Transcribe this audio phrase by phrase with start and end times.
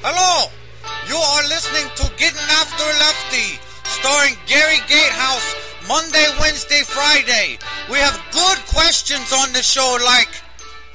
[0.00, 0.48] Hello!
[1.04, 5.44] You are listening to Getting After Lefty, starring Gary Gatehouse,
[5.84, 7.60] Monday, Wednesday, Friday.
[7.92, 10.32] We have good questions on the show like.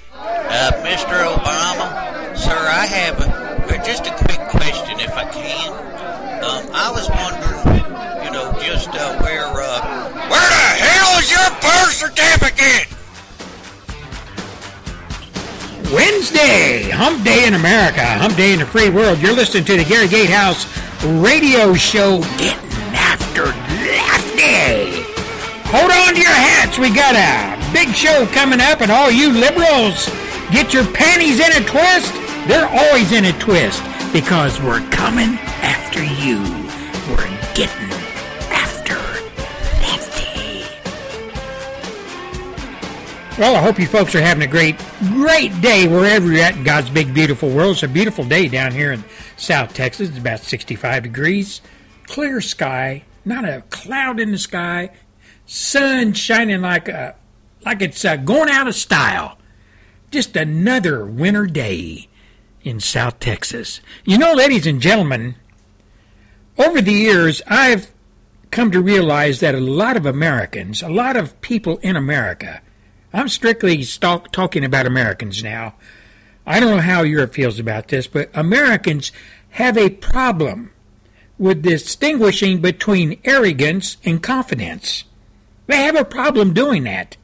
[0.10, 1.22] Uh, Mr.
[1.22, 5.70] Obama, sir, I have a, just a quick question if I can.
[6.42, 7.62] Um, I was wondering,
[8.26, 12.95] you know, just uh, where, uh, where the hell is your birth certificate?
[15.94, 19.20] Wednesday, Hump Day in America, Hump Day in the free world.
[19.20, 20.66] You're listening to the Gary Gatehouse
[21.22, 23.46] radio show, Getting After
[23.86, 25.04] Lefty.
[25.70, 26.80] Hold on to your hats.
[26.80, 30.10] We got a big show coming up, and all you liberals,
[30.52, 32.14] get your panties in a twist.
[32.48, 36.65] They're always in a twist because we're coming after you.
[43.38, 44.78] Well, I hope you folks are having a great,
[45.10, 47.74] great day wherever you're at in God's big, beautiful world.
[47.74, 49.04] It's a beautiful day down here in
[49.36, 50.08] South Texas.
[50.08, 51.60] It's about 65 degrees,
[52.06, 54.92] clear sky, not a cloud in the sky,
[55.46, 57.16] sun shining like a,
[57.66, 59.38] like it's uh, going out of style.
[60.12, 62.08] Just another winter day
[62.64, 63.82] in South Texas.
[64.06, 65.36] You know, ladies and gentlemen,
[66.58, 67.92] over the years, I've
[68.50, 72.62] come to realize that a lot of Americans, a lot of people in America,
[73.16, 75.76] I'm strictly talk, talking about Americans now.
[76.46, 79.14] I don't know how Europe feels about this, but Americans
[79.52, 80.74] have a problem
[81.38, 85.06] with distinguishing between arrogance and confidence.
[85.68, 87.16] They have a problem doing that.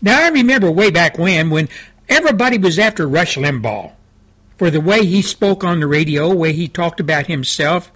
[0.00, 1.68] Now, I remember way back when, when
[2.08, 3.94] everybody was after Rush Limbaugh
[4.56, 7.90] for the way he spoke on the radio, the way he talked about himself,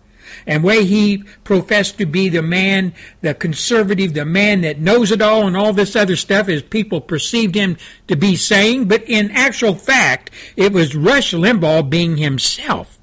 [0.47, 5.23] and way he professed to be the man, the conservative, the man that knows it
[5.23, 7.77] all and all this other stuff as people perceived him
[8.09, 12.99] to be saying, but in actual fact, it was Rush Limbaugh being himself,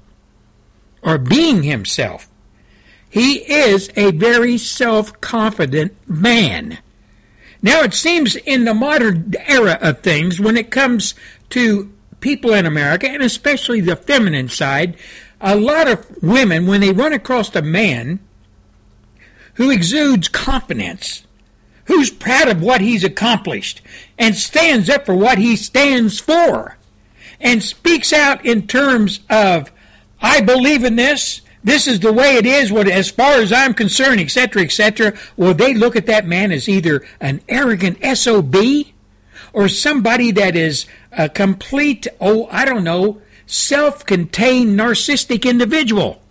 [1.02, 2.28] or being himself.
[3.08, 6.78] He is a very self-confident man.
[7.62, 11.14] Now it seems in the modern era of things, when it comes
[11.50, 14.96] to people in America, and especially the feminine side,
[15.40, 18.20] a lot of women, when they run across a man
[19.54, 21.24] who exudes confidence,
[21.86, 23.82] who's proud of what he's accomplished,
[24.18, 26.76] and stands up for what he stands for,
[27.40, 29.72] and speaks out in terms of,
[30.20, 33.74] I believe in this, this is the way it is, what, as far as I'm
[33.74, 38.56] concerned, etc., etc., well, they look at that man as either an arrogant SOB
[39.52, 46.22] or somebody that is a complete, oh, I don't know, self contained narcissistic individual.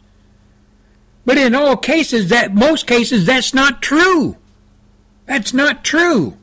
[1.25, 4.37] But in all cases, that most cases, that's not true.
[5.25, 6.37] That's not true.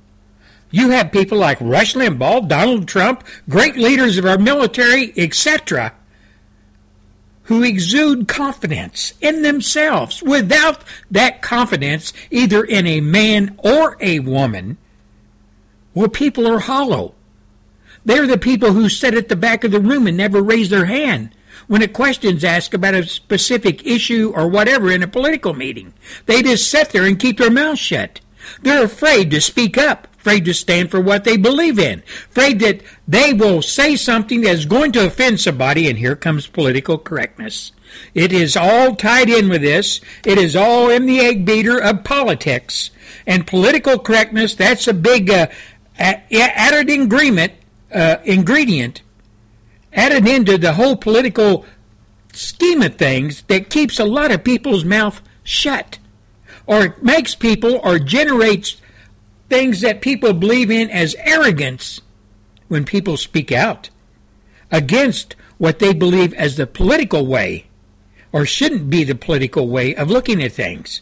[0.71, 5.93] You have people like Rush Limbaugh, Donald Trump, great leaders of our military, etc.,
[7.45, 10.23] who exude confidence in themselves.
[10.23, 14.77] Without that confidence, either in a man or a woman,
[15.95, 17.16] well, people are hollow.
[18.07, 20.87] They're the people who sit at the back of the room and never raise their
[20.87, 21.31] hand
[21.67, 25.93] when a question's asked about a specific issue or whatever in a political meeting.
[26.27, 28.21] They just sit there and keep their mouths shut.
[28.63, 32.81] They're afraid to speak up, afraid to stand for what they believe in, afraid that
[33.09, 37.73] they will say something that's going to offend somebody, and here comes political correctness.
[38.15, 40.01] It is all tied in with this.
[40.25, 42.91] It is all in the egg beater of politics.
[43.27, 45.49] And political correctness, that's a big uh,
[45.99, 47.53] added ingredient
[47.93, 49.03] uh, ingredient
[49.93, 51.65] added into the whole political
[52.33, 55.99] scheme of things that keeps a lot of people's mouth shut
[56.67, 58.77] or makes people or generates
[59.49, 62.01] things that people believe in as arrogance
[62.69, 63.89] when people speak out
[64.71, 67.67] against what they believe as the political way
[68.33, 71.01] or shouldn't be the political way of looking at things.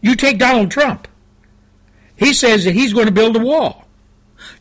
[0.00, 1.06] You take Donald Trump.
[2.16, 3.83] He says that he's going to build a wall.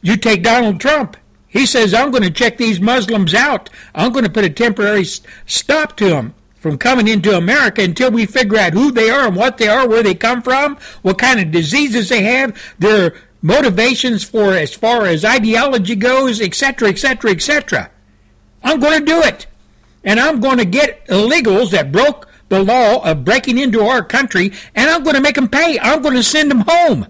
[0.02, 1.18] You take Donald Trump.
[1.48, 3.70] He says, I'm going to check these Muslims out.
[3.94, 8.26] I'm going to put a temporary stop to them from coming into America until we
[8.26, 11.40] figure out who they are and what they are, where they come from, what kind
[11.40, 17.92] of diseases they have, their motivations for as far as ideology goes, etc., etc., etc.
[18.64, 19.46] I'm going to do it.
[20.04, 24.54] And I'm going to get illegals that broke the law of breaking into our country,
[24.74, 25.78] and I'm going to make them pay.
[25.80, 27.08] I'm going to send them home.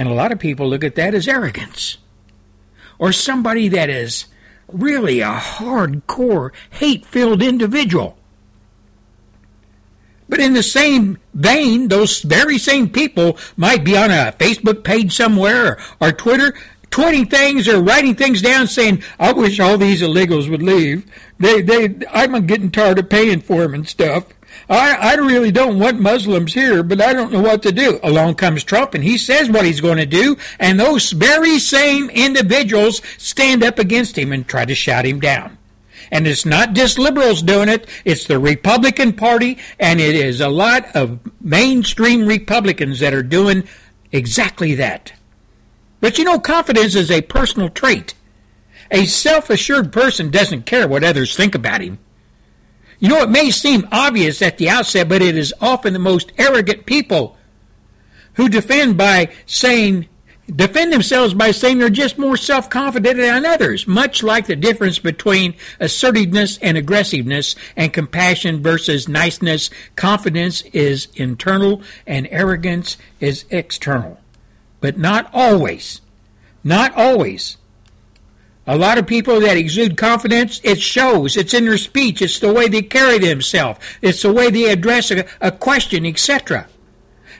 [0.00, 1.98] And a lot of people look at that as arrogance
[2.98, 4.24] or somebody that is
[4.66, 8.16] really a hardcore, hate filled individual.
[10.26, 15.14] But in the same vein, those very same people might be on a Facebook page
[15.14, 16.54] somewhere or, or Twitter
[16.90, 21.04] tweeting things or writing things down saying, I wish all these illegals would leave.
[21.38, 24.24] They, they, I'm getting tired of paying for them and stuff.
[24.70, 27.98] I, I really don't want Muslims here, but I don't know what to do.
[28.04, 32.08] Along comes Trump and he says what he's going to do, and those very same
[32.08, 35.58] individuals stand up against him and try to shout him down.
[36.12, 40.48] And it's not just liberals doing it, it's the Republican Party, and it is a
[40.48, 43.64] lot of mainstream Republicans that are doing
[44.12, 45.12] exactly that.
[46.00, 48.14] But you know, confidence is a personal trait.
[48.92, 51.98] A self assured person doesn't care what others think about him.
[53.00, 56.32] You know, it may seem obvious at the outset, but it is often the most
[56.36, 57.36] arrogant people
[58.34, 60.06] who defend by saying,
[60.54, 65.54] defend themselves by saying they're just more self-confident than others, much like the difference between
[65.80, 69.70] assertiveness and aggressiveness and compassion versus niceness.
[69.96, 74.20] Confidence is internal and arrogance is external.
[74.80, 76.02] But not always.
[76.62, 77.56] Not always.
[78.70, 81.36] A lot of people that exude confidence, it shows.
[81.36, 82.22] It's in their speech.
[82.22, 83.80] It's the way they carry themselves.
[84.00, 86.68] It's the way they address a, a question, etc.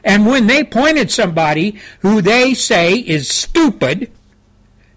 [0.02, 4.10] And when they point at somebody who they say is stupid,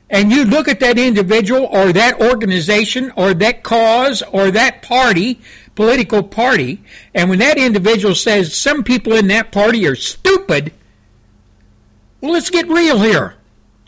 [0.10, 5.40] and you look at that individual or that organization or that cause or that party,
[5.76, 6.84] political party,
[7.14, 10.74] and when that individual says some people in that party are stupid,
[12.22, 13.36] well, let's get real here.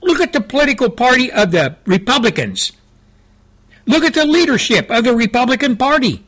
[0.05, 2.71] Look at the political party of the Republicans.
[3.87, 6.23] Look at the leadership of the Republican Party.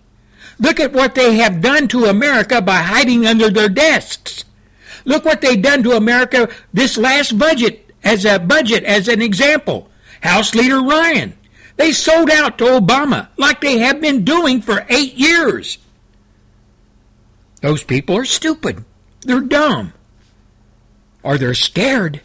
[0.57, 4.43] Look at what they have done to America by hiding under their desks.
[5.05, 9.91] Look what they've done to America this last budget as a budget as an example.
[10.21, 11.37] House Leader Ryan.
[11.75, 15.77] They sold out to Obama like they have been doing for eight years.
[17.61, 18.83] Those people are stupid.
[19.21, 19.93] They're dumb.
[21.21, 22.21] Or they're scared.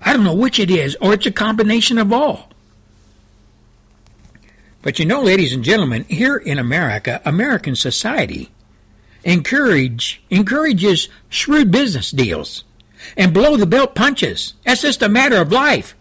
[0.00, 2.50] I don't know which it is, or it's a combination of all.
[4.82, 8.50] But you know, ladies and gentlemen, here in America, American society
[9.24, 12.62] encourage encourages shrewd business deals
[13.16, 14.54] and blow the belt punches.
[14.64, 15.95] That's just a matter of life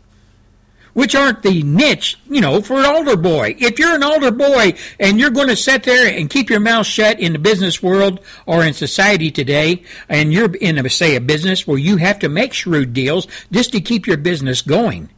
[0.95, 3.53] which aren't the niche, you know, for an older boy.
[3.59, 6.88] If you're an older boy and you're going to sit there and keep your mouth
[6.88, 11.21] shut in the business world or in society today, and you're in, a, say, a
[11.21, 15.09] business where you have to make shrewd deals just to keep your business going,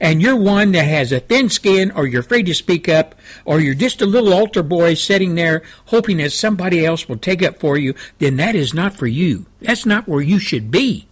[0.00, 3.14] and you're one that has a thin skin or you're afraid to speak up
[3.44, 7.42] or you're just a little altar boy sitting there hoping that somebody else will take
[7.42, 9.44] up for you, then that is not for you.
[9.60, 11.06] That's not where you should be.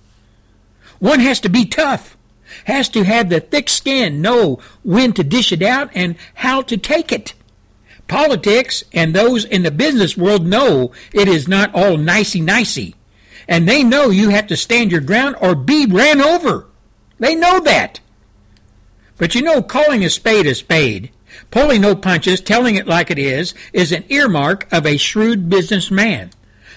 [1.00, 2.16] One has to be tough
[2.64, 6.76] has to have the thick skin, know when to dish it out and how to
[6.76, 7.34] take it.
[8.08, 12.96] Politics and those in the business world know it is not all nicey nicey.
[13.46, 16.66] And they know you have to stand your ground or be ran over.
[17.18, 18.00] They know that.
[19.16, 21.10] But you know, calling a spade a spade,
[21.50, 26.30] pulling no punches, telling it like it is, is an earmark of a shrewd businessman.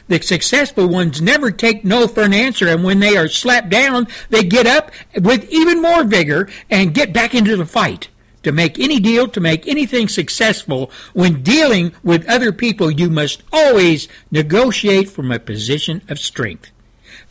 [0.08, 4.08] The successful ones never take no for an answer, and when they are slapped down,
[4.30, 8.10] they get up with even more vigor and get back into the fight.
[8.44, 13.42] To make any deal, to make anything successful, when dealing with other people, you must
[13.54, 16.72] always negotiate from a position of strength.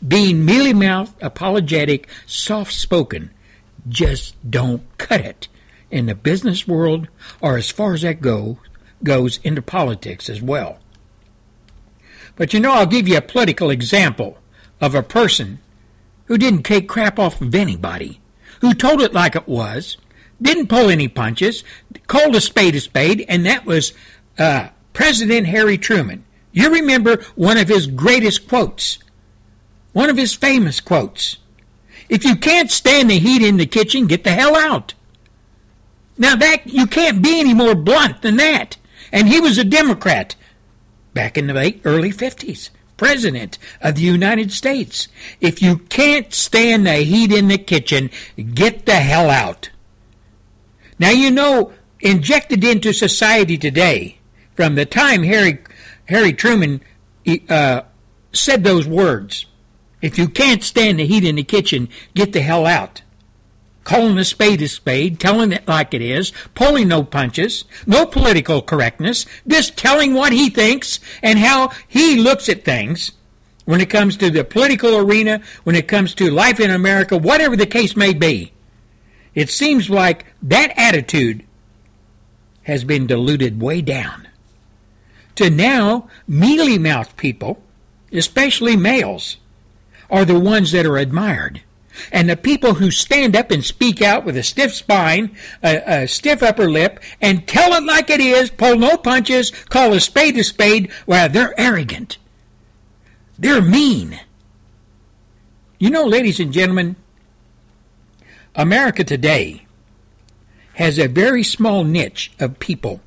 [0.05, 3.29] Being mealy mouthed, apologetic, soft spoken,
[3.87, 5.47] just don't cut it.
[5.91, 7.07] In the business world,
[7.39, 8.57] or as far as that go,
[9.03, 10.79] goes into politics as well.
[12.35, 14.37] But you know, I'll give you a political example
[14.81, 15.59] of a person
[16.25, 18.19] who didn't take crap off of anybody,
[18.61, 19.97] who told it like it was,
[20.41, 21.63] didn't pull any punches,
[22.07, 23.93] called a spade a spade, and that was
[24.37, 26.25] uh, President Harry Truman.
[26.51, 28.99] You remember one of his greatest quotes,
[29.91, 31.37] one of his famous quotes.
[32.09, 34.93] If you can't stand the heat in the kitchen, get the hell out.
[36.17, 38.77] Now that you can't be any more blunt than that.
[39.11, 40.35] And he was a Democrat
[41.13, 45.07] back in the late early 50s, president of the United States.
[45.39, 48.09] If you can't stand the heat in the kitchen,
[48.53, 49.69] get the hell out.
[50.99, 54.19] Now, you know, injected into society today,
[54.55, 55.59] from the time Harry,
[56.05, 56.81] Harry Truman
[57.49, 57.81] uh,
[58.31, 59.45] said those words,
[60.01, 63.02] if you can't stand the heat in the kitchen, get the hell out
[63.83, 68.61] calling a spade a spade, telling it like it is, pulling no punches, no political
[68.61, 73.11] correctness, just telling what he thinks and how he looks at things
[73.65, 77.55] when it comes to the political arena, when it comes to life in America, whatever
[77.55, 78.51] the case may be.
[79.33, 81.45] It seems like that attitude
[82.63, 84.27] has been diluted way down.
[85.35, 87.61] To now, mealy mouthed people,
[88.11, 89.37] especially males,
[90.09, 91.61] are the ones that are admired
[92.11, 96.07] And the people who stand up and speak out with a stiff spine, a, a,
[96.07, 100.37] stiff upper lip, and tell it like it is, pull no punches, call a spade
[100.37, 102.17] a spade, well, they're arrogant.
[103.37, 104.19] They're mean.
[105.79, 106.95] You know, ladies and gentlemen,
[108.55, 109.65] America today
[110.75, 113.01] has a very small niche of people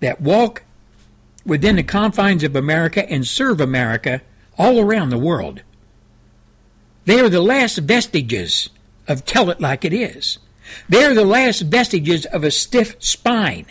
[0.00, 0.64] that walk
[1.46, 4.20] within the confines of America and serve America
[4.58, 5.62] all around the world.
[7.04, 8.70] They are the last vestiges
[9.08, 10.38] of tell it like it is.
[10.88, 13.66] They are the last vestiges of a stiff spine.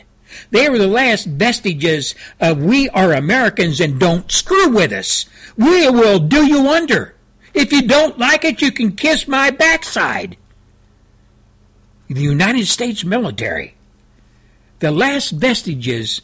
[0.49, 5.25] They are the last vestiges of we are Americans and don't screw with us.
[5.57, 7.15] We will do you under.
[7.53, 10.37] If you don't like it, you can kiss my backside.
[12.07, 13.75] The United States military,
[14.79, 16.21] the last vestiges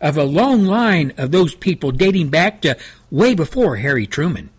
[0.00, 2.76] of a long line of those people dating back to
[3.10, 4.50] way before Harry Truman.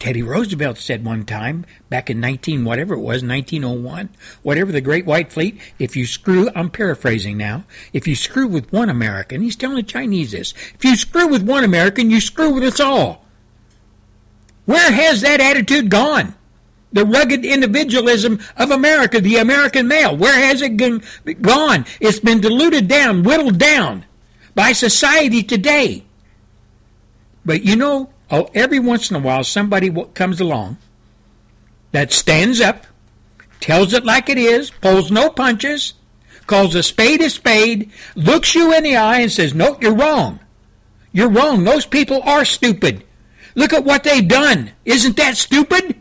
[0.00, 4.08] Teddy Roosevelt said one time, back in 19, whatever it was, 1901,
[4.42, 8.72] whatever the Great White Fleet, if you screw, I'm paraphrasing now, if you screw with
[8.72, 12.54] one American, he's telling the Chinese this, if you screw with one American, you screw
[12.54, 13.26] with us all.
[14.64, 16.34] Where has that attitude gone?
[16.94, 20.78] The rugged individualism of America, the American male, where has it
[21.42, 21.84] gone?
[22.00, 24.06] It's been diluted down, whittled down
[24.54, 26.04] by society today.
[27.44, 30.78] But you know, oh, every once in a while somebody comes along
[31.92, 32.86] that stands up,
[33.60, 35.94] tells it like it is, pulls no punches,
[36.46, 40.40] calls a spade a spade, looks you in the eye and says, No, you're wrong.
[41.12, 41.64] You're wrong.
[41.64, 43.04] Those people are stupid.
[43.54, 44.72] Look at what they've done.
[44.84, 45.96] Isn't that stupid?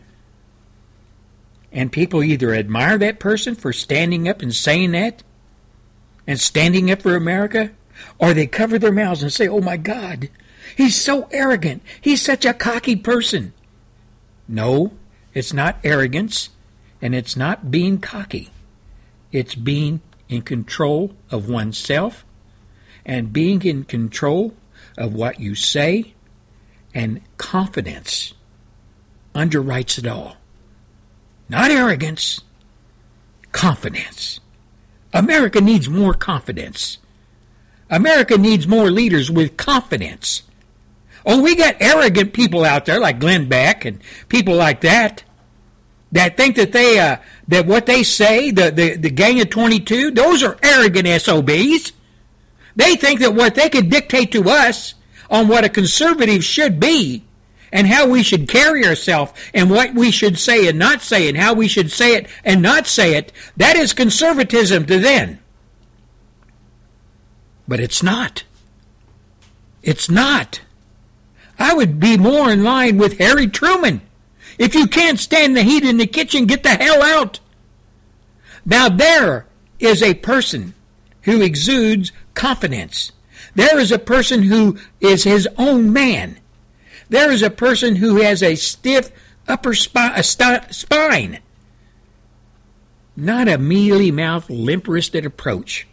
[1.72, 5.24] And people either admire that person for standing up and saying that
[6.28, 7.72] and standing up for America,
[8.18, 10.30] or they cover their mouths and say, Oh my God,
[10.76, 11.82] He's so arrogant.
[12.02, 13.54] He's such a cocky person.
[14.48, 14.94] No,
[15.34, 16.50] it's not arrogance,
[17.02, 18.50] and it's not being cocky.
[19.32, 22.26] It's being in control of oneself
[23.06, 24.54] and being in control
[24.98, 26.14] of what you say,
[26.94, 28.34] and confidence
[29.34, 30.38] underwrites it all.
[31.48, 32.42] Not arrogance,
[33.52, 34.40] confidence.
[35.14, 37.00] America needs more confidence.
[37.90, 40.44] America needs more leaders with confidence.
[41.32, 45.24] Oh, we got arrogant people out there like Glenn Beck and people like that
[46.12, 47.18] that think that they uh,
[47.48, 51.94] that what they say, the, the, the gang of 22, those are arrogant SOBs.
[52.76, 54.96] They think that what they can dictate to us
[55.30, 57.24] on what a conservative should be
[57.72, 61.38] and how we should carry ourselves and what we should say and not say and
[61.38, 65.38] how we should say it and not say it, that is conservatism to them.
[67.68, 68.46] But it's not.
[69.84, 70.62] It's not.
[71.60, 74.02] I would be more in line with Harry Truman.
[74.58, 77.42] If you can't stand the heat in the kitchen, get the hell out.
[78.66, 79.46] Now, there
[79.80, 80.74] is a person
[81.24, 83.12] who exudes confidence.
[83.56, 86.40] There is a person who is his own man.
[87.10, 89.12] There is a person who has a stiff
[89.48, 91.40] upper spi- st- spine,
[93.16, 95.88] not a mealy mouthed, limp wristed approach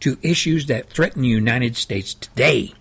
[0.00, 2.72] to issues that threaten the United States today.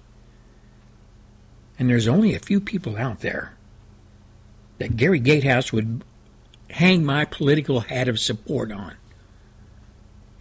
[1.78, 3.56] And there's only a few people out there
[4.78, 6.04] that Gary Gatehouse would
[6.70, 8.96] hang my political hat of support on.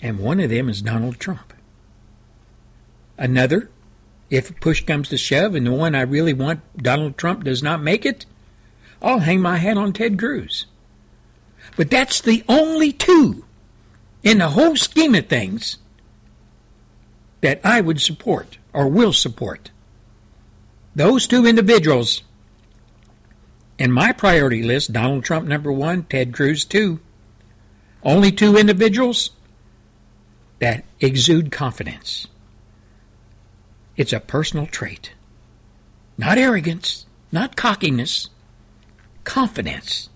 [0.00, 1.52] And one of them is Donald Trump.
[3.16, 3.70] Another,
[4.30, 7.82] if push comes to shove and the one I really want, Donald Trump, does not
[7.82, 8.26] make it,
[9.00, 10.66] I'll hang my hat on Ted Cruz.
[11.76, 13.44] But that's the only two
[14.22, 15.78] in the whole scheme of things
[17.40, 19.70] that I would support or will support.
[20.94, 22.22] Those two individuals
[23.78, 27.00] in my priority list Donald Trump, number one, Ted Cruz, two.
[28.02, 29.30] Only two individuals
[30.60, 32.28] that exude confidence.
[33.96, 35.12] It's a personal trait.
[36.16, 38.28] Not arrogance, not cockiness,
[39.24, 40.10] confidence.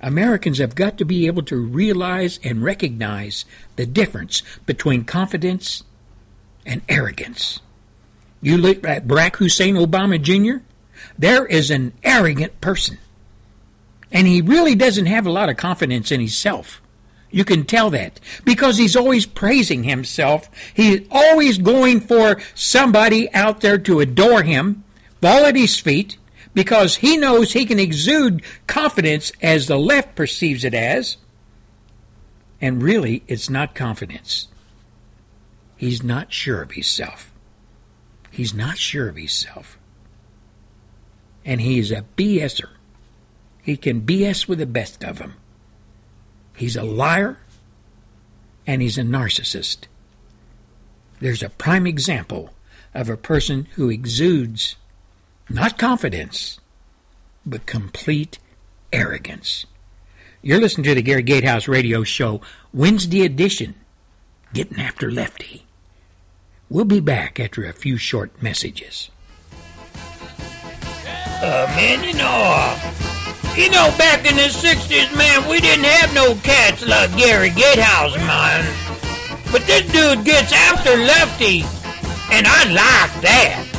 [0.00, 5.82] Americans have got to be able to realize and recognize the difference between confidence
[6.66, 7.60] and arrogance.
[8.44, 10.62] You look at Barack Hussein Obama Jr.,
[11.18, 12.98] there is an arrogant person.
[14.12, 16.82] And he really doesn't have a lot of confidence in himself.
[17.30, 20.50] You can tell that because he's always praising himself.
[20.74, 24.84] He's always going for somebody out there to adore him,
[25.22, 26.18] fall at his feet,
[26.52, 31.16] because he knows he can exude confidence as the left perceives it as.
[32.60, 34.48] And really, it's not confidence.
[35.78, 37.33] He's not sure of himself.
[38.34, 39.78] He's not sure of himself.
[41.44, 42.68] And he's a BSer.
[43.62, 45.34] he can BS with the best of them.
[46.56, 47.38] He's a liar
[48.66, 49.86] and he's a narcissist.
[51.20, 52.52] There's a prime example
[52.92, 54.74] of a person who exudes
[55.48, 56.58] not confidence,
[57.46, 58.40] but complete
[58.92, 59.64] arrogance.
[60.42, 62.40] You're listening to the Gary Gatehouse Radio Show,
[62.72, 63.76] Wednesday edition,
[64.52, 65.66] Getting After Lefty.
[66.70, 69.10] We'll be back after a few short messages.
[71.42, 72.92] Uh, man, you know, uh,
[73.54, 78.16] you know, back in the 60s, man, we didn't have no cats like Gary Gatehouse,
[78.16, 78.64] man.
[79.52, 81.64] But this dude gets after Lefty,
[82.32, 83.70] and I like that.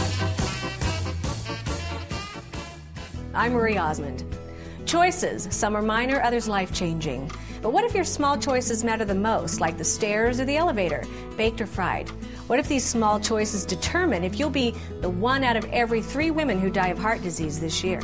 [3.33, 4.23] I'm Marie Osmond.
[4.85, 7.31] Choices, some are minor, others life changing.
[7.63, 11.03] But what if your small choices matter the most, like the stairs or the elevator,
[11.35, 12.11] baked or fried?
[12.47, 16.29] What if these small choices determine if you'll be the one out of every three
[16.29, 18.01] women who die of heart disease this year?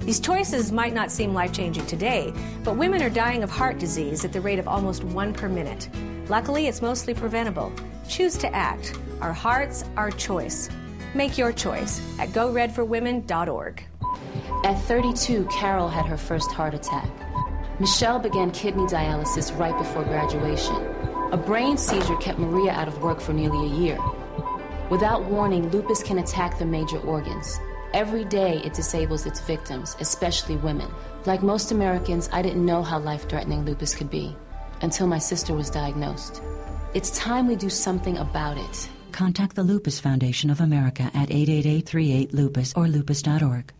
[0.00, 4.24] These choices might not seem life changing today, but women are dying of heart disease
[4.24, 5.90] at the rate of almost one per minute.
[6.28, 7.70] Luckily, it's mostly preventable.
[8.08, 8.98] Choose to act.
[9.20, 10.70] Our hearts, our choice.
[11.14, 13.84] Make your choice at goredforwomen.org.
[14.64, 17.10] At 32, Carol had her first heart attack.
[17.80, 21.03] Michelle began kidney dialysis right before graduation.
[21.34, 23.98] A brain seizure kept Maria out of work for nearly a year.
[24.88, 27.58] Without warning, lupus can attack the major organs.
[27.92, 30.88] Every day, it disables its victims, especially women.
[31.26, 34.36] Like most Americans, I didn't know how life threatening lupus could be
[34.80, 36.40] until my sister was diagnosed.
[36.94, 38.88] It's time we do something about it.
[39.10, 43.72] Contact the Lupus Foundation of America at 888-38-LUPUS or lupus.org.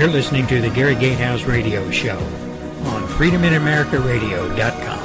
[0.00, 4.98] You're listening to the Gary Gatehouse Radio Show on FreedomInAmericaRadio.com.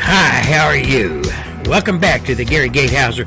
[0.00, 1.22] Hi, how are you?
[1.68, 3.18] Welcome back to the Gary Gatehouse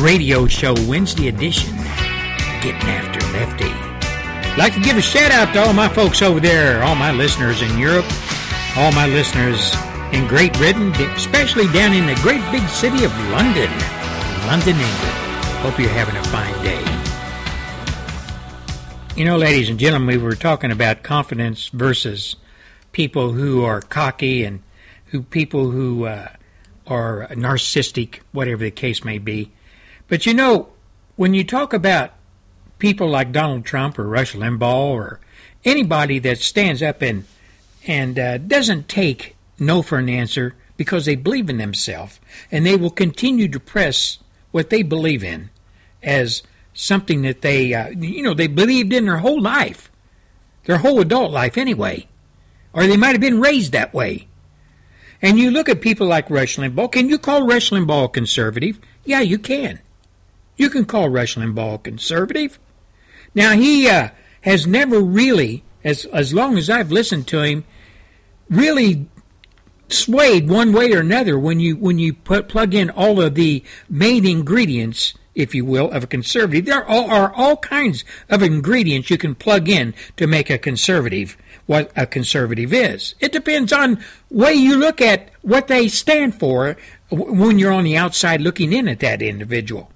[0.00, 1.76] Radio Show Wednesday edition.
[2.62, 3.68] Getting after Lefty.
[3.68, 7.12] I'd like to give a shout out to all my folks over there, all my
[7.12, 8.06] listeners in Europe,
[8.74, 9.74] all my listeners
[10.14, 13.70] in Great Britain, especially down in the great big city of London.
[14.46, 15.14] London, England.
[15.62, 16.80] Hope you're having a fine day.
[19.16, 22.36] You know, ladies and gentlemen, we were talking about confidence versus
[22.92, 24.62] people who are cocky and
[25.06, 26.28] who people who uh,
[26.86, 29.50] are narcissistic, whatever the case may be.
[30.08, 30.68] But you know,
[31.16, 32.12] when you talk about
[32.78, 35.20] people like Donald Trump or Rush Limbaugh or
[35.64, 37.24] anybody that stands up and
[37.86, 42.18] and uh, doesn't take no for an answer because they believe in themselves
[42.50, 44.18] and they will continue to press
[44.54, 45.50] what they believe in
[46.00, 49.90] as something that they uh, you know they believed in their whole life
[50.66, 52.06] their whole adult life anyway
[52.72, 54.28] or they might have been raised that way.
[55.20, 58.78] And you look at people like Rush Limbaugh can you call Rush Limbaugh conservative?
[59.04, 59.80] Yeah you can.
[60.56, 62.60] You can call Rush Limbaugh conservative.
[63.34, 64.10] Now he uh,
[64.42, 67.64] has never really as as long as I've listened to him
[68.48, 69.08] really
[69.94, 73.62] swayed one way or another when you when you put plug in all of the
[73.88, 76.64] main ingredients if you will of a conservative.
[76.64, 81.36] There are, are all kinds of ingredients you can plug in to make a conservative
[81.66, 83.14] what a conservative is.
[83.20, 86.76] It depends on way you look at what they stand for
[87.10, 89.90] when you're on the outside looking in at that individual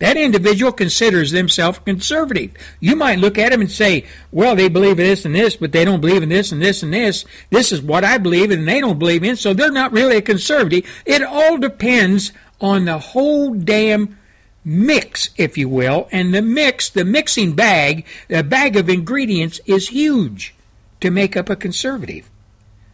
[0.00, 2.52] that individual considers themselves conservative.
[2.80, 5.72] You might look at them and say, well, they believe in this and this, but
[5.72, 7.24] they don't believe in this and this and this.
[7.50, 10.22] This is what I believe and they don't believe in, so they're not really a
[10.22, 10.90] conservative.
[11.06, 14.18] It all depends on the whole damn
[14.64, 19.88] mix, if you will, and the mix, the mixing bag, the bag of ingredients is
[19.88, 20.54] huge
[21.00, 22.30] to make up a conservative.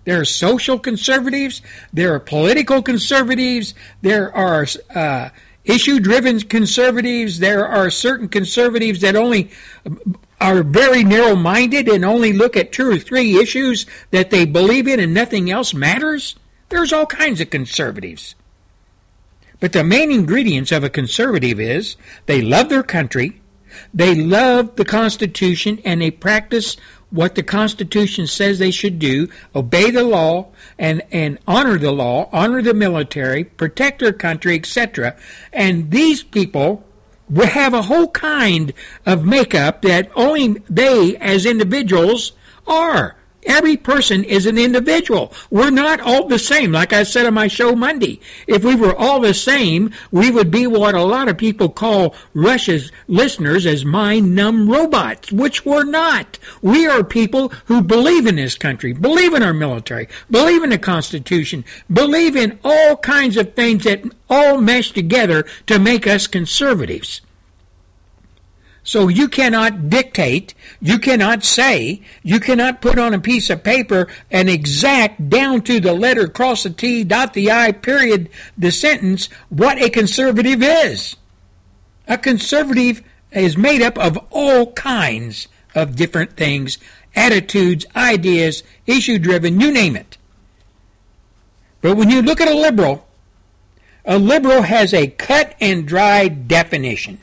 [0.05, 5.31] There are social conservatives, there are political conservatives, there are uh,
[5.67, 7.39] issue driven conservatives.
[7.39, 9.51] There are certain conservatives that only
[10.41, 14.87] are very narrow minded and only look at two or three issues that they believe
[14.87, 16.37] in and nothing else matters.
[16.69, 18.35] There's all kinds of conservatives.
[19.61, 23.41] But the main ingredients of a conservative is they love their country,
[23.93, 26.77] they love the Constitution, and they practice
[27.11, 32.29] what the Constitution says they should do, obey the law, and, and honor the law,
[32.33, 35.17] honor the military, protect their country, etc.
[35.53, 36.85] And these people
[37.29, 38.73] will have a whole kind
[39.05, 42.33] of makeup that only they, as individuals,
[42.67, 43.17] are.
[43.47, 45.33] Every person is an individual.
[45.51, 46.73] We're not all the same.
[46.73, 50.51] Like I said on my show Monday, if we were all the same, we would
[50.51, 55.85] be what a lot of people call Rush's listeners as mind numb robots, which we're
[55.85, 56.39] not.
[56.61, 60.79] We are people who believe in this country, believe in our military, believe in the
[60.79, 67.21] Constitution, believe in all kinds of things that all mesh together to make us conservatives.
[68.87, 74.07] So you cannot dictate, you cannot say, you cannot put on a piece of paper
[74.31, 79.27] an exact down to the letter, cross the T, dot the I, period, the sentence,
[79.49, 81.17] what a conservative is.
[82.07, 86.79] A conservative is made up of all kinds of different things,
[87.17, 90.17] attitudes, ideas, issue driven, you name it.
[91.81, 93.09] But when you look at a liberal,
[94.05, 97.19] a liberal has a cut and dry definition.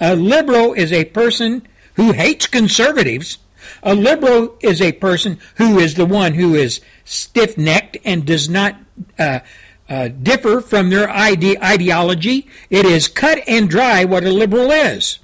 [0.00, 3.38] A liberal is a person who hates conservatives.
[3.82, 8.48] A liberal is a person who is the one who is stiff necked and does
[8.48, 8.76] not
[9.18, 9.40] uh,
[9.88, 12.48] uh, differ from their ide- ideology.
[12.70, 15.18] It is cut and dry what a liberal is.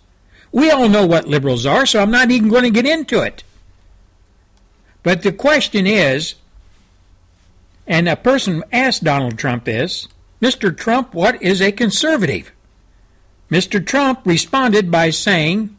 [0.52, 3.44] We all know what liberals are, so I'm not even going to get into it.
[5.02, 6.34] But the question is,
[7.86, 10.08] and a person asked Donald Trump this
[10.40, 10.76] Mr.
[10.76, 12.52] Trump, what is a conservative?
[13.50, 13.84] Mr.
[13.84, 15.76] Trump responded by saying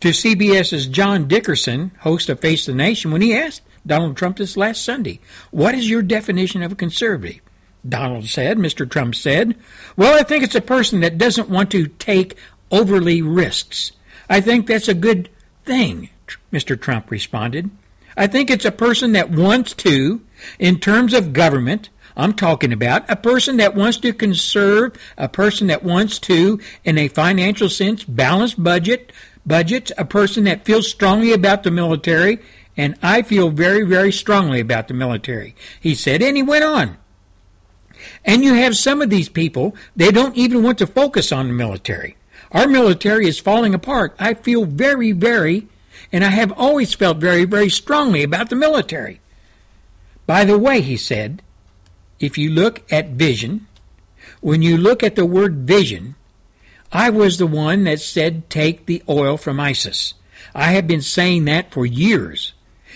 [0.00, 4.56] to CBS's John Dickerson, host of Face the Nation, when he asked Donald Trump this
[4.56, 7.40] last Sunday, What is your definition of a conservative?
[7.86, 8.88] Donald said, Mr.
[8.88, 9.56] Trump said,
[9.96, 12.36] Well, I think it's a person that doesn't want to take
[12.70, 13.92] overly risks.
[14.28, 15.28] I think that's a good
[15.64, 16.10] thing,
[16.52, 16.80] Mr.
[16.80, 17.70] Trump responded.
[18.16, 20.22] I think it's a person that wants to,
[20.58, 25.66] in terms of government, I'm talking about a person that wants to conserve, a person
[25.66, 29.12] that wants to, in a financial sense, balance budget,
[29.44, 32.38] budgets, a person that feels strongly about the military,
[32.76, 35.54] and I feel very, very strongly about the military.
[35.80, 36.98] He said, and he went on.
[38.24, 41.52] And you have some of these people, they don't even want to focus on the
[41.52, 42.16] military.
[42.52, 44.14] Our military is falling apart.
[44.18, 45.66] I feel very, very,
[46.12, 49.20] and I have always felt very, very strongly about the military.
[50.26, 51.42] By the way, he said,
[52.24, 53.66] if you look at vision,
[54.40, 56.16] when you look at the word vision,
[56.92, 60.14] I was the one that said take the oil from ISIS.
[60.54, 62.52] I have been saying that for years.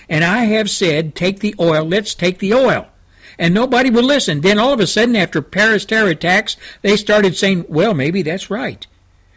[0.09, 2.88] And I have said take the oil, let's take the oil.
[3.38, 4.41] And nobody would listen.
[4.41, 8.51] Then all of a sudden, after Paris terror attacks, they started saying, well, maybe that's
[8.51, 8.85] right.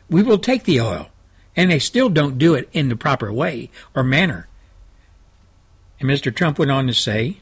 [0.10, 1.10] We will take the oil.
[1.56, 4.48] And they still don't do it in the proper way or manner.
[6.00, 6.34] And Mr.
[6.34, 7.38] Trump went on to say,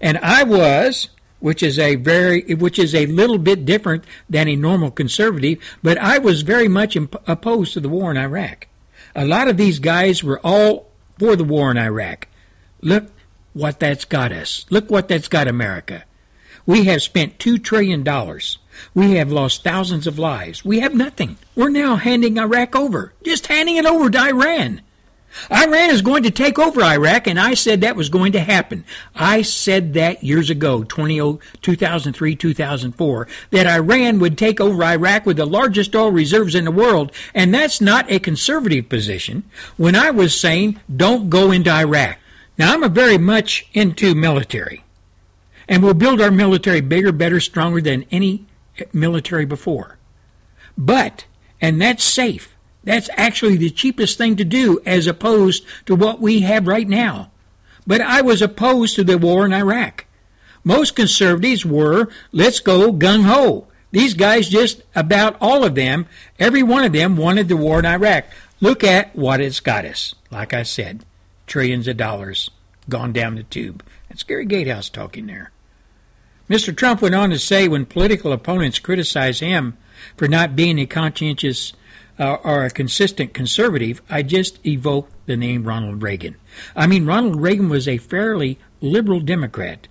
[0.00, 1.10] and I was
[1.44, 5.98] which is a very which is a little bit different than a normal conservative, but
[5.98, 8.66] I was very much imp- opposed to the war in Iraq.
[9.14, 12.28] A lot of these guys were all for the war in Iraq.
[12.80, 13.12] Look
[13.52, 14.64] what that's got us.
[14.70, 16.04] Look what that's got America.
[16.64, 18.02] We have spent $2 trillion.
[18.94, 20.64] We have lost thousands of lives.
[20.64, 21.36] We have nothing.
[21.54, 23.12] We're now handing Iraq over.
[23.22, 24.80] Just handing it over to Iran.
[25.50, 28.84] Iran is going to take over Iraq, and I said that was going to happen.
[29.14, 35.46] I said that years ago, 2003, 2004, that Iran would take over Iraq with the
[35.46, 39.44] largest oil reserves in the world, and that's not a conservative position.
[39.76, 42.18] When I was saying, don't go into Iraq.
[42.56, 44.84] Now, I'm a very much into military,
[45.68, 48.46] and we'll build our military bigger, better, stronger than any
[48.92, 49.98] military before.
[50.78, 51.26] But,
[51.60, 52.53] and that's safe.
[52.84, 57.30] That's actually the cheapest thing to do as opposed to what we have right now.
[57.86, 60.06] But I was opposed to the war in Iraq.
[60.62, 63.66] Most conservatives were, let's go gung ho.
[63.90, 66.06] These guys just about all of them,
[66.38, 68.24] every one of them wanted the war in Iraq.
[68.60, 70.14] Look at what it's got us.
[70.30, 71.04] Like I said,
[71.46, 72.50] trillions of dollars
[72.88, 73.84] gone down the tube.
[74.08, 75.52] That's Gary Gatehouse talking there.
[76.48, 76.76] Mr.
[76.76, 79.76] Trump went on to say when political opponents criticize him
[80.16, 81.72] for not being a conscientious
[82.18, 86.36] uh, are a consistent conservative, I just evoke the name Ronald Reagan.
[86.76, 89.88] I mean, Ronald Reagan was a fairly liberal Democrat,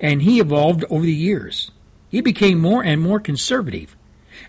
[0.00, 1.70] and he evolved over the years.
[2.10, 3.96] He became more and more conservative.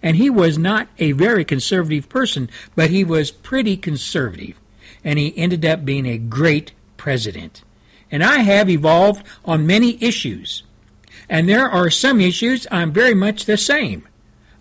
[0.01, 4.59] And he was not a very conservative person, but he was pretty conservative.
[5.03, 7.63] And he ended up being a great president.
[8.11, 10.63] And I have evolved on many issues.
[11.29, 14.07] And there are some issues I'm very much the same.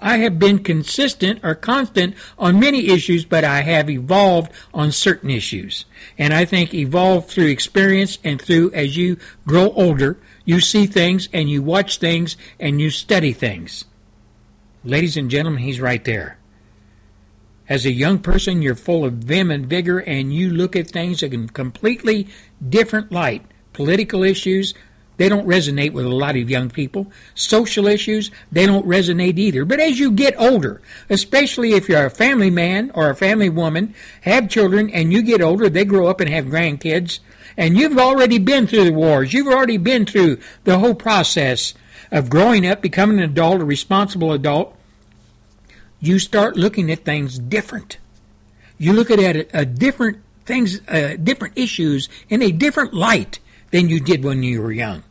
[0.05, 5.31] I have been consistent or constant on many issues, but I have evolved on certain
[5.31, 5.87] issues.
[6.19, 11.31] And I think evolve through experience and through as you grow older, you see things
[11.33, 13.87] and you watch things and you study things.
[14.85, 16.37] Ladies and gentlemen, he's right there.
[17.67, 21.23] As a young person, you're full of vim and vigor, and you look at things
[21.23, 22.29] in a completely
[22.69, 23.47] different light.
[23.73, 24.75] Political issues,
[25.17, 27.11] they don't resonate with a lot of young people.
[27.35, 29.65] Social issues, they don't resonate either.
[29.65, 33.95] But as you get older, especially if you're a family man or a family woman,
[34.23, 37.21] have children, and you get older, they grow up and have grandkids,
[37.57, 39.33] and you've already been through the wars.
[39.33, 41.75] You've already been through the whole process
[42.11, 44.77] of growing up, becoming an adult, a responsible adult
[46.05, 47.97] you start looking at things different.
[48.77, 53.39] You look at it a different things, uh, different issues in a different light
[53.75, 55.03] than you did when you were young.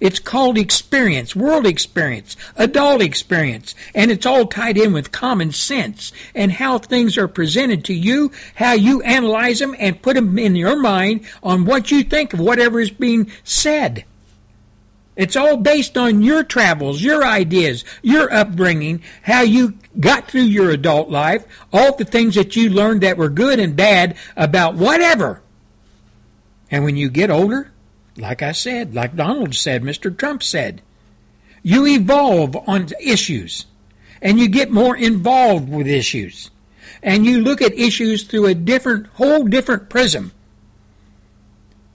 [0.00, 6.10] It's called experience, world experience, adult experience, and it's all tied in with common sense
[6.34, 10.56] and how things are presented to you, how you analyze them and put them in
[10.56, 14.06] your mind on what you think of whatever is being said.
[15.14, 20.70] It's all based on your travels, your ideas, your upbringing, how you got through your
[20.70, 25.42] adult life, all the things that you learned that were good and bad about whatever.
[26.70, 27.72] And when you get older,
[28.20, 30.16] like I said, like Donald said, Mr.
[30.16, 30.82] Trump said,
[31.62, 33.66] you evolve on issues
[34.22, 36.50] and you get more involved with issues
[37.02, 40.32] and you look at issues through a different, whole different prism.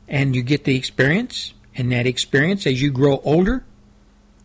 [0.07, 3.63] And you get the experience, and that experience, as you grow older,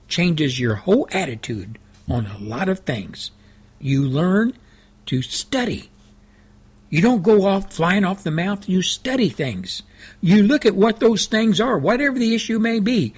[0.08, 3.30] changes your whole attitude on a lot of things.
[3.78, 4.54] You learn
[5.06, 5.90] to study.
[6.88, 9.82] You don't go off flying off the mouth, you study things.
[10.20, 13.14] You look at what those things are, whatever the issue may be,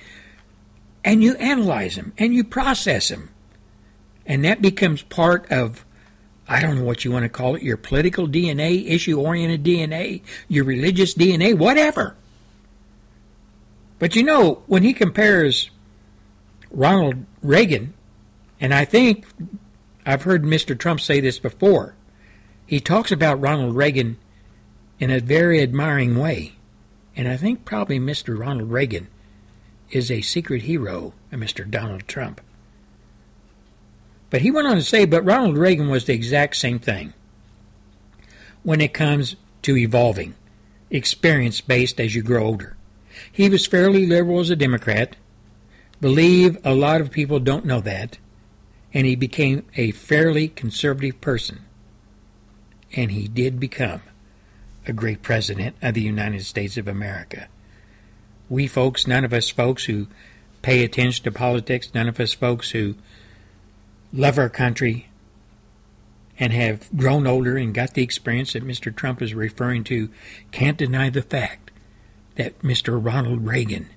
[1.05, 3.31] and you analyze them and you process them.
[4.27, 5.85] And that becomes part of,
[6.49, 10.23] I don't know what you want to call it, your political DNA, issue oriented DNA,
[10.49, 12.17] your religious DNA, whatever.
[13.99, 15.71] But you know, when he compares
[16.71, 17.95] Ronald Reagan,
[18.61, 19.27] and I think
[20.07, 20.79] I've heard Mr.
[20.79, 21.95] Trump say this before,
[22.67, 24.19] he talks about Ronald Reagan
[24.99, 26.53] in a very admiring way.
[27.17, 28.39] And I think probably Mr.
[28.39, 29.09] Ronald Reagan
[29.91, 31.69] is a secret hero of Mr.
[31.69, 32.41] Donald Trump.
[34.31, 37.13] But he went on to say, but Ronald Reagan was the exact same thing
[38.63, 40.35] when it comes to evolving,
[40.91, 42.77] experience based as you grow older.
[43.31, 45.17] He was fairly liberal as a Democrat.
[46.01, 48.19] Believe a lot of people don't know that.
[48.95, 51.61] And he became a fairly conservative person.
[52.95, 54.03] And he did become
[54.87, 57.49] a great president of the United States of America.
[58.49, 60.09] We folks, none of us folks who
[60.61, 62.95] pay attention to politics, none of us folks who
[64.13, 65.09] love our country
[66.39, 68.95] and have grown older and got the experience that Mr.
[68.95, 70.09] Trump is referring to,
[70.51, 71.71] can't deny the fact
[72.37, 73.03] that Mr.
[73.05, 73.91] Ronald Reagan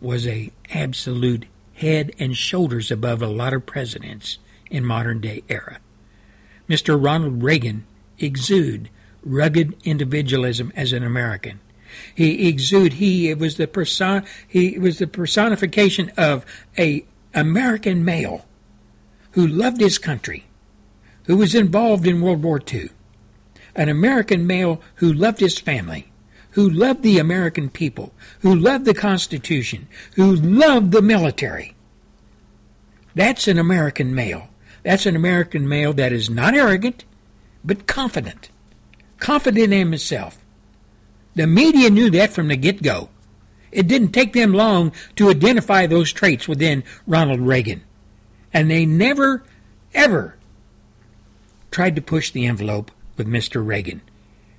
[0.00, 4.38] was a absolute head and shoulders above a lot of presidents
[4.70, 5.78] in modern day era.
[6.68, 7.02] Mr.
[7.02, 7.84] Ronald Reagan
[8.18, 8.90] exuded
[9.24, 11.60] rugged individualism as an American.
[12.14, 16.44] He exuded he was the person he was the personification of
[16.78, 18.46] a American male
[19.32, 20.46] who loved his country,
[21.24, 22.90] who was involved in World War II,
[23.74, 26.12] an American male who loved his family,
[26.50, 31.74] who loved the American people, who loved the Constitution, who loved the military.
[33.14, 34.48] That's an American male.
[34.84, 37.04] That's an American male that is not arrogant,
[37.64, 38.50] but confident.
[39.18, 40.38] Confident in himself.
[41.34, 43.08] The media knew that from the get go.
[43.72, 47.82] It didn't take them long to identify those traits within Ronald Reagan.
[48.52, 49.42] And they never,
[49.92, 50.36] ever
[51.72, 53.66] tried to push the envelope with Mr.
[53.66, 54.00] Reagan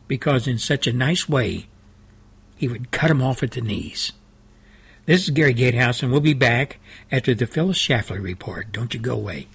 [0.08, 1.68] because, in such a nice way,
[2.58, 4.12] he would cut off at the knees.
[5.06, 6.80] This is Gary Gatehouse, and we'll be back
[7.12, 8.72] after the Phyllis Schlafly report.
[8.72, 9.48] Don't you go away.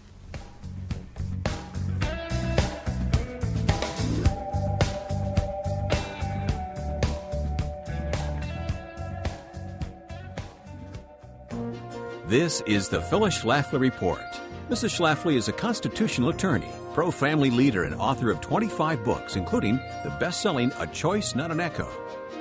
[12.30, 14.24] This is the Phyllis Schlafly Report.
[14.70, 14.96] Mrs.
[14.96, 20.16] Schlafly is a constitutional attorney, pro family leader, and author of 25 books, including the
[20.20, 21.88] best selling A Choice, Not an Echo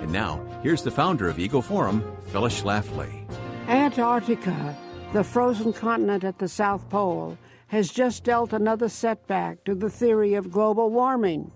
[0.02, 3.28] and now, here's the founder of Eagle Forum, Phyllis Schlafly.
[3.68, 4.78] Antarctica,
[5.14, 10.34] the frozen continent at the South Pole, has just dealt another setback to the theory
[10.34, 11.52] of global warming.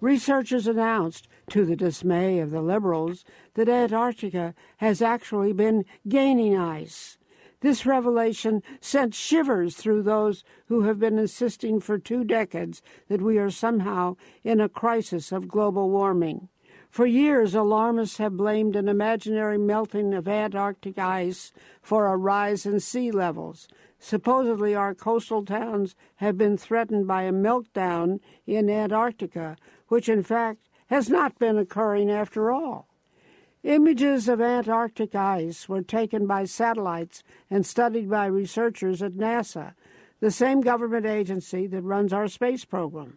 [0.00, 7.16] Researchers announced, to the dismay of the liberals, that Antarctica has actually been gaining ice.
[7.64, 13.38] This revelation sent shivers through those who have been insisting for two decades that we
[13.38, 16.50] are somehow in a crisis of global warming.
[16.90, 22.80] For years, alarmists have blamed an imaginary melting of Antarctic ice for a rise in
[22.80, 23.66] sea levels.
[23.98, 29.56] Supposedly, our coastal towns have been threatened by a meltdown in Antarctica,
[29.88, 32.90] which in fact has not been occurring after all.
[33.64, 39.72] Images of Antarctic ice were taken by satellites and studied by researchers at NASA,
[40.20, 43.16] the same government agency that runs our space program.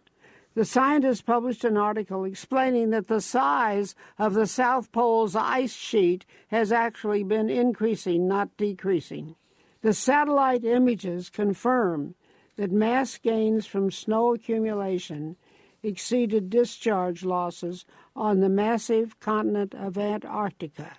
[0.54, 6.24] The scientists published an article explaining that the size of the South Pole's ice sheet
[6.46, 9.36] has actually been increasing, not decreasing.
[9.82, 12.14] The satellite images confirm
[12.56, 15.36] that mass gains from snow accumulation
[15.88, 20.98] exceeded discharge losses on the massive continent of Antarctica.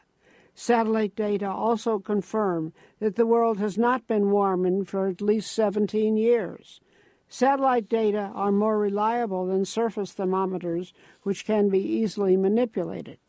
[0.54, 6.18] Satellite data also confirm that the world has not been warming for at least 17
[6.18, 6.82] years.
[7.30, 10.92] Satellite data are more reliable than surface thermometers,
[11.24, 13.20] which can be easily manipulated.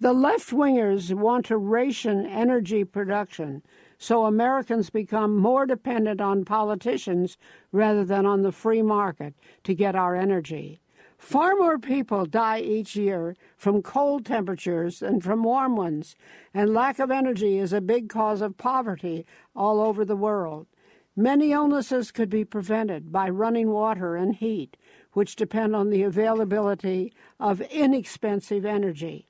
[0.00, 3.62] The left wingers want to ration energy production
[3.98, 7.38] so Americans become more dependent on politicians
[7.72, 10.80] rather than on the free market to get our energy.
[11.26, 16.14] Far more people die each year from cold temperatures than from warm ones,
[16.54, 20.68] and lack of energy is a big cause of poverty all over the world.
[21.16, 24.76] Many illnesses could be prevented by running water and heat,
[25.14, 29.26] which depend on the availability of inexpensive energy.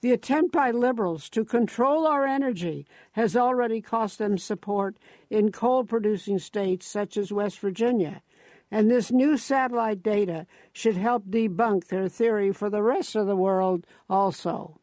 [0.00, 4.96] The attempt by liberals to control our energy has already cost them support
[5.28, 8.22] in coal producing states such as West Virginia
[8.70, 13.36] and this new satellite data should help debunk their theory for the rest of the
[13.36, 14.80] world also.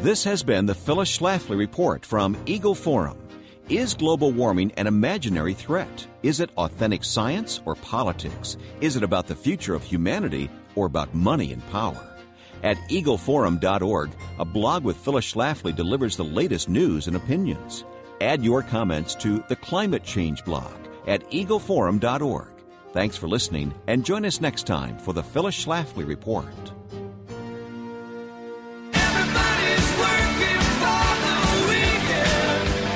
[0.00, 3.18] This has been the Phyllis Schlafly Report from Eagle Forum.
[3.68, 6.06] Is global warming an imaginary threat?
[6.22, 8.56] Is it authentic science or politics?
[8.80, 12.08] Is it about the future of humanity or about money and power?
[12.62, 17.84] At eagleforum.org, a blog with Phyllis Schlafly delivers the latest news and opinions.
[18.20, 20.74] Add your comments to the Climate Change blog
[21.06, 22.51] at eagleforum.org.
[22.92, 26.52] Thanks for listening, and join us next time for the Phyllis Schlafly Report.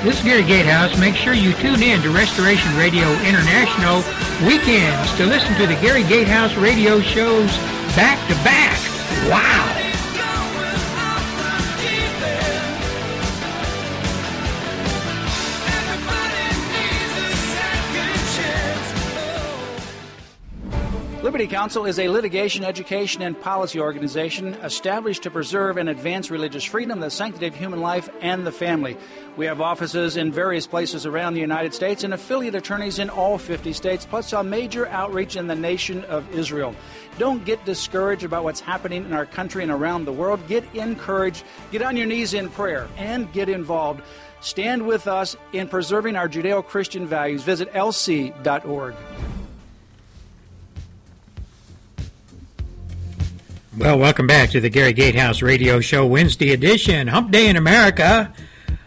[0.03, 0.97] This is Gary Gatehouse.
[0.99, 4.03] Make sure you tune in to Restoration Radio International
[4.47, 7.49] weekends to listen to the Gary Gatehouse radio shows
[7.95, 8.77] back to back.
[9.31, 9.76] Wow!
[21.37, 26.63] Liberty Counsel is a litigation, education, and policy organization established to preserve and advance religious
[26.63, 28.97] freedom, the sanctity of human life, and the family.
[29.35, 33.37] We have offices in various places around the United States and affiliate attorneys in all
[33.37, 36.73] 50 states, plus a major outreach in the nation of Israel.
[37.19, 40.39] Don't get discouraged about what's happening in our country and around the world.
[40.47, 44.01] Get encouraged, get on your knees in prayer, and get involved.
[44.41, 47.43] Stand with us in preserving our Judeo Christian values.
[47.43, 48.95] Visit lc.org.
[53.77, 57.05] Well, welcome back to the Gary Gatehouse Radio Show Wednesday edition.
[57.05, 58.33] Hump Day in America,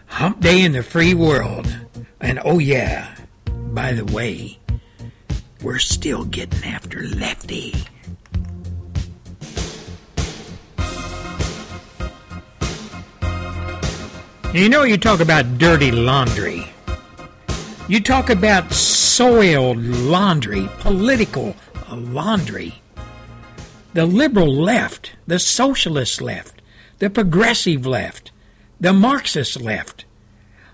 [0.07, 1.72] Hump Day in the free world.
[2.20, 4.59] And oh, yeah, by the way,
[5.62, 7.72] we're still getting after Lefty.
[14.53, 16.66] You know, you talk about dirty laundry.
[17.87, 21.55] You talk about soiled laundry, political
[21.92, 22.83] laundry
[23.92, 26.62] the liberal left, the socialist left,
[26.98, 28.31] the progressive left,
[28.81, 30.05] the Marxist left,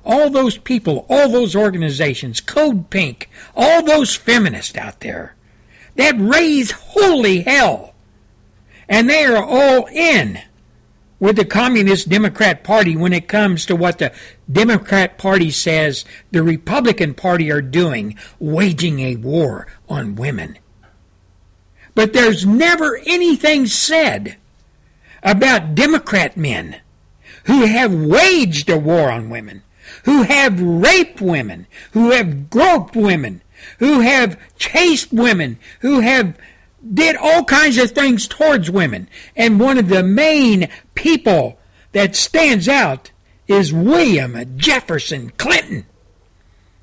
[0.04, 5.34] all those people, all those organizations, Code Pink, all those feminists out there
[5.96, 7.94] that raise holy hell.
[8.88, 10.40] And they are all in
[11.18, 14.12] with the Communist Democrat Party when it comes to what the
[14.50, 20.58] Democrat Party says the Republican Party are doing, waging a war on women.
[21.96, 24.36] But there's never anything said
[25.22, 26.82] about Democrat men
[27.44, 29.62] who have waged a war on women,
[30.04, 33.40] who have raped women, who have groped women,
[33.78, 36.36] who have chased women, who have
[36.92, 39.08] did all kinds of things towards women.
[39.34, 41.58] And one of the main people
[41.92, 43.10] that stands out
[43.48, 45.86] is William Jefferson Clinton.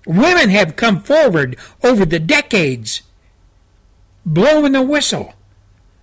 [0.07, 3.03] Women have come forward over the decades
[4.25, 5.33] blowing the whistle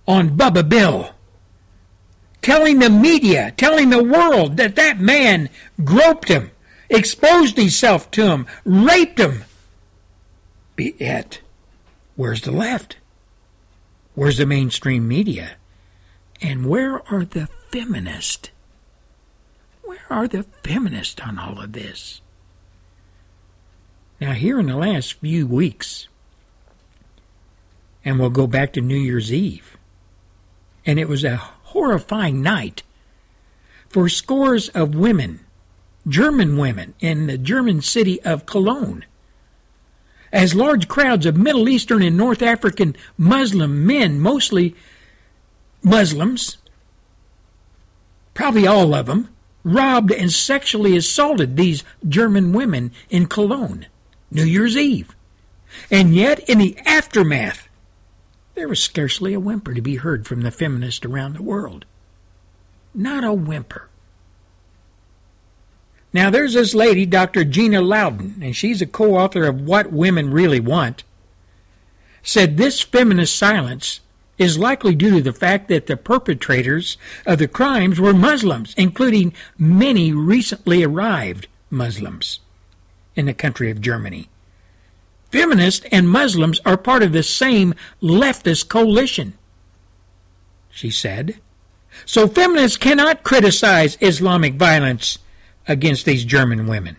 [0.07, 1.13] on Bubba Bill,
[2.41, 5.49] telling the media, telling the world that that man
[5.83, 6.51] groped him,
[6.89, 9.43] exposed himself to him, raped him.
[10.75, 11.41] Be it.
[12.15, 12.97] Where's the left?
[14.15, 15.55] Where's the mainstream media?
[16.41, 18.49] And where are the feminists?
[19.83, 22.21] Where are the feminists on all of this?
[24.19, 26.07] Now, here in the last few weeks,
[28.03, 29.77] and we'll go back to New Year's Eve,
[30.85, 32.83] and it was a horrifying night
[33.89, 35.41] for scores of women,
[36.07, 39.05] German women, in the German city of Cologne.
[40.31, 44.75] As large crowds of Middle Eastern and North African Muslim men, mostly
[45.83, 46.57] Muslims,
[48.33, 49.29] probably all of them,
[49.63, 53.87] robbed and sexually assaulted these German women in Cologne,
[54.31, 55.13] New Year's Eve.
[55.89, 57.67] And yet, in the aftermath,
[58.55, 61.85] there was scarcely a whimper to be heard from the feminists around the world.
[62.93, 63.89] Not a whimper.
[66.13, 67.45] Now, there's this lady, Dr.
[67.45, 71.03] Gina Loudon, and she's a co author of What Women Really Want,
[72.21, 74.01] said this feminist silence
[74.37, 79.33] is likely due to the fact that the perpetrators of the crimes were Muslims, including
[79.57, 82.39] many recently arrived Muslims
[83.15, 84.30] in the country of Germany.
[85.31, 89.33] Feminists and Muslims are part of the same leftist coalition,
[90.69, 91.39] she said.
[92.05, 95.19] So feminists cannot criticize Islamic violence
[95.67, 96.97] against these German women.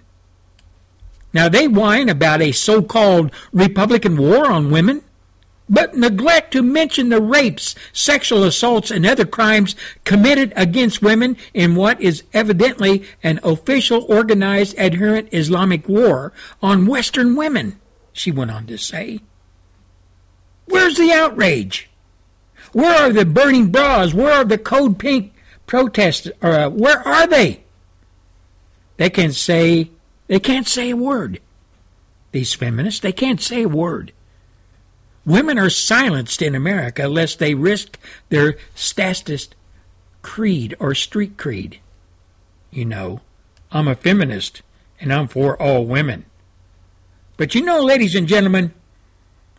[1.33, 5.03] Now they whine about a so called Republican war on women
[5.69, 9.75] but neglect to mention the rapes, sexual assaults, and other crimes
[10.05, 17.37] committed against women in what is evidently an official organized adherent Islamic war on Western
[17.37, 17.81] women,
[18.13, 19.21] she went on to say.
[20.67, 21.91] Where's the outrage?
[22.73, 24.15] Where are the burning bras?
[24.15, 25.35] Where are the Code Pink
[25.67, 26.29] protests?
[26.41, 27.65] Uh, where are they?
[28.97, 29.91] They can say
[30.29, 31.41] they can't say a word.
[32.31, 34.13] These feminists, they can't say a word.
[35.27, 37.99] Women are silenced in America lest they risk
[38.29, 39.55] their statist
[40.23, 41.81] creed or street creed.
[42.71, 43.21] You know,
[43.71, 44.63] I'm a feminist
[45.01, 46.25] and I'm for all women.
[47.43, 48.73] But you know, ladies and gentlemen,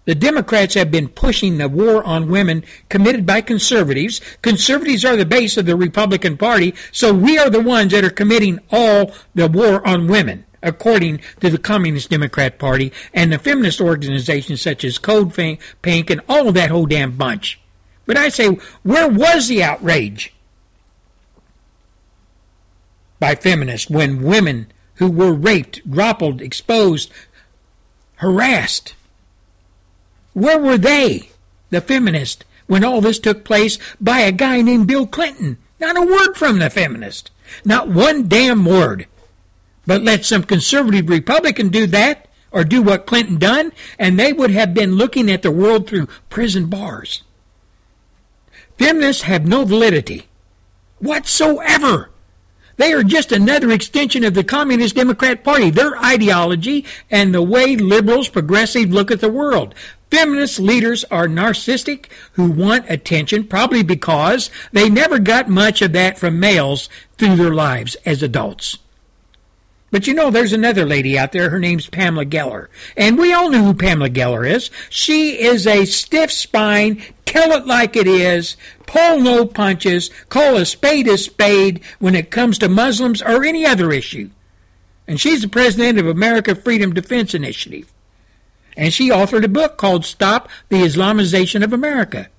[0.05, 4.21] the Democrats have been pushing the war on women committed by conservatives.
[4.41, 8.09] Conservatives are the base of the Republican Party, so we are the ones that are
[8.09, 13.81] committing all the war on women according to the Communist Democrat Party and the feminist
[13.81, 17.59] organizations such as Code Pink and all of that whole damn bunch.
[18.05, 18.47] But I say,
[18.84, 20.34] where was the outrage
[23.19, 27.11] by feminists when women who were raped, grappled, exposed,
[28.24, 28.95] harassed,
[30.32, 31.30] where were they,
[31.71, 35.57] the feminists, when all this took place by a guy named Bill Clinton?
[35.78, 37.32] Not a word from the feminist.
[37.65, 39.07] Not one damn word.
[39.86, 44.51] But let some conservative Republican do that or do what Clinton done, and they would
[44.51, 47.24] have been looking at the world through prison bars.
[48.78, 50.28] Feminists have no validity
[50.99, 52.09] whatsoever.
[52.78, 57.76] They are just another extension of the Communist Democrat Party, their ideology, and the way
[57.76, 59.76] liberals, progressives look at the world.
[60.09, 66.17] Feminist leaders are narcissistic who want attention, probably because they never got much of that
[66.17, 68.78] from males through their lives as adults.
[69.93, 71.51] But you know, there's another lady out there.
[71.51, 72.67] Her name's Pamela Geller.
[72.97, 74.71] And we all know who Pamela Geller is.
[74.89, 77.03] She is a stiff spine,
[77.34, 78.55] tell it like it is,
[78.86, 83.65] pull no punches, call a spade a spade when it comes to Muslims or any
[83.65, 84.29] other issue.
[85.07, 87.91] And she's the president of America Freedom Defense Initiative.
[88.77, 92.29] And she authored a book called Stop the Islamization of America.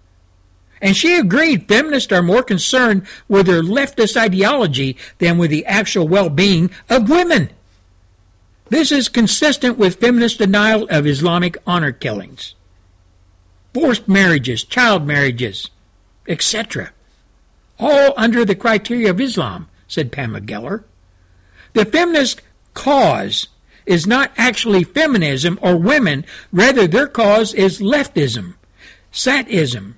[0.80, 6.06] And she agreed feminists are more concerned with their leftist ideology than with the actual
[6.06, 7.50] well being of women.
[8.68, 12.54] This is consistent with feminist denial of Islamic honor killings,
[13.74, 15.68] forced marriages, child marriages,
[16.28, 16.92] etc.
[17.78, 20.84] All under the criteria of Islam, said Pamela Geller.
[21.74, 22.40] The feminist
[22.72, 23.48] cause
[23.84, 28.54] is not actually feminism or women, rather, their cause is leftism,
[29.12, 29.94] statism,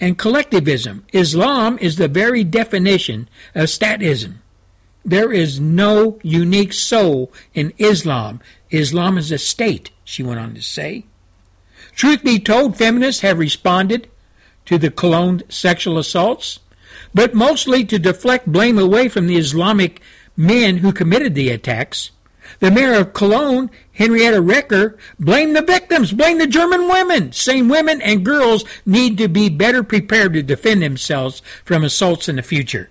[0.00, 1.04] and collectivism.
[1.12, 4.38] Islam is the very definition of statism.
[5.04, 8.40] There is no unique soul in Islam.
[8.70, 11.06] Islam is a state, she went on to say.
[12.00, 14.08] Truth be told, feminists have responded
[14.64, 16.60] to the Cologne sexual assaults,
[17.12, 20.00] but mostly to deflect blame away from the Islamic
[20.34, 22.10] men who committed the attacks.
[22.60, 28.00] The mayor of Cologne, Henrietta Reker, blamed the victims, blamed the German women, saying women
[28.00, 32.88] and girls need to be better prepared to defend themselves from assaults in the future.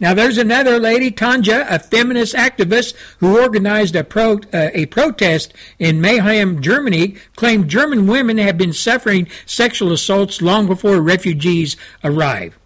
[0.00, 5.52] Now, there's another lady, Tanja, a feminist activist who organized a, pro, uh, a protest
[5.78, 12.56] in Mayhem, Germany, claimed German women have been suffering sexual assaults long before refugees arrive.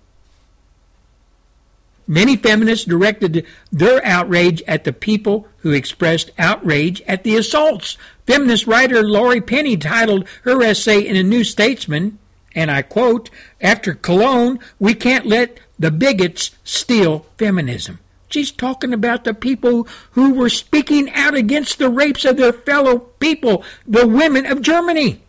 [2.06, 7.96] Many feminists directed their outrage at the people who expressed outrage at the assaults.
[8.26, 12.18] Feminist writer Laurie Penny titled her essay in a New Statesman,
[12.54, 13.30] and I quote,
[13.62, 17.98] After Cologne, we can't let the bigots steal feminism.
[18.28, 22.98] She's talking about the people who were speaking out against the rapes of their fellow
[22.98, 25.22] people, the women of Germany.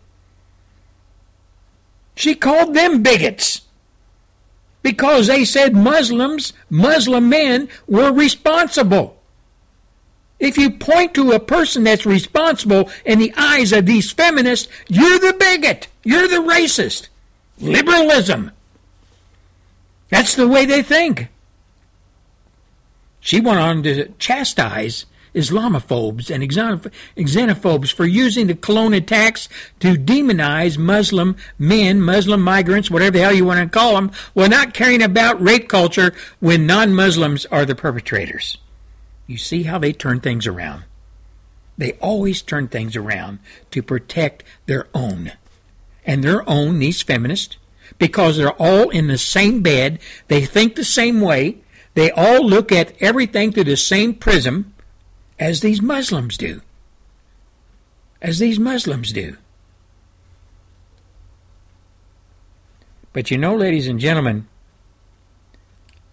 [2.14, 3.62] She called them bigots
[4.82, 9.20] because they said Muslims, Muslim men, were responsible.
[10.38, 15.18] If you point to a person that's responsible in the eyes of these feminists, you're
[15.18, 15.88] the bigot.
[16.04, 17.08] You're the racist.
[17.58, 18.52] Liberalism.
[20.14, 21.26] That's the way they think.
[23.18, 29.48] She went on to chastise Islamophobes and xenophobes for using the Cologne attacks
[29.80, 34.48] to demonize Muslim men, Muslim migrants, whatever the hell you want to call them, while
[34.48, 38.58] not caring about rape culture when non Muslims are the perpetrators.
[39.26, 40.84] You see how they turn things around.
[41.76, 43.40] They always turn things around
[43.72, 45.32] to protect their own.
[46.06, 47.56] And their own, these feminists,
[47.98, 51.58] because they're all in the same bed, they think the same way,
[51.94, 54.74] they all look at everything through the same prism,
[55.38, 56.60] as these Muslims do.
[58.20, 59.36] As these Muslims do.
[63.12, 64.48] But you know, ladies and gentlemen,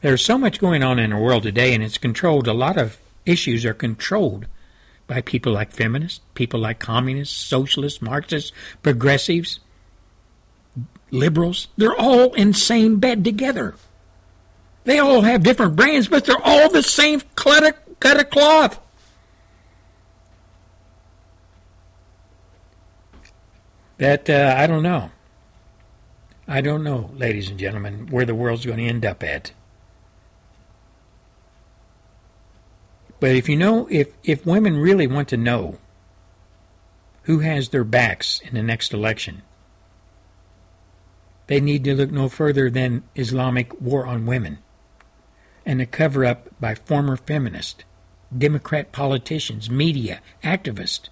[0.01, 2.47] there's so much going on in the world today, and it's controlled.
[2.47, 4.47] A lot of issues are controlled
[5.07, 8.51] by people like feminists, people like communists, socialists, Marxists,
[8.83, 9.59] progressives,
[11.11, 11.67] liberals.
[11.77, 13.75] They're all in same bed together.
[14.83, 18.79] They all have different brands, but they're all the same cut of, cut of cloth.
[24.01, 25.11] that uh, I don't know.
[26.47, 29.51] I don't know, ladies and gentlemen, where the world's going to end up at.
[33.19, 35.77] But if you know, if, if women really want to know
[37.23, 39.43] who has their backs in the next election,
[41.47, 44.59] they need to look no further than Islamic war on women
[45.65, 47.83] and the cover up by former feminists,
[48.35, 51.09] Democrat politicians, media, activists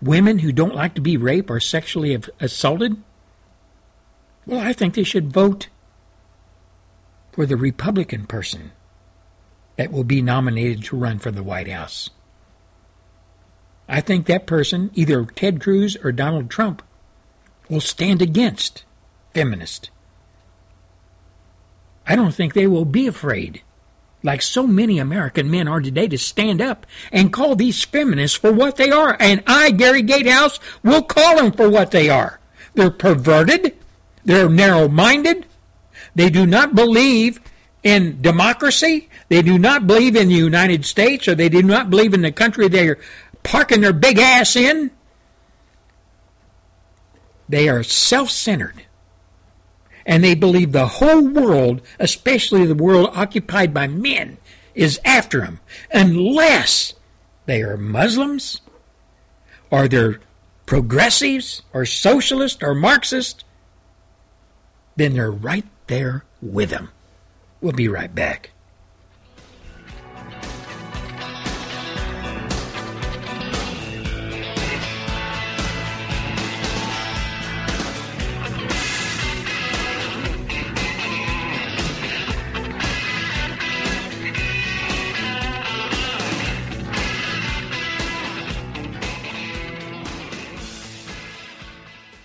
[0.00, 2.96] women who don't like to be raped or sexually assaulted?
[4.46, 5.68] Well, I think they should vote
[7.32, 8.72] for the Republican person
[9.76, 12.10] that will be nominated to run for the White House.
[13.88, 16.82] I think that person, either Ted Cruz or Donald Trump,
[17.68, 18.84] will stand against
[19.34, 19.90] feminists.
[22.06, 23.62] I don't think they will be afraid
[24.22, 28.52] like so many American men are today, to stand up and call these feminists for
[28.52, 29.16] what they are.
[29.20, 32.40] And I, Gary Gatehouse, will call them for what they are.
[32.74, 33.76] They're perverted.
[34.24, 35.46] They're narrow minded.
[36.14, 37.40] They do not believe
[37.82, 39.08] in democracy.
[39.28, 42.32] They do not believe in the United States, or they do not believe in the
[42.32, 42.98] country they're
[43.42, 44.90] parking their big ass in.
[47.48, 48.84] They are self centered
[50.08, 54.38] and they believe the whole world, especially the world occupied by men,
[54.74, 55.60] is after them,
[55.92, 56.94] unless
[57.44, 58.62] they are Muslims,
[59.70, 60.18] or they're
[60.64, 63.44] progressives, or socialists, or Marxists,
[64.96, 66.88] then they're right there with them.
[67.60, 68.50] We'll be right back.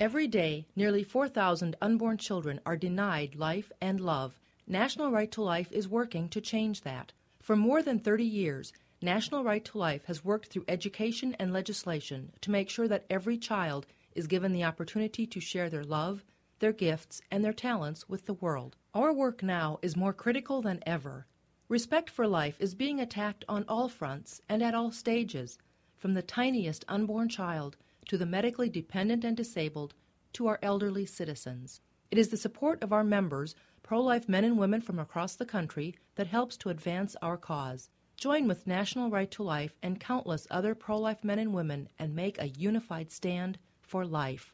[0.04, 4.38] Every day, nearly 4,000 unborn children are denied life and love.
[4.68, 7.14] National Right to Life is working to change that.
[7.40, 12.34] For more than 30 years, National Right to Life has worked through education and legislation
[12.42, 16.26] to make sure that every child is given the opportunity to share their love,
[16.60, 18.76] their gifts, and their talents with the world.
[18.94, 21.28] Our work now is more critical than ever.
[21.70, 25.58] Respect for life is being attacked on all fronts and at all stages,
[25.96, 27.78] from the tiniest unborn child
[28.08, 29.94] to the medically dependent and disabled,
[30.34, 31.82] to our elderly citizens.
[32.12, 35.46] It is the support of our members, pro life men and women from across the
[35.46, 37.90] country, that helps to advance our cause.
[38.18, 42.16] Join with National Right to Life and countless other pro life men and women and
[42.16, 44.54] make a unified stand for life.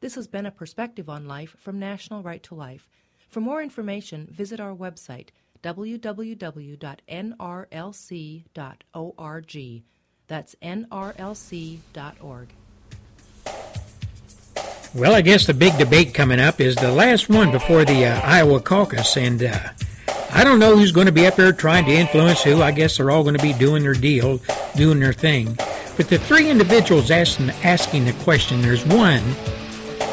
[0.00, 2.88] This has been a perspective on life from National Right to Life.
[3.28, 5.28] For more information, visit our website
[5.62, 6.78] www.nrlc.org.
[10.26, 11.80] That's nrlc.org.
[14.92, 18.20] Well, I guess the big debate coming up is the last one before the uh,
[18.22, 19.68] Iowa caucus, and uh,
[20.32, 22.60] I don't know who's going to be up there trying to influence who.
[22.60, 24.40] I guess they're all going to be doing their deal,
[24.74, 25.54] doing their thing.
[25.96, 29.22] But the three individuals asking, asking the question, there's one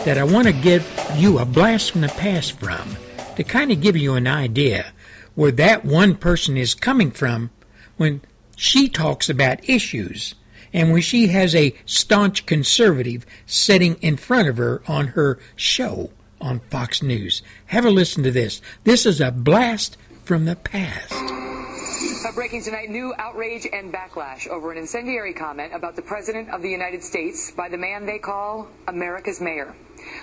[0.06, 2.98] that I want to give you a blast from the past from
[3.36, 4.94] to kind of give you an idea
[5.34, 7.50] where that one person is coming from
[7.98, 8.22] when
[8.56, 10.36] she talks about issues
[10.78, 16.12] and when she has a staunch conservative sitting in front of her on her show
[16.40, 17.42] on Fox News.
[17.66, 18.62] Have a listen to this.
[18.84, 21.12] This is a blast from the past.
[21.14, 26.62] Uh, breaking tonight, new outrage and backlash over an incendiary comment about the President of
[26.62, 29.74] the United States by the man they call America's mayor.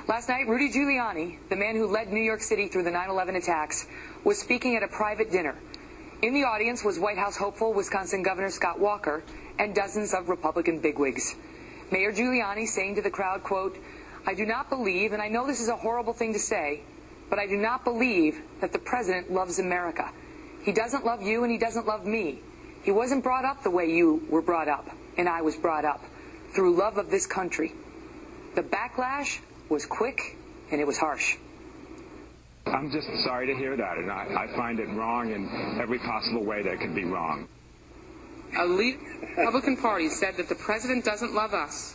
[0.07, 3.35] Last night, Rudy Giuliani, the man who led New York City through the 9 11
[3.35, 3.89] attacks,
[4.23, 5.57] was speaking at a private dinner.
[6.23, 9.25] In the audience was White House hopeful Wisconsin Governor Scott Walker
[9.59, 11.35] and dozens of Republican bigwigs.
[11.91, 13.77] Mayor Giuliani saying to the crowd, quote,
[14.27, 16.81] I do not believe, and I know this is a horrible thing to say,
[17.31, 20.11] but I do not believe that the president loves America.
[20.63, 22.41] He doesn't love you and he doesn't love me.
[22.83, 26.03] He wasn't brought up the way you were brought up and I was brought up,
[26.55, 27.73] through love of this country.
[28.55, 30.37] The backlash was quick
[30.71, 31.37] and it was harsh.
[32.67, 36.45] I'm just sorry to hear that, and I, I find it wrong in every possible
[36.45, 37.47] way that could be wrong.
[38.57, 38.69] A
[39.37, 41.95] Republican Party said that the president doesn't love us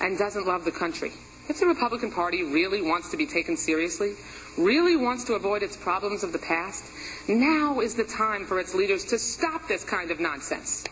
[0.00, 1.12] and doesn't love the country.
[1.48, 4.14] If the Republican Party really wants to be taken seriously,
[4.56, 6.84] really wants to avoid its problems of the past,
[7.28, 10.84] now is the time for its leaders to stop this kind of nonsense.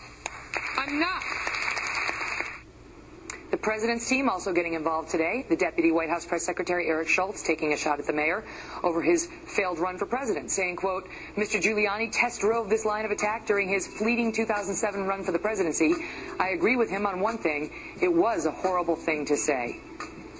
[0.87, 1.23] Enough!
[3.49, 5.45] The president's team also getting involved today.
[5.47, 8.43] The deputy White House press secretary Eric Schultz taking a shot at the mayor
[8.83, 11.61] over his failed run for president, saying, quote, Mr.
[11.61, 15.95] Giuliani test drove this line of attack during his fleeting 2007 run for the presidency.
[16.41, 17.71] I agree with him on one thing.
[18.01, 19.79] It was a horrible thing to say.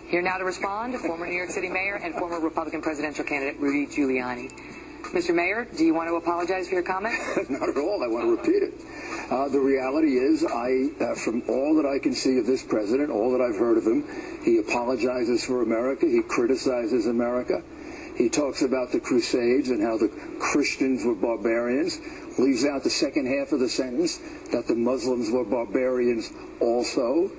[0.08, 3.88] Here now to respond, former New York City mayor and former Republican presidential candidate Rudy
[3.88, 4.52] Giuliani.
[5.14, 5.34] Mr.
[5.34, 7.16] Mayor, do you want to apologize for your comment?
[7.50, 8.04] Not at all.
[8.04, 8.74] I want to repeat it.
[9.32, 13.10] Uh, the reality is, I, uh, from all that I can see of this president,
[13.10, 14.04] all that I've heard of him,
[14.44, 16.06] he apologizes for America.
[16.06, 17.64] He criticizes America.
[18.18, 22.00] He talks about the Crusades and how the Christians were barbarians.
[22.38, 24.18] Leaves out the second half of the sentence
[24.52, 27.32] that the Muslims were barbarians also.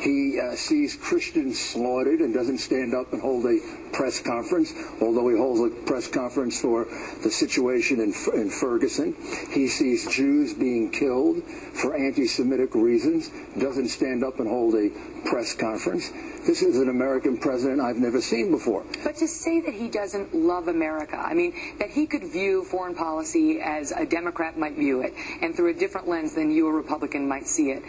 [0.00, 3.58] He uh, sees Christians slaughtered and doesn't stand up and hold a
[3.92, 6.86] press conference, although he holds a press conference for
[7.22, 9.14] the situation in, in Ferguson.
[9.50, 11.42] He sees Jews being killed
[11.74, 14.90] for anti-Semitic reasons, doesn't stand up and hold a
[15.24, 16.10] press conference.
[16.46, 18.84] This is an American president I've never seen before.
[19.04, 22.94] But to say that he doesn't love America, I mean, that he could view foreign
[22.94, 26.72] policy as a Democrat might view it, and through a different lens than you, a
[26.72, 27.82] Republican, might see it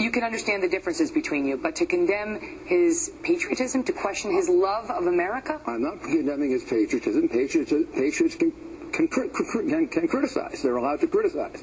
[0.00, 4.48] you can understand the differences between you, but to condemn his patriotism, to question his
[4.48, 5.60] love of America?
[5.66, 7.28] I'm not condemning his patriotism.
[7.28, 8.52] Patriots, patriots can,
[8.92, 10.62] can, can, can criticize.
[10.62, 11.62] They're allowed to criticize.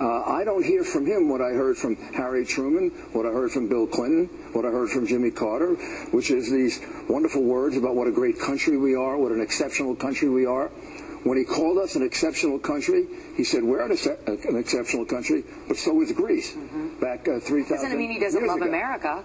[0.00, 3.52] Uh, I don't hear from him what I heard from Harry Truman, what I heard
[3.52, 5.74] from Bill Clinton, what I heard from Jimmy Carter,
[6.10, 9.94] which is these wonderful words about what a great country we are, what an exceptional
[9.94, 10.70] country we are.
[11.24, 13.06] When he called us an exceptional country,
[13.36, 13.96] he said, we're an,
[14.26, 16.52] an exceptional country, but so is Greece.
[16.52, 17.00] Mm-hmm.
[17.00, 18.66] Back uh, 3,000 Doesn't mean he doesn't love ago.
[18.66, 19.24] America.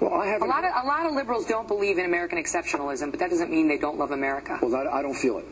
[0.00, 3.10] Well, I have a lot of a lot of liberals don't believe in American exceptionalism,
[3.10, 4.58] but that doesn't mean they don't love America.
[4.62, 5.44] Well, that, I don't feel it.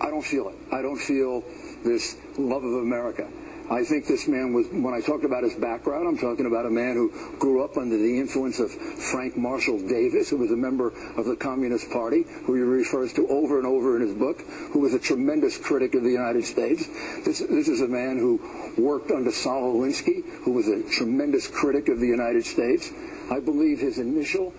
[0.00, 0.56] I don't feel it.
[0.72, 1.44] I don't feel
[1.84, 3.28] this love of America.
[3.70, 6.70] I think this man was, when I talked about his background, I'm talking about a
[6.70, 10.92] man who grew up under the influence of Frank Marshall Davis, who was a member
[11.16, 14.42] of the Communist Party, who he refers to over and over in his book,
[14.72, 16.86] who was a tremendous critic of the United States.
[17.24, 18.38] This, this is a man who
[18.76, 22.92] worked under Saul Alinsky, who was a tremendous critic of the United States.
[23.30, 24.52] I believe his initial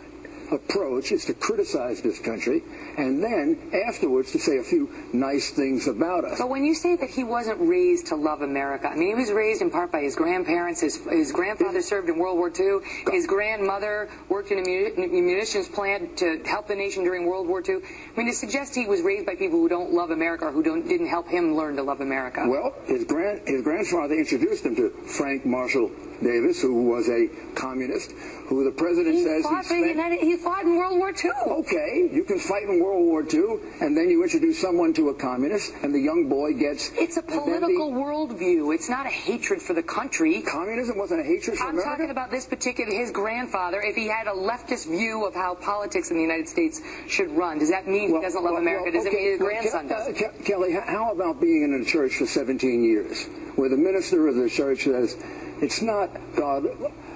[0.51, 2.63] approach is to criticize this country
[2.97, 6.39] and then afterwards to say a few nice things about us.
[6.39, 9.31] But when you say that he wasn't raised to love America, I mean, he was
[9.31, 10.81] raised in part by his grandparents.
[10.81, 12.79] His, his grandfather served in World War II.
[13.11, 17.75] His grandmother worked in a munitions plant to help the nation during World War II.
[17.75, 20.63] I mean, to suggest he was raised by people who don't love America or who
[20.63, 22.45] don't, didn't help him learn to love America.
[22.47, 25.91] Well, his, grand, his grandfather introduced him to Frank Marshall
[26.21, 28.11] Davis, who was a communist,
[28.47, 30.21] who the president he says fought he, spent...
[30.21, 31.31] he fought in World War II.
[31.47, 35.13] Okay, you can fight in World War II, and then you introduce someone to a
[35.13, 36.91] communist, and the young boy gets.
[36.95, 37.99] It's a political the...
[37.99, 38.73] worldview.
[38.73, 40.41] It's not a hatred for the country.
[40.41, 41.67] Communism wasn't a hatred for America.
[41.67, 41.89] I'm America.
[41.89, 42.91] talking about this particular.
[42.91, 46.81] His grandfather, if he had a leftist view of how politics in the United States
[47.07, 48.83] should run, does that mean well, he doesn't love well, America?
[48.85, 50.07] Well, does okay, it mean his well, grandson Ke- does?
[50.07, 54.35] Uh, Kelly, how about being in a church for 17 years, where the minister of
[54.35, 55.17] the church says,
[55.61, 56.67] "It's not God."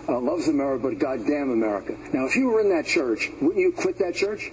[0.07, 1.95] uh, loves America, but goddamn America.
[2.13, 4.51] Now, if you were in that church, wouldn't you quit that church?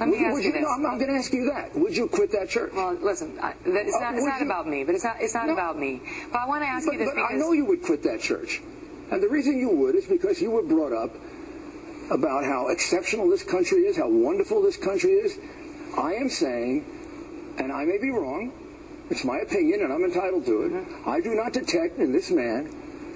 [0.00, 0.62] Let me would, ask would you you, this.
[0.62, 1.74] no, I'm, I'm going to ask you that.
[1.76, 2.72] Would you quit that church?
[2.74, 5.16] Well, listen, I, that- it's Uh, not, it's not you- about me, but it's not,
[5.20, 5.52] it's not No.
[5.52, 6.02] about me.
[6.32, 8.02] But I want to ask but, you this but because I know you would quit
[8.02, 8.60] that church.
[9.12, 11.14] And the reason you would is because you were brought up
[12.10, 15.38] about how exceptional this country is, how wonderful this country is.
[15.96, 16.84] I am saying,
[17.58, 18.52] and I may be wrong,
[19.10, 21.08] it's my opinion and I'm entitled to it, Mm-hmm.
[21.08, 22.70] I do not detect in this man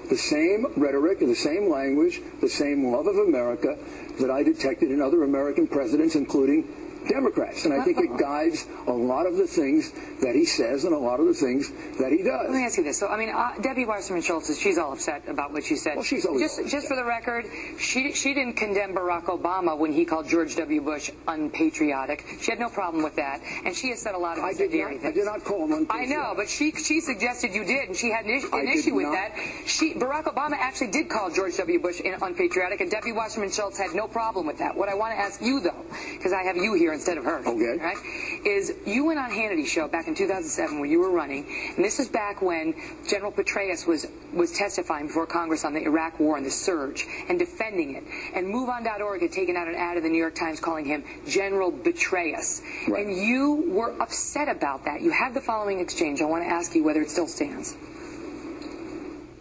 [0.08, 3.78] the same rhetoric and the same language, the same love of America
[4.18, 6.66] that I detected in other American presidents, including
[7.10, 7.64] Democrats.
[7.64, 9.92] And I think it guides a lot of the things
[10.22, 12.48] that he says and a lot of the things that he does.
[12.48, 12.98] Let me ask you this.
[12.98, 15.96] So, I mean, uh, Debbie Wasserman Schultz, she's all upset about what you said.
[15.96, 17.46] Well, she's always just, just for the record,
[17.78, 20.80] she she didn't condemn Barack Obama when he called George W.
[20.80, 22.24] Bush unpatriotic.
[22.40, 24.72] She had no problem with that, and she has said a lot of I did
[24.72, 26.16] not- I did not call him unpatriotic.
[26.16, 28.94] I know, but she she suggested you did, and she had an, is- an issue
[28.94, 29.12] with not.
[29.12, 29.32] that.
[29.66, 31.78] She Barack Obama actually did call George W.
[31.80, 34.76] Bush unpatriotic, and Debbie Wasserman Schultz had no problem with that.
[34.76, 37.38] What I want to ask you though, because I have you here instead of her,
[37.46, 37.78] Okay.
[37.78, 37.96] right,
[38.44, 41.98] is you went on Hannity show back in 2007 when you were running, and this
[41.98, 42.74] is back when
[43.08, 47.38] General Petraeus was was testifying before Congress on the Iraq War and the surge and
[47.38, 48.04] defending it.
[48.34, 51.72] And MoveOn.org had taken out an ad in the New York Times calling him General
[51.72, 52.62] Betrayus.
[52.86, 53.06] Right.
[53.06, 55.00] And you were upset about that.
[55.00, 56.20] You had the following exchange.
[56.20, 57.76] I want to ask you whether it still stands.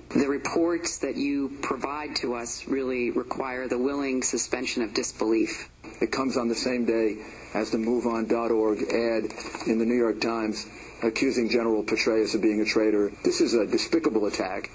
[0.09, 5.69] The reports that you provide to us really require the willing suspension of disbelief.
[6.01, 7.17] It comes on the same day
[7.53, 9.31] as the MoveOn.org ad
[9.67, 10.67] in the New York Times
[11.03, 13.11] accusing General Petraeus of being a traitor.
[13.23, 14.69] This is a despicable attack.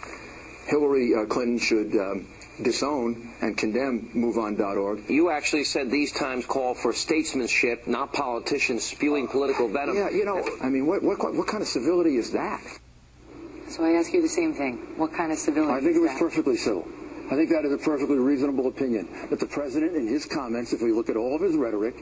[0.66, 2.26] Hillary uh, Clinton should um,
[2.62, 5.10] disown and condemn MoveOn.org.
[5.10, 9.96] You actually said these times call for statesmanship, not politicians spewing political venom.
[9.96, 12.62] Yeah, you know, I mean, what, what, what kind of civility is that?
[13.68, 14.76] So I ask you the same thing.
[14.96, 16.18] What kind of civility I think is it was that?
[16.18, 16.86] perfectly civil.
[17.30, 19.08] I think that is a perfectly reasonable opinion.
[19.30, 21.96] That the president, in his comments, if we look at all of his rhetoric,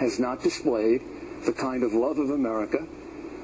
[0.00, 1.02] has not displayed
[1.44, 2.86] the kind of love of America,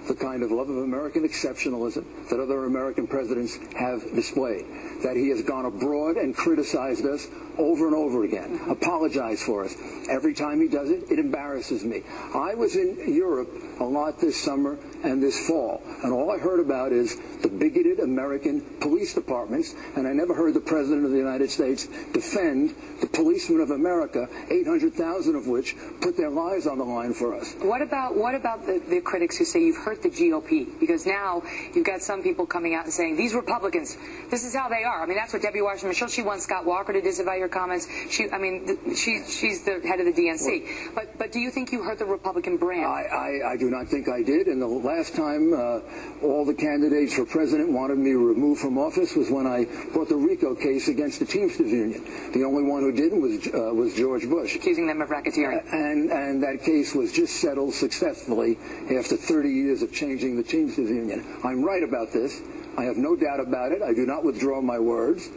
[0.08, 4.64] the kind of love of American exceptionalism that other American presidents have displayed.
[5.02, 7.28] That he has gone abroad and criticized us
[7.58, 9.74] over and over again, apologize for us.
[10.08, 12.02] Every time he does it, it embarrasses me.
[12.34, 13.50] I was in Europe
[13.80, 18.00] a lot this summer and this fall, and all I heard about is the bigoted
[18.00, 23.06] American police departments, and I never heard the President of the United States defend the
[23.06, 27.54] policemen of America, 800,000 of which put their lives on the line for us.
[27.60, 30.78] What about what about the, the critics who say you've hurt the GOP?
[30.80, 31.42] Because now
[31.74, 33.96] you've got some people coming out and saying these Republicans,
[34.30, 35.02] this is how they are.
[35.02, 36.14] I mean, that's what Debbie Wasserman Schultz.
[36.14, 37.88] She wants Scott Walker to disavow your comments.
[38.10, 40.94] She, I mean, th- she she's the head of the DNC.
[40.94, 42.86] But but do you think you hurt the Republican brand?
[42.86, 44.46] I, I, I do not think I did.
[44.46, 45.80] And the last time uh,
[46.22, 50.16] all the candidates for president wanted me removed from office was when I brought the
[50.16, 52.04] RICO case against the Teamsters Union.
[52.32, 54.56] The only one who didn't was uh, was George Bush.
[54.56, 55.62] Accusing them of racketeering.
[55.72, 58.58] And and that case was just settled successfully
[58.90, 61.24] after 30 years of changing the Teamsters Union.
[61.44, 62.40] I'm right about this.
[62.78, 63.82] I have no doubt about it.
[63.82, 65.28] I do not withdraw my words.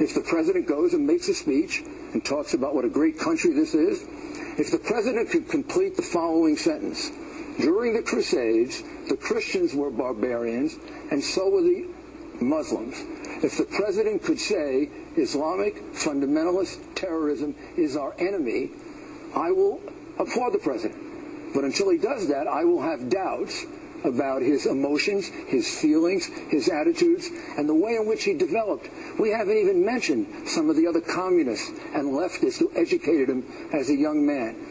[0.00, 3.52] If the president goes and makes a speech and talks about what a great country
[3.52, 4.02] this is,
[4.58, 7.10] if the president could complete the following sentence,
[7.60, 10.76] during the Crusades, the Christians were barbarians,
[11.10, 11.86] and so were the
[12.40, 12.96] Muslims.
[13.44, 18.70] If the president could say Islamic fundamentalist terrorism is our enemy,
[19.36, 19.82] I will
[20.18, 21.52] applaud the president.
[21.54, 23.66] But until he does that, I will have doubts
[24.04, 28.88] about his emotions, his feelings, his attitudes, and the way in which he developed.
[29.18, 33.90] We haven't even mentioned some of the other communists and leftists who educated him as
[33.90, 34.69] a young man.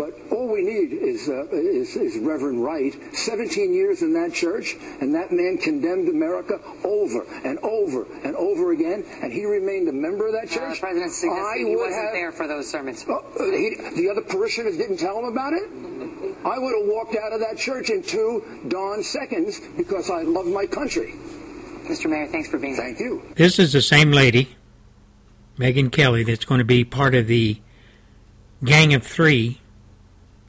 [0.00, 2.94] But all we need is, uh, is, is Reverend Wright.
[3.12, 8.72] 17 years in that church, and that man condemned America over and over and over
[8.72, 10.76] again, and he remained a member of that Uh, church.
[10.76, 13.04] the president suggested I he wasn't have- there for those sermons.
[13.10, 15.64] Oh, uh, he, the other parishioners didn't tell him about it?
[16.46, 20.46] I would have walked out of that church in two darn seconds because I love
[20.46, 21.14] my country.
[21.84, 22.08] Mr.
[22.08, 22.84] Mayor, thanks for being here.
[22.84, 23.20] Thank you.
[23.36, 24.56] This is the same lady,
[25.58, 27.60] Megyn Kelly, that's going to be part of the
[28.64, 29.59] gang of three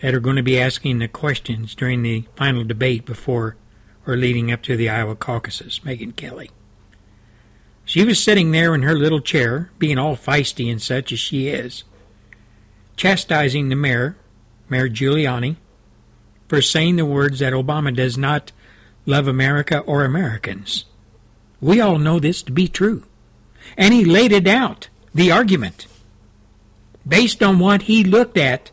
[0.02, 3.56] that are going to be asking the questions during the final debate before
[4.06, 5.80] or leading up to the Iowa caucuses.
[5.86, 6.50] Megyn Kelly.
[7.86, 11.48] She was sitting there in her little chair, being all feisty and such as she
[11.48, 11.84] is,
[12.96, 14.18] chastising the mayor,
[14.70, 15.58] Mayor Giuliani,
[16.48, 18.52] for saying the words that Obama does not
[19.06, 20.86] love America or Americans.
[21.60, 23.04] We all know this to be true.
[23.78, 25.88] And he laid it out, the argument,
[27.08, 28.72] based on what he looked at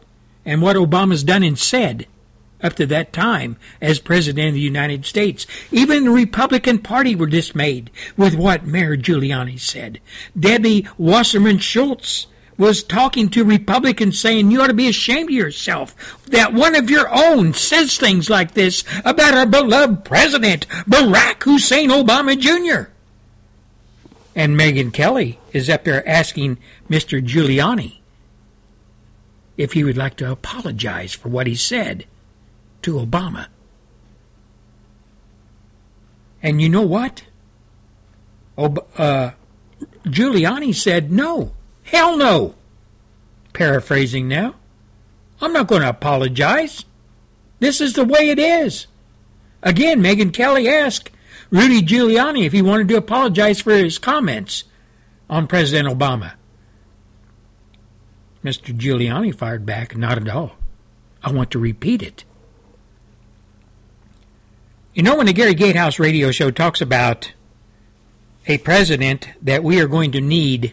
[0.49, 2.07] and what Obama's done and said.
[2.61, 5.47] up to that time as President of the United States.
[5.71, 10.01] Even the Republican Party were dismayed with what Mayor Giuliani said.
[10.37, 12.27] Debbie Wasserman Schultz
[12.57, 16.91] was talking to Republicans saying, You ought to be ashamed of yourself that one of
[16.91, 22.91] your own says things like this about our beloved President, Barack Hussein Obama Jr.
[24.35, 26.59] And Megyn Kelly is up there asking
[26.91, 27.25] Mr.
[27.25, 27.98] Giuliani
[29.59, 32.07] if he would like to apologize for what he said
[32.81, 33.49] to Obama.
[36.43, 37.25] And you know what?
[38.57, 39.33] Ob- uh,
[40.05, 41.53] Giuliani said no.
[41.83, 42.55] Hell no.
[43.53, 44.55] Paraphrasing now.
[45.41, 46.85] I'm not going to apologize.
[47.59, 48.87] This is the way it is.
[49.63, 51.11] Again, Megyn Kelly asked
[51.51, 54.65] Rudy Giuliani if he wanted to apologize for his comments
[55.29, 56.33] on President Obama.
[58.45, 58.77] Mr.
[58.77, 60.57] Giuliani fired back, not at all.
[61.23, 62.25] I want to repeat it.
[64.95, 67.33] You know, when the Gary Gatehouse radio show talks about
[68.47, 70.73] a president that we are going to need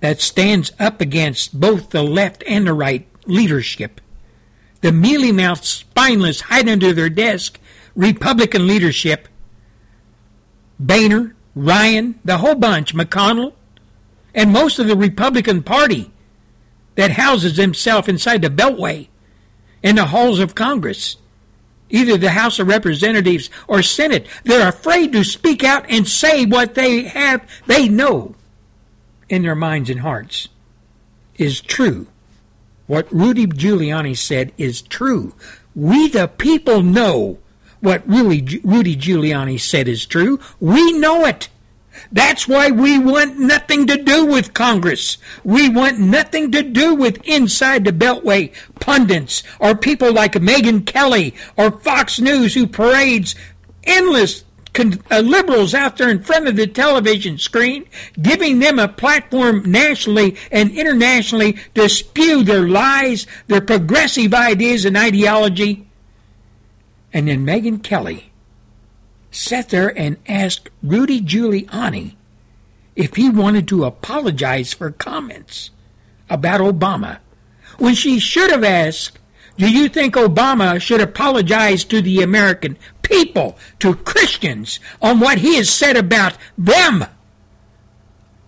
[0.00, 4.00] that stands up against both the left and the right leadership,
[4.80, 7.58] the mealy mouthed, spineless, hide under their desk
[7.94, 9.28] Republican leadership,
[10.78, 13.52] Boehner, Ryan, the whole bunch, McConnell,
[14.34, 16.10] and most of the Republican Party
[16.96, 19.08] that houses himself inside the Beltway
[19.82, 21.16] in the halls of Congress
[21.90, 24.26] either the House of Representatives or Senate.
[24.44, 28.36] They're afraid to speak out and say what they have, they know
[29.28, 30.48] in their minds and hearts
[31.36, 32.06] is true.
[32.86, 35.34] What Rudy Giuliani said is true.
[35.74, 37.38] We, the people, know
[37.80, 40.40] what really Rudy Giuliani said is true.
[40.58, 41.48] We know it.
[42.12, 45.18] That's why we want nothing to do with Congress.
[45.44, 51.34] We want nothing to do with inside the Beltway pundits or people like Megyn Kelly
[51.56, 53.36] or Fox News who parades
[53.84, 57.86] endless con- uh, liberals out there in front of the television screen,
[58.20, 64.96] giving them a platform nationally and internationally to spew their lies, their progressive ideas and
[64.96, 65.86] ideology.
[67.12, 68.29] And then Megyn Kelly
[69.30, 72.14] sat there and asked Rudy Giuliani
[72.96, 75.70] if he wanted to apologize for comments
[76.28, 77.18] about Obama,
[77.78, 79.18] when she should have asked,
[79.56, 85.56] Do you think Obama should apologize to the American people, to Christians, on what he
[85.56, 87.06] has said about them?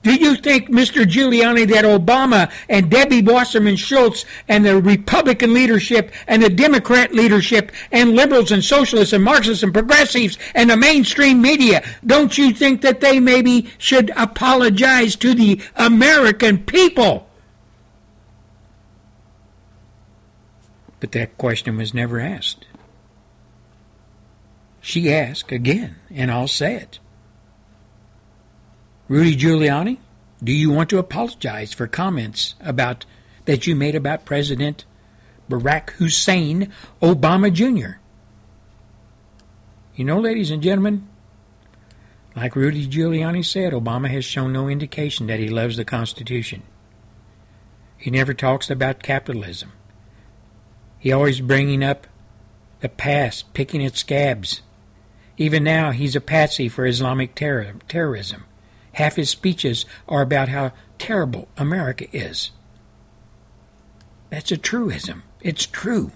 [0.02, 1.04] Do you think, Mr.
[1.04, 7.70] Giuliani, that Obama and Debbie Wasserman Schultz and the Republican leadership and the Democrat leadership
[7.92, 12.80] and liberals and socialists and Marxists and progressives and the mainstream media, don't you think
[12.82, 17.28] that they maybe should apologize to the American people?
[20.98, 22.66] But that question was never asked.
[24.80, 26.98] She asked again, and I'll say it.
[29.08, 29.98] Rudy Giuliani,
[30.42, 33.04] do you want to apologize for comments about
[33.44, 34.84] that you made about President
[35.50, 37.98] Barack Hussein Obama Jr.?
[39.96, 41.08] You know, ladies and gentlemen,
[42.36, 46.62] like Rudy Giuliani said, Obama has shown no indication that he loves the Constitution.
[47.98, 49.72] He never talks about capitalism.
[50.98, 52.06] He always bringing up
[52.80, 54.62] the past, picking at scabs.
[55.36, 58.44] Even now, he's a patsy for Islamic terror, terrorism.
[58.92, 62.50] Half his speeches are about how terrible America is.
[64.30, 65.24] That's a truism.
[65.40, 66.12] It's true.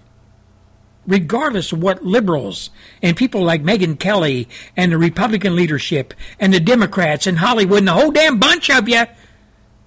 [1.06, 2.70] Regardless of what liberals
[3.02, 7.88] and people like Megyn Kelly and the Republican leadership and the Democrats and Hollywood and
[7.88, 9.04] the whole damn bunch of you,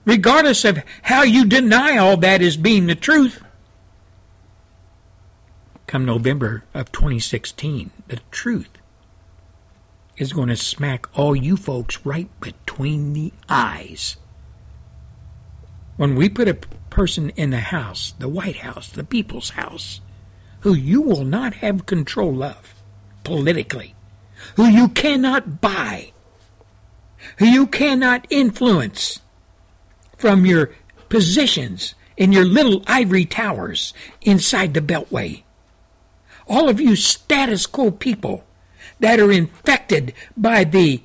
[0.05, 3.43] regardless of how you deny all that as being the truth,
[5.87, 8.78] come November of 2016, the truth
[10.19, 14.17] is going to smack all you folks right between the eyes.
[15.95, 16.59] When we put a
[16.89, 20.01] person in the House, the White House, the People's House,
[20.59, 22.75] who you will not have control of
[23.23, 23.95] politically,
[24.55, 26.11] who you cannot buy,
[27.37, 29.21] who you cannot influence
[30.17, 30.71] from your
[31.07, 35.43] positions in your little ivory towers inside the Beltway.
[36.45, 38.43] All of you status quo people
[38.99, 41.01] that are infected by the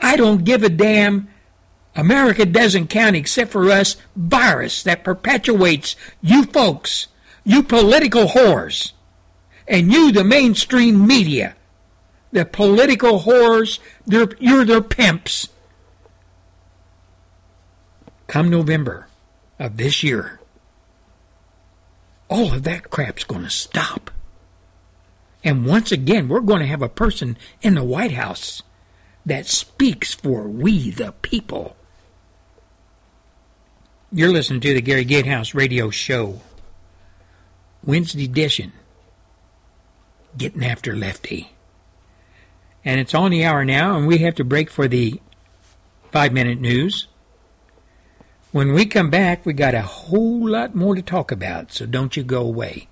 [0.00, 1.28] I don't give a damn,
[1.94, 7.06] America doesn't count except for us virus that perpetuates you folks,
[7.44, 8.92] you political whores,
[9.68, 11.54] and you, the mainstream media.
[12.32, 15.48] The political whores, you're their pimps.
[18.26, 19.08] Come November
[19.58, 20.40] of this year,
[22.30, 24.10] all of that crap's going to stop.
[25.44, 28.62] And once again, we're going to have a person in the White House
[29.26, 31.76] that speaks for we the people.
[34.12, 36.40] You're listening to the Gary Gatehouse radio show.
[37.84, 38.72] Wednesday edition.
[40.36, 41.52] Getting after Lefty.
[42.84, 45.20] And it's on the hour now, and we have to break for the
[46.10, 47.06] five minute news.
[48.50, 52.16] When we come back, we got a whole lot more to talk about, so don't
[52.16, 52.88] you go away.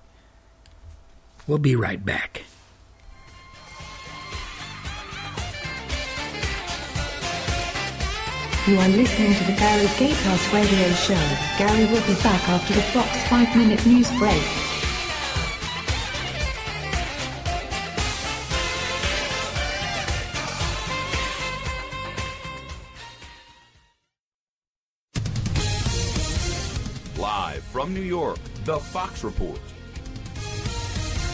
[1.51, 2.43] We'll be right back.
[8.65, 11.13] You are listening to the Gary Gatehouse Radio Show.
[11.57, 14.41] Gary will be back after the Fox 5 Minute News Break.
[27.17, 29.59] Live from New York, The Fox Report.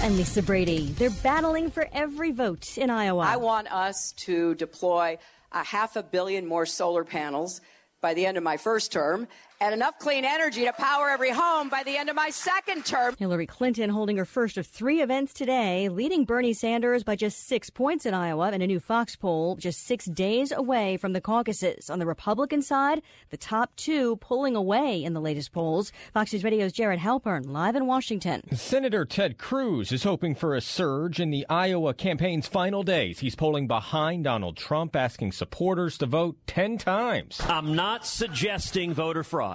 [0.03, 0.93] And Lisa Brady.
[0.97, 3.23] They're battling for every vote in Iowa.
[3.23, 5.17] I want us to deploy
[5.51, 7.59] a half a billion more solar panels
[7.99, 9.27] by the end of my first term
[9.59, 13.15] and enough clean energy to power every home by the end of my second term.
[13.17, 17.69] Hillary Clinton holding her first of three events today, leading Bernie Sanders by just six
[17.69, 21.89] points in Iowa in a new Fox poll, just six days away from the caucuses.
[21.89, 25.91] On the Republican side, the top two pulling away in the latest polls.
[26.13, 28.43] Fox News Radio's Jared Halpern, live in Washington.
[28.55, 33.19] Senator Ted Cruz is hoping for a surge in the Iowa campaign's final days.
[33.19, 37.41] He's polling behind Donald Trump, asking supporters to vote 10 times.
[37.41, 39.46] I'm not suggesting voter fraud.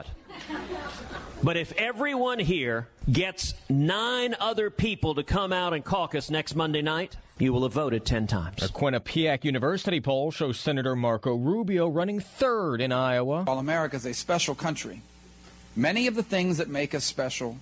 [1.42, 6.82] But if everyone here gets nine other people to come out and caucus next Monday
[6.82, 8.62] night, you will have voted 10 times.
[8.62, 13.42] A Quinnipiac University poll shows Senator Marco Rubio running third in Iowa.
[13.42, 15.02] While America is a special country,
[15.74, 17.58] many of the things that make us special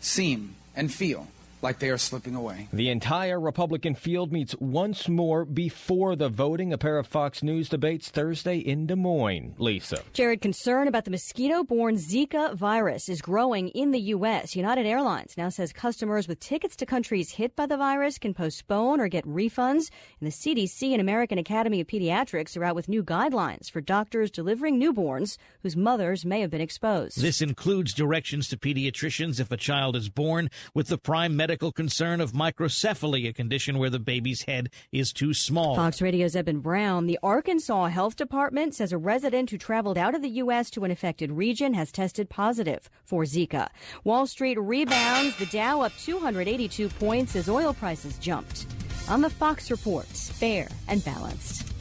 [0.00, 1.26] seem and feel
[1.62, 2.68] like they are slipping away.
[2.72, 6.72] The entire Republican field meets once more before the voting.
[6.72, 9.54] A pair of Fox News debates Thursday in Des Moines.
[9.58, 10.02] Lisa.
[10.12, 14.54] Jared, concern about the mosquito borne Zika virus is growing in the U.S.
[14.54, 19.00] United Airlines now says customers with tickets to countries hit by the virus can postpone
[19.00, 19.90] or get refunds.
[20.20, 24.30] And the CDC and American Academy of Pediatrics are out with new guidelines for doctors
[24.30, 27.20] delivering newborns whose mothers may have been exposed.
[27.20, 32.20] This includes directions to pediatricians if a child is born with the prime medical concern
[32.20, 35.76] of microcephaly, a condition where the baby's head is too small.
[35.76, 37.06] Fox Radio's Eben Brown.
[37.06, 40.70] The Arkansas Health Department says a resident who traveled out of the U.S.
[40.70, 43.68] to an affected region has tested positive for Zika.
[44.04, 48.66] Wall Street rebounds, the Dow up 282 points as oil prices jumped.
[49.08, 51.75] On the Fox Report, fair and balanced.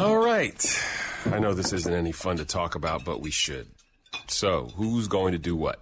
[0.00, 0.82] All right.
[1.26, 3.66] I know this isn't any fun to talk about, but we should.
[4.26, 5.80] So, who's going to do what?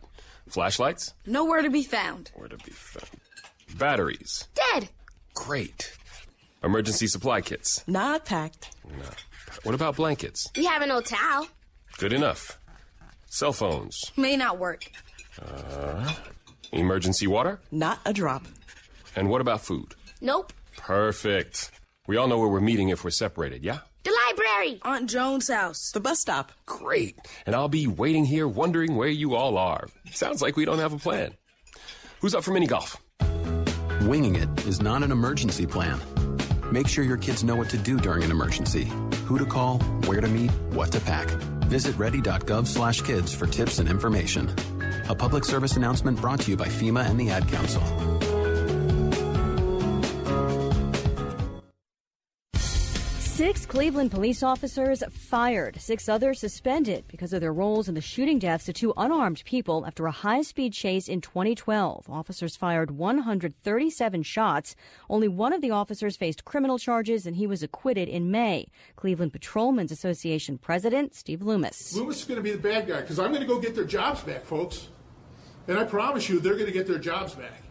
[0.48, 1.14] Flashlights?
[1.26, 2.30] Nowhere to be found.
[2.34, 3.08] Where to be found?
[3.78, 4.46] Batteries?
[4.54, 4.88] Dead.
[5.34, 5.96] Great.
[6.62, 7.82] Emergency supply kits?
[7.88, 8.74] Not packed.
[8.88, 9.04] No.
[9.64, 10.50] What about blankets?
[10.56, 11.46] We have an old towel.
[11.98, 12.58] Good enough.
[13.26, 14.12] Cell phones?
[14.16, 14.84] May not work.
[15.40, 16.12] Uh,
[16.72, 17.60] emergency water?
[17.70, 18.44] Not a drop.
[19.16, 19.94] And what about food?
[20.20, 20.52] Nope.
[20.76, 21.70] Perfect.
[22.08, 23.78] We all know where we're meeting if we're separated, yeah?
[24.02, 24.80] The library.
[24.82, 25.92] Aunt Joan's house.
[25.92, 26.50] The bus stop.
[26.66, 27.16] Great.
[27.46, 29.86] And I'll be waiting here wondering where you all are.
[30.10, 31.34] Sounds like we don't have a plan.
[32.20, 32.96] Who's up for mini golf?
[34.02, 36.00] Winging it is not an emergency plan.
[36.72, 38.90] Make sure your kids know what to do during an emergency.
[39.26, 41.28] Who to call, where to meet, what to pack.
[41.66, 44.52] Visit ready.gov/kids for tips and information.
[45.08, 47.80] A public service announcement brought to you by FEMA and the Ad Council.
[53.32, 58.38] Six Cleveland police officers fired, six others suspended because of their roles in the shooting
[58.38, 62.10] deaths of two unarmed people after a high speed chase in 2012.
[62.10, 64.76] Officers fired 137 shots.
[65.08, 68.66] Only one of the officers faced criminal charges and he was acquitted in May.
[68.96, 71.96] Cleveland Patrolmen's Association President Steve Loomis.
[71.96, 73.86] Loomis is going to be the bad guy because I'm going to go get their
[73.86, 74.88] jobs back, folks.
[75.68, 77.61] And I promise you, they're going to get their jobs back.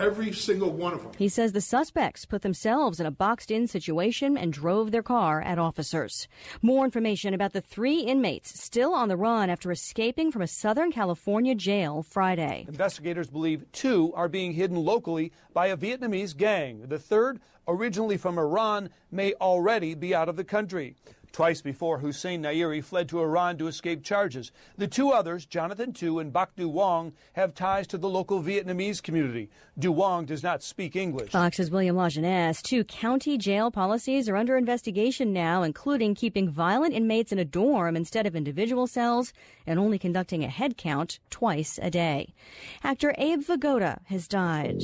[0.00, 1.12] Every single one of them.
[1.18, 5.42] He says the suspects put themselves in a boxed in situation and drove their car
[5.42, 6.26] at officers.
[6.62, 10.90] More information about the three inmates still on the run after escaping from a Southern
[10.90, 12.64] California jail Friday.
[12.66, 16.86] Investigators believe two are being hidden locally by a Vietnamese gang.
[16.88, 17.38] The third,
[17.68, 20.94] originally from Iran, may already be out of the country.
[21.32, 24.50] Twice before, Hossein Nayeri fled to Iran to escape charges.
[24.76, 29.48] The two others, Jonathan Tu and Bac Duong, have ties to the local Vietnamese community.
[29.78, 31.30] Du Wong does not speak English.
[31.30, 32.62] Fox's William Lajeunesse.
[32.62, 37.96] Two county jail policies are under investigation now, including keeping violent inmates in a dorm
[37.96, 39.32] instead of individual cells
[39.66, 42.34] and only conducting a head count twice a day.
[42.82, 44.82] Actor Abe Vigoda has died.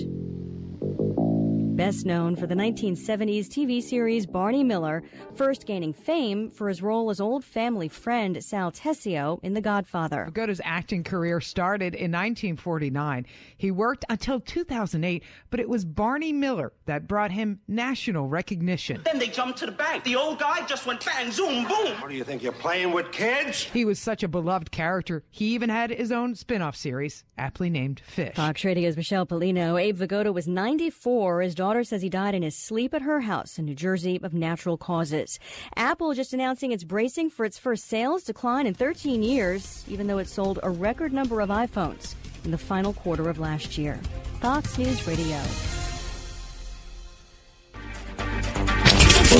[1.77, 5.03] Best known for the 1970s TV series Barney Miller,
[5.35, 10.27] first gaining fame for his role as old family friend Sal Tessio in The Godfather.
[10.33, 13.27] Vigoda's acting career started in 1949.
[13.59, 19.03] He worked until 2008, but it was Barney Miller that brought him national recognition.
[19.05, 20.03] Then they jumped to the bank.
[20.05, 21.93] The old guy just went bang, zoom, boom.
[22.01, 22.43] What do you think?
[22.43, 23.64] You're playing with kids?
[23.64, 27.68] He was such a beloved character, he even had his own spin off series, aptly
[27.68, 28.35] named Fish.
[28.35, 29.79] Fox Radio's Michelle Pollino.
[29.79, 31.43] Abe Vigoda was 94.
[31.43, 34.33] His daughter says he died in his sleep at her house in New Jersey of
[34.33, 35.41] natural causes.
[35.75, 40.19] Apple just announcing it's bracing for its first sales decline in 13 years, even though
[40.19, 42.14] it sold a record number of iPhones
[42.45, 43.99] in the final quarter of last year.
[44.41, 45.43] Fox News Radio.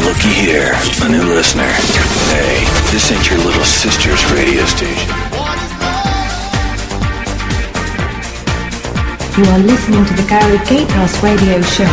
[0.05, 0.73] Looky here,
[1.03, 1.71] a new listener.
[2.35, 5.26] Hey, this ain't your little sister's radio station.
[9.37, 11.85] You are listening to the Gary Gatehouse Radio Show.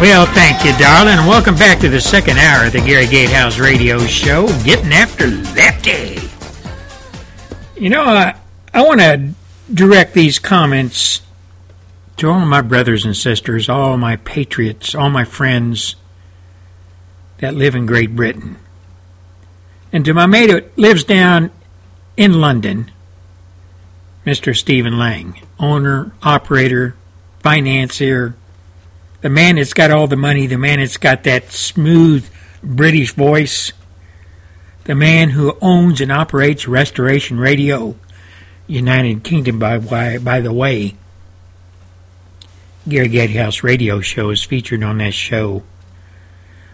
[0.00, 3.98] Well, thank you, darling, welcome back to the second hour of the Gary Gatehouse Radio
[4.06, 6.30] Show, getting after Lefty.
[7.78, 8.36] You know, I,
[8.72, 9.34] I want to
[9.70, 11.20] direct these comments
[12.16, 15.94] to all my brothers and sisters, all my patriots, all my friends
[17.36, 18.56] that live in Great Britain.
[19.92, 21.50] And to my mate who lives down
[22.16, 22.90] in London,
[24.24, 24.56] Mr.
[24.56, 26.96] Stephen Lang, owner, operator,
[27.40, 28.34] financier,
[29.20, 32.28] the man that's got all the money, the man that's got that smooth
[32.62, 33.72] British voice,
[34.84, 37.96] the man who owns and operates Restoration Radio,
[38.66, 40.94] United Kingdom, by, by, by the way.
[42.88, 45.62] Gary Gatehouse Radio Show is featured on that show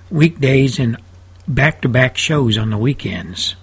[0.08, 0.96] weekdays and
[1.48, 3.56] back to back shows on the weekends.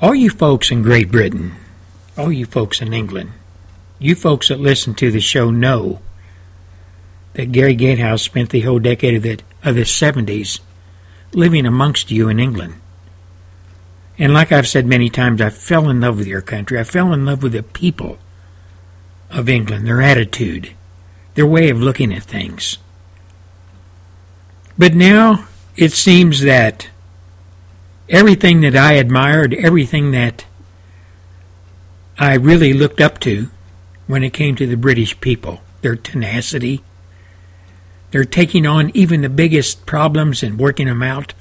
[0.00, 1.52] All you folks in Great Britain,
[2.16, 3.32] all you folks in England,
[3.98, 6.00] you folks that listen to the show know
[7.34, 10.60] that Gary Gatehouse spent the whole decade of the, of the 70s
[11.32, 12.80] living amongst you in England.
[14.18, 16.78] And like I've said many times, I fell in love with your country.
[16.80, 18.18] I fell in love with the people
[19.30, 20.74] of England, their attitude,
[21.34, 22.78] their way of looking at things.
[24.78, 25.46] But now
[25.76, 26.88] it seems that
[28.08, 30.46] everything that I admired, everything that
[32.18, 33.50] I really looked up to
[34.06, 36.82] when it came to the British people, their tenacity,
[38.10, 41.34] they're taking on even the biggest problems and working them out.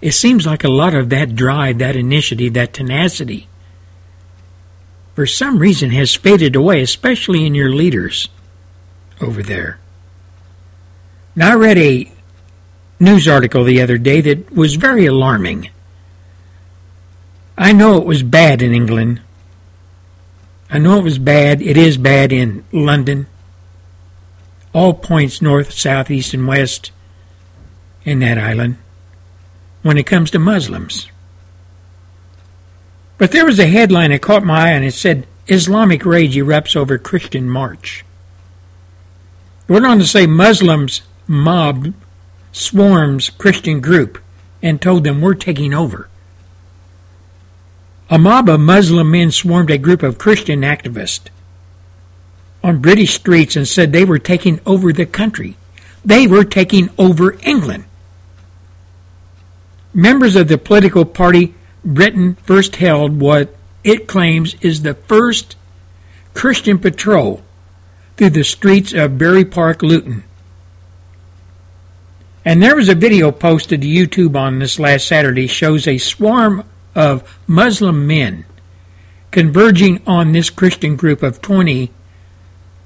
[0.00, 3.48] It seems like a lot of that drive, that initiative, that tenacity,
[5.14, 8.28] for some reason has faded away, especially in your leaders
[9.20, 9.80] over there.
[11.34, 12.12] Now, I read a
[13.00, 15.70] news article the other day that was very alarming.
[17.58, 19.20] I know it was bad in England.
[20.70, 21.62] I know it was bad.
[21.62, 23.26] It is bad in London
[24.76, 26.90] all points north, south, east, and west
[28.04, 28.76] in that island
[29.80, 31.08] when it comes to Muslims.
[33.16, 36.76] But there was a headline that caught my eye and it said, Islamic rage erupts
[36.76, 38.04] over Christian march.
[39.66, 41.94] It went on to say Muslims mob
[42.52, 44.18] swarms Christian group
[44.62, 46.10] and told them we're taking over.
[48.08, 51.28] A mob of Muslim men swarmed a group of Christian activists
[52.62, 55.56] on British streets and said they were taking over the country.
[56.04, 57.84] They were taking over England.
[59.92, 61.54] Members of the political party
[61.84, 65.56] Britain first held what it claims is the first
[66.32, 67.42] Christian patrol
[68.16, 70.22] through the streets of Bury Park, Luton.
[72.44, 76.64] And there was a video posted to YouTube on this last Saturday shows a swarm
[76.96, 78.46] of Muslim men
[79.30, 81.92] converging on this Christian group of 20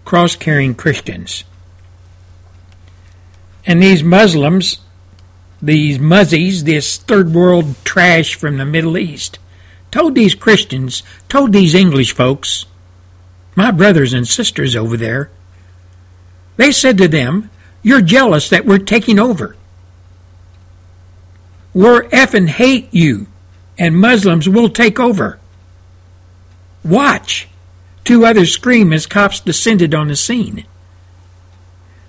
[0.05, 1.45] cross carrying Christians.
[3.65, 4.81] And these Muslims,
[5.63, 9.39] these muzzies, this third world trash from the Middle East,
[9.93, 12.67] told these Christians, told these English folks,
[13.55, 15.31] my brothers and sisters over there,
[16.57, 17.51] they said to them,
[17.83, 19.57] You're jealous that we're taking over.
[21.73, 23.29] We're effing hate you,
[23.81, 25.41] and Muslims will take over.
[26.85, 27.49] Watch.
[28.05, 30.67] Two others scream as cops descended on the scene.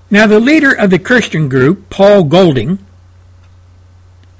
[0.10, 2.80] Now, the leader of the Christian group, Paul Golding,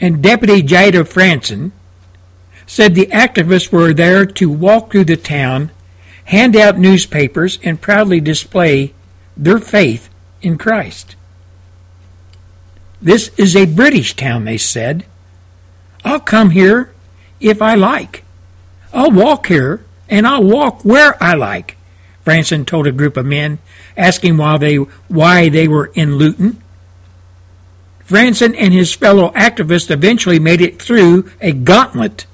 [0.02, 1.72] and Deputy Jayda Fransen
[2.68, 5.72] said the activists were there to walk through the town,
[6.26, 8.94] hand out newspapers, and proudly display
[9.38, 10.10] their faith
[10.42, 11.16] in Christ.
[13.02, 15.06] This is a British town, they said.
[16.04, 16.91] I'll come here
[17.42, 18.24] if I like.
[18.94, 21.78] I'll walk here, and I'll walk where I like,
[22.26, 23.60] Fransen told a group of men,
[23.98, 26.62] asking why they, why they were in Luton.
[28.06, 32.26] Fransen and his fellow activists eventually made it through a gauntlet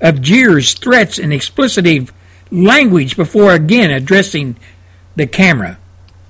[0.00, 2.10] of jeers, threats, and explicitive
[2.50, 4.56] language before again addressing
[5.16, 5.78] the camera.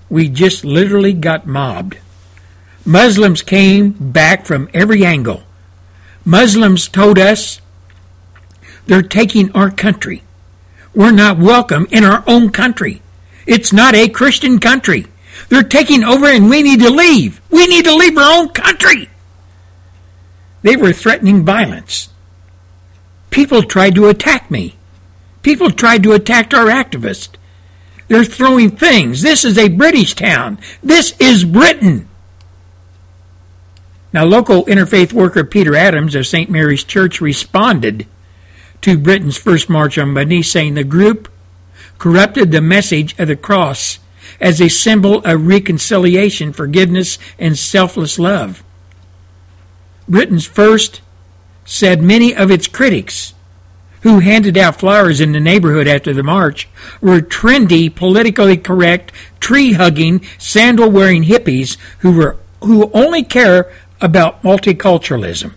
[0.09, 1.99] We just literally got mobbed.
[2.85, 5.43] Muslims came back from every angle.
[6.25, 7.61] Muslims told us
[8.93, 10.23] they're taking our country.
[10.95, 13.01] We're not welcome in our own country.
[13.47, 15.07] It's not a Christian country.
[15.49, 17.41] They're taking over and we need to leave.
[17.49, 19.09] We need to leave our own country.
[20.61, 22.11] They were threatening violence.
[23.31, 24.77] People tried to attack me.
[25.41, 27.31] People tried to attack our activists.
[28.09, 29.23] They're throwing things.
[29.23, 30.59] This is a British town.
[30.83, 32.11] This is Britain.
[34.13, 36.51] Now, local interfaith worker Peter Adams of St.
[36.51, 38.07] Mary's Church responded
[38.83, 41.29] to Britain's first march on Monday, saying the group
[41.99, 43.99] corrupted the message of the cross
[44.41, 48.63] as a symbol of reconciliation, forgiveness, and selfless love.
[50.09, 51.01] Britain's first
[51.65, 53.35] said many of its critics
[54.03, 56.69] who handed out flowers in the neighborhood after the march
[57.01, 64.43] were trendy, politically correct, tree hugging, sandal wearing hippies who were who only care about
[64.43, 65.53] multiculturalism.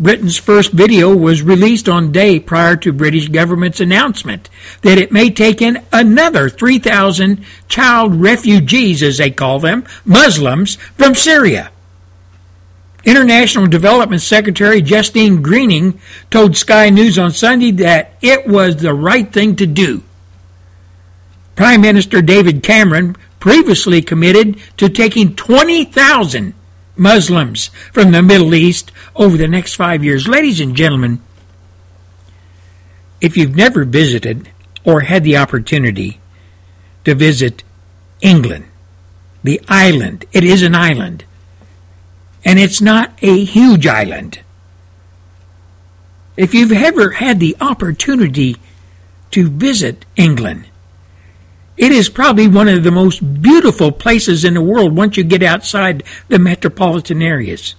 [0.00, 4.48] Britain's first video was released on day prior to British government's announcement
[4.80, 11.14] that it may take in another 3,000 child refugees, as they call them, Muslims, from
[11.14, 11.70] Syria.
[13.04, 16.00] International Development Secretary Justine Greening
[16.30, 20.02] told Sky News on Sunday that it was the right thing to do.
[21.56, 26.54] Prime Minister David Cameron previously committed to taking 20,000
[26.96, 30.28] Muslims from the Middle East over the next five years.
[30.28, 31.20] Ladies and gentlemen,
[33.20, 34.50] if you've never visited
[34.84, 36.20] or had the opportunity
[37.04, 37.62] to visit
[38.20, 38.66] England,
[39.42, 41.24] the island, it is an island,
[42.44, 44.40] and it's not a huge island.
[46.36, 48.56] If you've ever had the opportunity
[49.30, 50.66] to visit England,
[51.76, 55.42] it is probably one of the most beautiful places in the world once you get
[55.42, 57.74] outside the metropolitan areas.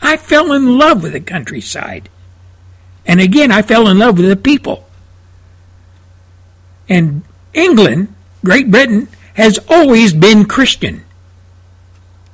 [0.00, 2.08] I fell in love with the countryside.
[3.06, 4.86] And again, I fell in love with the people.
[6.88, 7.22] And
[7.52, 8.14] England,
[8.44, 11.04] Great Britain, has always been Christian.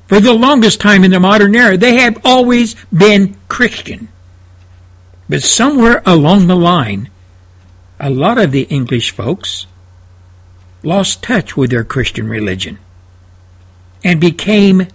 [0.09, 4.09] For the longest time in the modern era, they have always been Christian.
[5.29, 7.11] But somewhere along the line,
[8.01, 9.66] a lot of the English folks
[10.83, 12.79] lost touch with their Christian religion
[14.05, 14.87] and became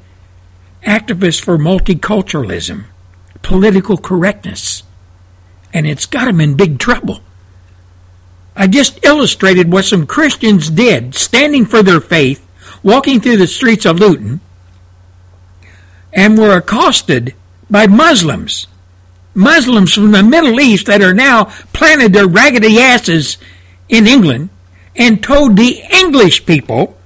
[0.86, 2.86] activists for multiculturalism,
[3.42, 4.84] political correctness,
[5.74, 7.22] and it's got them in big trouble.
[8.56, 12.46] I just illustrated what some Christians did, standing for their faith,
[12.84, 14.42] walking through the streets of Luton,
[16.14, 17.34] and were accosted
[17.70, 18.68] by Muslims.
[19.34, 23.38] Muslims from the Middle East that are now planted their raggedy asses
[23.90, 24.50] in England
[24.96, 26.98] and told the English people,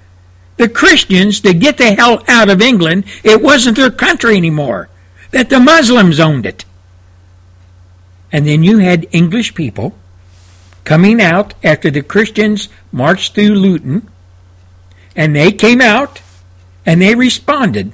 [0.57, 3.05] the Christians, to get the hell out of England.
[3.23, 4.89] It wasn't their country anymore,
[5.31, 6.65] that the Muslims owned it.
[8.31, 9.95] And then you had English people
[10.83, 14.09] coming out after the Christians marched through Luton,
[15.15, 16.21] and they came out
[16.85, 17.91] and they responded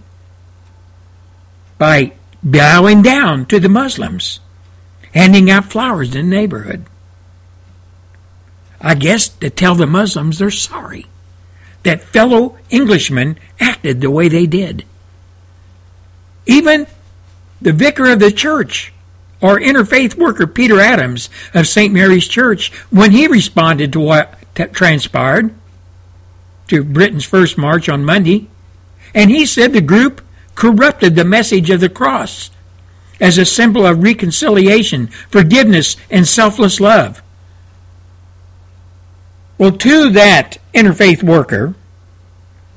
[1.78, 2.14] by
[2.44, 4.40] bowing down to the Muslims,
[5.14, 6.86] handing out flowers in the neighborhood.
[8.84, 11.08] I guess to tell the Muslims they're sorry
[11.84, 14.86] that fellow Englishmen acted the way they did.
[16.46, 16.86] Even
[17.62, 18.92] the vicar of the church,
[19.42, 21.94] or interfaith worker Peter Adams of St.
[21.94, 25.54] Mary's Church, when he responded to what t- transpired
[26.68, 28.48] to Britain's first march on Monday,
[29.14, 30.22] and he said the group
[30.56, 32.52] corrupted the message of the cross
[33.20, 37.22] as a symbol of reconciliation, forgiveness, and selfless love.
[39.58, 41.76] Well, to that interfaith worker,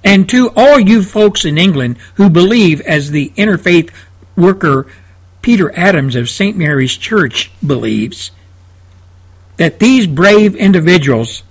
[0.05, 3.91] and to all you folks in England who believe, as the interfaith
[4.37, 4.87] worker
[5.43, 6.57] Peter Adams of St.
[6.57, 8.31] Mary's Church believes,
[9.57, 11.43] that these brave individuals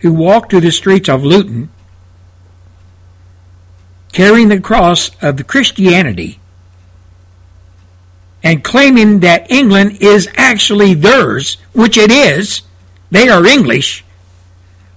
[0.00, 1.70] who walked through the streets of Luton
[4.12, 6.40] carrying the cross of Christianity
[8.42, 12.62] and claiming that England is actually theirs, which it is,
[13.10, 14.05] they are English,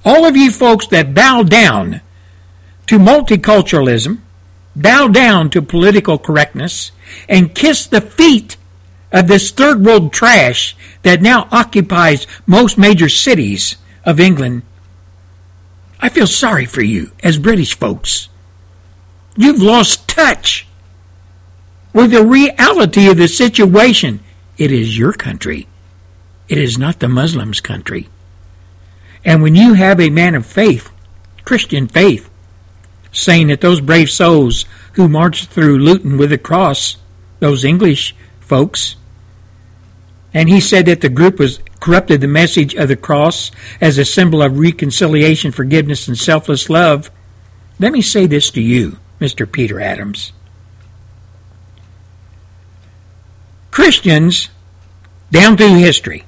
[0.05, 2.01] all of you folks that bow down
[2.87, 4.19] to multiculturalism,
[4.75, 6.91] bow down to political correctness,
[7.27, 8.57] and kiss the feet
[9.11, 14.63] of this third world trash that now occupies most major cities of England,
[15.99, 18.29] I feel sorry for you as British folks.
[19.35, 20.67] You've lost touch
[21.93, 24.21] with the reality of the situation.
[24.57, 25.67] It is your country.
[26.47, 28.09] It is not the Muslims' country.
[29.25, 30.89] And when you have a man of faith,
[31.43, 32.29] Christian faith,
[33.11, 36.97] saying that those brave souls who marched through Luton with the cross,
[37.39, 38.95] those English folks,
[40.33, 43.51] and he said that the group was corrupted the message of the cross
[43.81, 47.09] as a symbol of reconciliation, forgiveness, and selfless love.
[47.79, 49.51] Let me say this to you, Mr.
[49.51, 50.33] Peter Adams.
[53.71, 54.49] Christians,
[55.31, 56.25] down through history,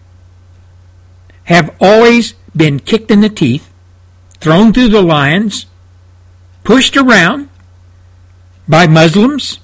[1.43, 3.71] have always been kicked in the teeth,
[4.39, 5.65] thrown through the lions,
[6.63, 7.49] pushed around
[8.67, 9.59] by Muslims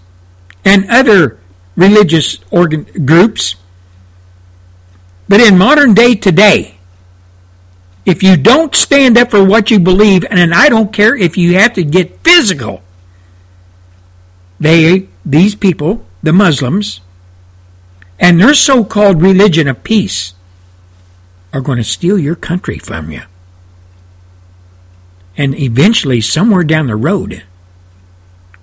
[0.65, 1.39] and other
[1.75, 3.55] religious organ- groups.
[5.29, 6.77] But in modern day today,
[8.05, 11.55] if you don't stand up for what you believe, and I don't care if you
[11.55, 12.81] have to get physical,
[14.59, 17.01] they, these people, the Muslims,
[18.19, 20.33] and their so called religion of peace,
[21.53, 23.21] are going to steal your country from you.
[25.35, 27.43] And eventually, somewhere down the road,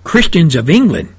[0.03, 1.13] Christians of England,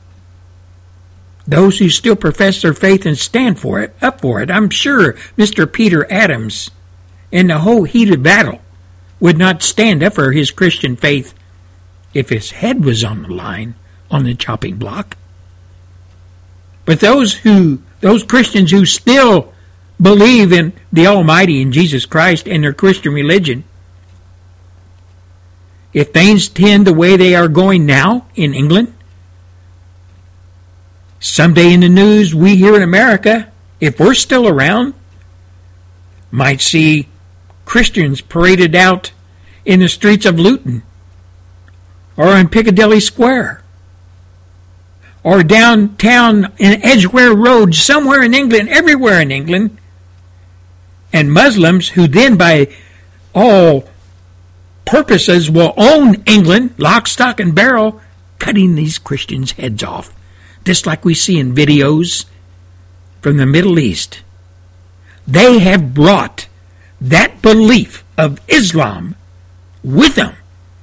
[1.46, 5.14] those who still profess their faith and stand for it, up for it, I'm sure
[5.38, 5.70] Mr.
[5.70, 6.70] Peter Adams,
[7.32, 8.60] in the whole heat of battle,
[9.18, 11.34] would not stand up for his Christian faith
[12.12, 13.74] if his head was on the line
[14.10, 15.16] on the chopping block.
[16.84, 19.52] But those who, those Christians who still
[20.00, 23.64] believe in the Almighty in Jesus Christ and their Christian religion,
[25.92, 28.92] if things tend the way they are going now in England,
[31.20, 33.50] someday in the news we here in America,
[33.80, 34.94] if we're still around,
[36.30, 37.08] might see
[37.64, 39.12] Christians paraded out
[39.64, 40.82] in the streets of Luton
[42.16, 43.62] or on Piccadilly Square
[45.22, 49.76] or downtown in Edgware Road, somewhere in England, everywhere in England,
[51.16, 52.68] and Muslims who then by
[53.34, 53.88] all
[54.84, 58.00] purposes will own England, lock, stock, and barrel,
[58.38, 60.12] cutting these Christians' heads off,
[60.64, 62.26] just like we see in videos
[63.22, 64.22] from the Middle East.
[65.26, 66.48] They have brought
[67.00, 69.16] that belief of Islam
[69.82, 70.36] with them.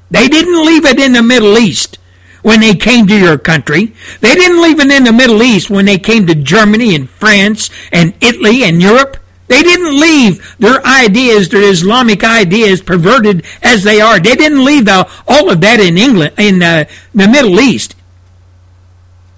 [0.10, 2.00] They didn't leave it in the Middle East
[2.42, 3.94] when they came to your country.
[4.20, 7.70] They didn't leave it in the Middle East when they came to Germany and France
[7.92, 9.18] and Italy and Europe.
[9.48, 14.20] They didn't leave their ideas, their Islamic ideas, perverted as they are.
[14.20, 17.96] They didn't leave the, all of that in England, in uh, the Middle East,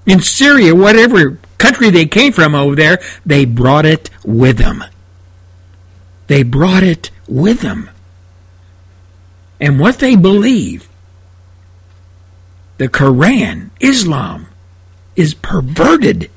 [0.05, 3.01] in Syria, whatever country they came from over there.
[3.25, 4.83] They brought it with them.
[6.27, 7.89] They brought it with them.
[9.59, 10.87] And what they believe,
[12.77, 14.47] the Quran, Islam,
[15.15, 16.29] is perverted.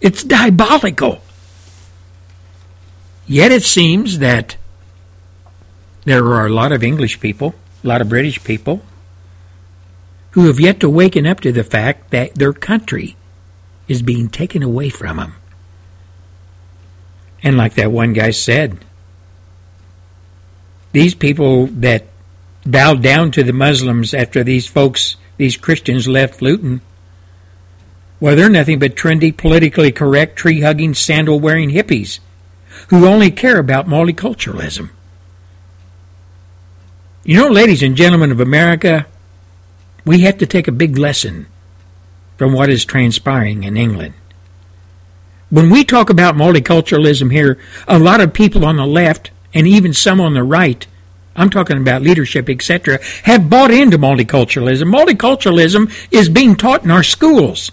[0.00, 1.22] It's diabolical.
[3.26, 4.56] Yet it seems that
[6.04, 8.82] there are a lot of English people, a lot of British people,
[10.30, 13.16] who have yet to waken up to the fact that their country
[13.88, 15.34] is being taken away from them.
[17.42, 18.84] And like that one guy said,
[20.92, 22.06] these people that
[22.64, 26.80] bowed down to the Muslims after these folks, these Christians left Luton,
[28.20, 32.20] well, they're nothing but trendy, politically correct, tree hugging, sandal wearing hippies
[32.88, 34.90] who only care about multiculturalism.
[37.24, 39.06] You know, ladies and gentlemen of America,
[40.04, 41.46] we have to take a big lesson
[42.36, 44.14] from what is transpiring in England.
[45.50, 47.58] When we talk about multiculturalism here,
[47.88, 50.86] a lot of people on the left and even some on the right,
[51.34, 54.92] I'm talking about leadership, etc., have bought into multiculturalism.
[54.92, 57.70] Multiculturalism is being taught in our schools.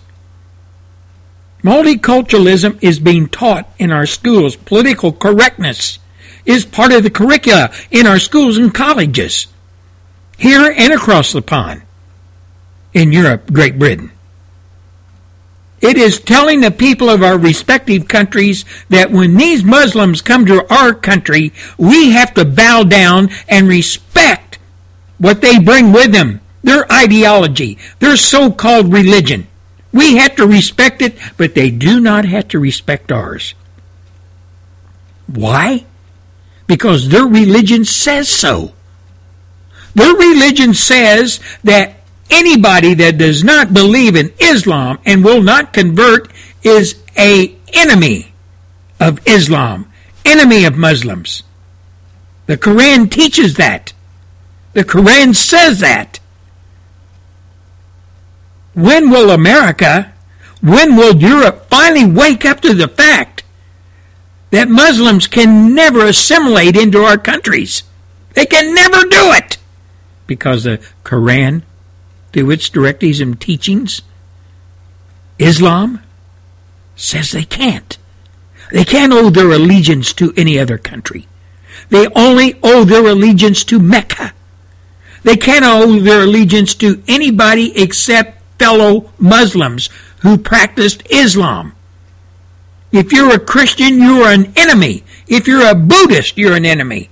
[1.63, 4.55] Multiculturalism is being taught in our schools.
[4.57, 5.97] Political correctness
[6.45, 9.47] is part of the curricula in our schools and colleges,
[10.37, 11.83] here and across the pond,
[12.93, 14.11] in Europe, Great Britain.
[15.79, 20.65] It is telling the people of our respective countries that when these Muslims come to
[20.73, 24.59] our country, we have to bow down and respect
[25.17, 29.47] what they bring with them, their ideology, their so called religion
[29.93, 33.53] We have to respect it, but they do not have to respect ours.
[35.27, 35.85] Why?
[36.67, 38.73] Because their religion says so.
[39.93, 41.95] Their religion says that
[42.31, 46.31] anybody that does not believe in Islam and will not convert
[46.63, 48.33] is a enemy
[48.99, 49.91] of Islam,
[50.25, 51.43] enemy of Muslims.
[52.47, 53.93] The Quran teaches that.
[54.73, 56.19] The Quran says that.
[58.73, 60.13] When will America,
[60.61, 63.43] when will Europe finally wake up to the fact
[64.51, 67.83] that Muslims can never assimilate into our countries?
[68.33, 69.57] They can never do it
[70.25, 71.61] because the Quran,
[72.31, 74.01] through its directives and teachings,
[75.37, 76.01] Islam
[76.95, 77.97] says they can't.
[78.71, 81.27] They can't owe their allegiance to any other country.
[81.89, 84.33] They only owe their allegiance to Mecca.
[85.23, 89.89] They can't owe their allegiance to anybody except fellow Muslims
[90.21, 91.73] who practiced Islam.
[92.93, 95.03] If you're a Christian, you are an enemy.
[95.27, 97.09] If you're a Buddhist, you're an enemy.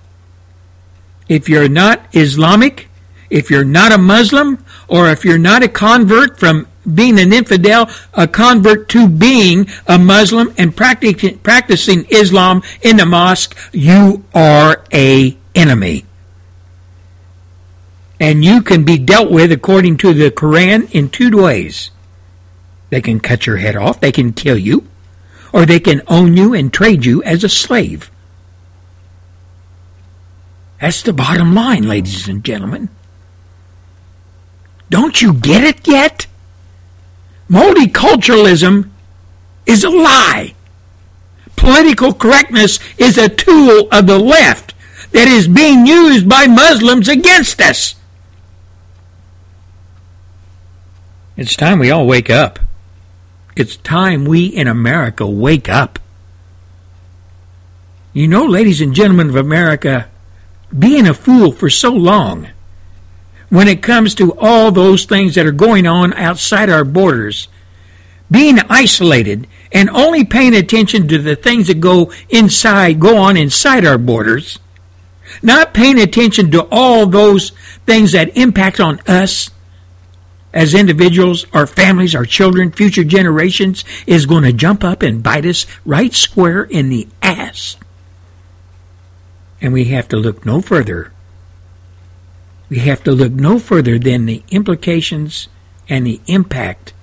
[1.27, 2.87] If you're not Islamic,
[3.29, 7.89] if you're not a Muslim, or if you're not a convert from being an infidel,
[8.13, 14.83] a convert to being a Muslim and practicing, practicing Islam in the mosque, you are
[14.93, 16.05] a enemy.
[18.21, 21.89] And you can be dealt with according to the Quran in two ways.
[22.91, 24.87] They can cut your head off, they can kill you,
[25.51, 28.11] or they can own you and trade you as a slave.
[30.79, 32.89] That's the bottom line, ladies and gentlemen.
[34.91, 36.27] Don't you get it yet?
[37.49, 38.91] Multiculturalism
[39.65, 40.53] is a lie.
[41.55, 44.75] Political correctness is a tool of the left
[45.11, 47.95] that is being used by Muslims against us.
[51.41, 52.59] It's time we all wake up.
[53.55, 55.97] It's time we in America wake up.
[58.13, 60.07] You know, ladies and gentlemen of America,
[60.77, 62.49] being a fool for so long
[63.49, 67.47] when it comes to all those things that are going on outside our borders,
[68.29, 73.83] being isolated and only paying attention to the things that go inside, go on inside
[73.83, 74.59] our borders,
[75.41, 77.49] not paying attention to all those
[77.87, 79.49] things that impact on us
[80.53, 85.45] as individuals, our families, our children, future generations is going to jump up and bite
[85.45, 87.77] us right square in the ass.
[89.61, 91.13] And we have to look no further.
[92.69, 95.47] We have to look no further than the implications
[95.87, 96.93] and the impact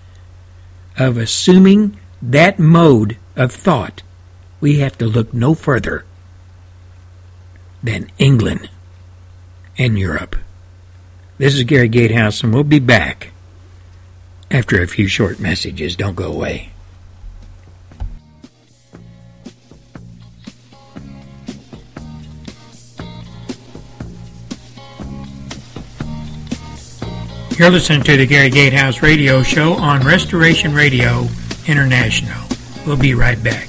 [0.98, 4.02] of assuming that mode of thought.
[4.60, 6.04] We have to look no further
[7.82, 8.68] than England
[9.78, 10.36] and Europe.
[11.38, 13.30] This is Gary Gatehouse, and we'll be back
[14.50, 15.96] after a few short messages.
[15.96, 16.70] Don't go away.
[27.58, 31.26] You're listening to the Gary Gatehouse Radio Show on Restoration Radio
[31.66, 32.40] International.
[32.86, 33.68] We'll be right back.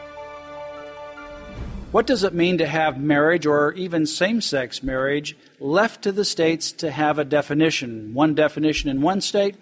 [1.91, 6.23] What does it mean to have marriage or even same sex marriage left to the
[6.23, 8.13] states to have a definition?
[8.13, 9.57] One definition in one state,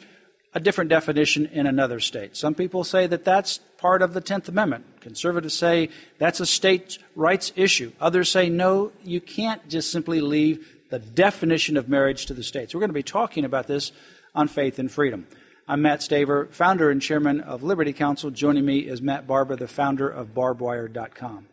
[0.54, 2.38] a different definition in another state.
[2.38, 5.02] Some people say that that's part of the 10th Amendment.
[5.02, 5.90] Conservatives say
[6.20, 7.94] that's a state rights issue.
[8.00, 12.76] Others say no, you can't just simply leave the definition of marriage to the states.
[12.76, 13.92] We're going to be talking about this
[14.36, 15.26] on Faith and Freedom.
[15.68, 18.30] I'm Matt Staver, founder and chairman of Liberty Counsel.
[18.30, 21.49] Joining me is Matt Barber, the founder of barbwire.com.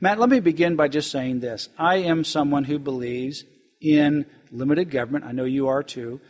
[0.00, 1.68] Matt, let me begin by just saying this.
[1.78, 3.44] I am someone who believes
[3.80, 5.24] in limited government.
[5.24, 6.20] I know you are too.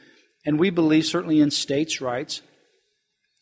[0.45, 2.43] And we believe certainly in states' rights.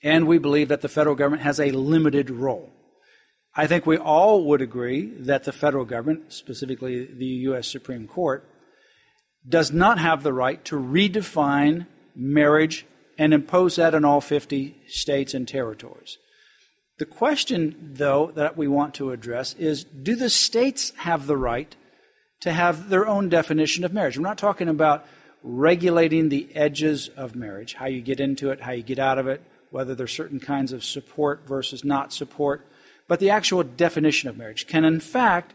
[0.02, 2.70] And we believe that the federal government has a limited role.
[3.55, 7.68] I think we all would agree that the federal government, specifically the U.S.
[7.68, 8.48] Supreme Court,
[9.46, 11.86] does not have the right to redefine
[12.16, 12.86] marriage
[13.18, 16.18] and impose that in all 50 states and territories.
[16.98, 21.74] The question, though, that we want to address is do the states have the right
[22.40, 24.16] to have their own definition of marriage?
[24.16, 25.04] We're not talking about
[25.42, 29.26] regulating the edges of marriage, how you get into it, how you get out of
[29.26, 32.66] it, whether there's certain kinds of support versus not support,
[33.08, 34.66] but the actual definition of marriage.
[34.66, 35.52] Can, in fact,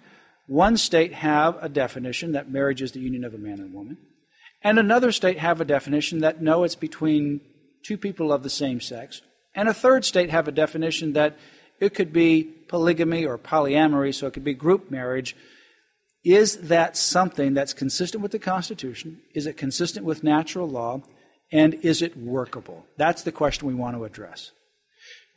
[0.47, 3.77] one state have a definition that marriage is the union of a man and a
[3.77, 3.97] woman,
[4.61, 7.39] and another state have a definition that no, it's between
[7.83, 9.21] two people of the same sex,
[9.59, 11.37] and a third state have a definition that
[11.81, 15.35] it could be polygamy or polyamory, so it could be group marriage.
[16.23, 19.21] Is that something that's consistent with the Constitution?
[19.33, 21.01] Is it consistent with natural law?
[21.51, 22.85] And is it workable?
[22.95, 24.51] That's the question we want to address.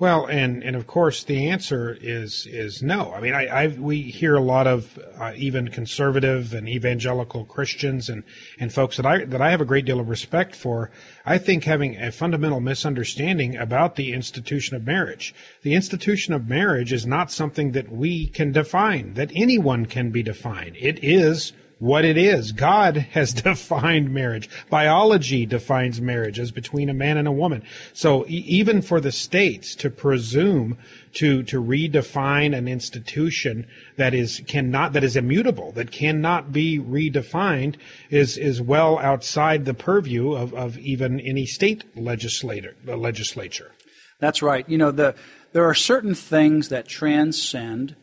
[0.03, 3.13] Well, and, and of course the answer is is no.
[3.15, 8.09] I mean, I, I we hear a lot of uh, even conservative and evangelical Christians
[8.09, 8.25] and,
[8.59, 10.91] and folks that I that I have a great deal of respect for.
[11.25, 15.37] I think having a fundamental misunderstanding about the institution of marriage.
[15.63, 20.25] The institution of marriage is not something that we can define, that anyone can be
[20.25, 20.75] defined.
[20.81, 21.53] It is
[21.83, 22.53] what it is.
[22.53, 24.49] God has defined marriage.
[24.71, 27.65] Biology defines marriage as between a man and a woman.
[27.93, 30.79] So e- even for the states to presume
[31.15, 37.75] to to redefine an institution that is cannot that is immutable, that cannot be redefined,
[38.11, 43.73] is is well outside the purview of, of even any state legislator legislature.
[44.21, 44.67] That's right.
[44.69, 45.17] You know the
[45.53, 47.97] there are certain things that transcend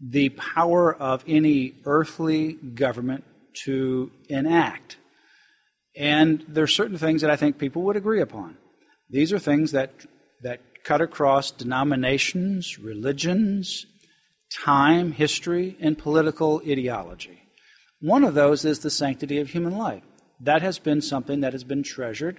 [0.00, 3.24] the power of any earthly government
[3.64, 4.96] to enact.
[5.96, 8.56] And there are certain things that I think people would agree upon.
[9.10, 10.06] These are things that,
[10.42, 13.86] that cut across denominations, religions,
[14.64, 17.42] time, history, and political ideology.
[18.00, 20.02] One of those is the sanctity of human life.
[20.40, 22.38] That has been something that has been treasured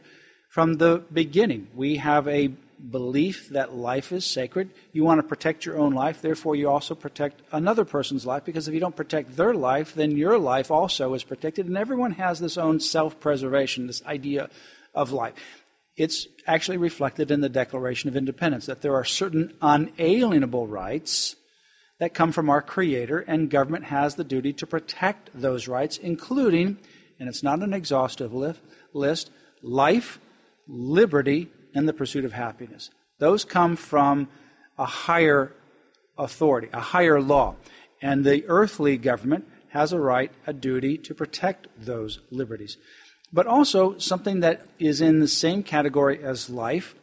[0.50, 1.68] from the beginning.
[1.76, 4.72] We have a belief that life is sacred.
[4.94, 8.68] You want to protect your own life, therefore, you also protect another person's life because
[8.68, 11.68] if you don't protect their life, then your life also is protected.
[11.68, 14.50] And everyone has this own self preservation, this idea
[14.94, 15.36] of life.
[15.98, 21.36] It's actually reflected in the Declaration of Independence that there are certain unalienable rights
[22.00, 26.78] that come from our Creator, and government has the duty to protect those rights, including,
[27.20, 28.34] and it's not an exhaustive
[28.94, 29.30] list,
[29.62, 30.20] life,
[30.66, 32.90] liberty, and the pursuit of happiness.
[33.20, 34.28] Those come from
[34.78, 35.54] a higher
[36.18, 37.56] authority, a higher law.
[38.02, 42.78] And the earthly government has a right, a duty to protect those liberties.
[43.32, 46.96] But also, something that is in the same category as life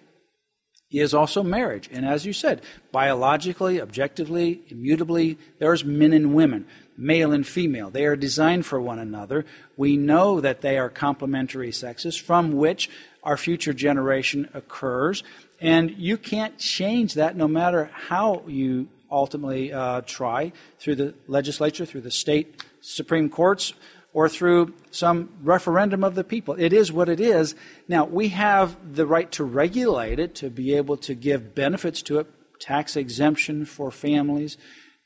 [0.90, 1.88] is also marriage.
[1.92, 2.62] And as you said,
[2.92, 6.66] biologically, objectively, immutably, there's men and women,
[6.96, 7.90] male and female.
[7.90, 9.44] They are designed for one another.
[9.76, 12.88] We know that they are complementary sexes from which
[13.26, 15.22] our future generation occurs.
[15.60, 21.84] And you can't change that no matter how you ultimately uh, try through the legislature,
[21.84, 23.74] through the state Supreme Courts,
[24.12, 26.54] or through some referendum of the people.
[26.54, 27.54] It is what it is.
[27.88, 32.20] Now, we have the right to regulate it, to be able to give benefits to
[32.20, 32.26] it,
[32.60, 34.56] tax exemption for families,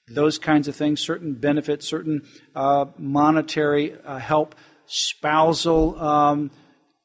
[0.06, 2.22] those kinds of things, certain benefits, certain
[2.54, 4.54] uh, monetary uh, help,
[4.86, 6.50] spousal um,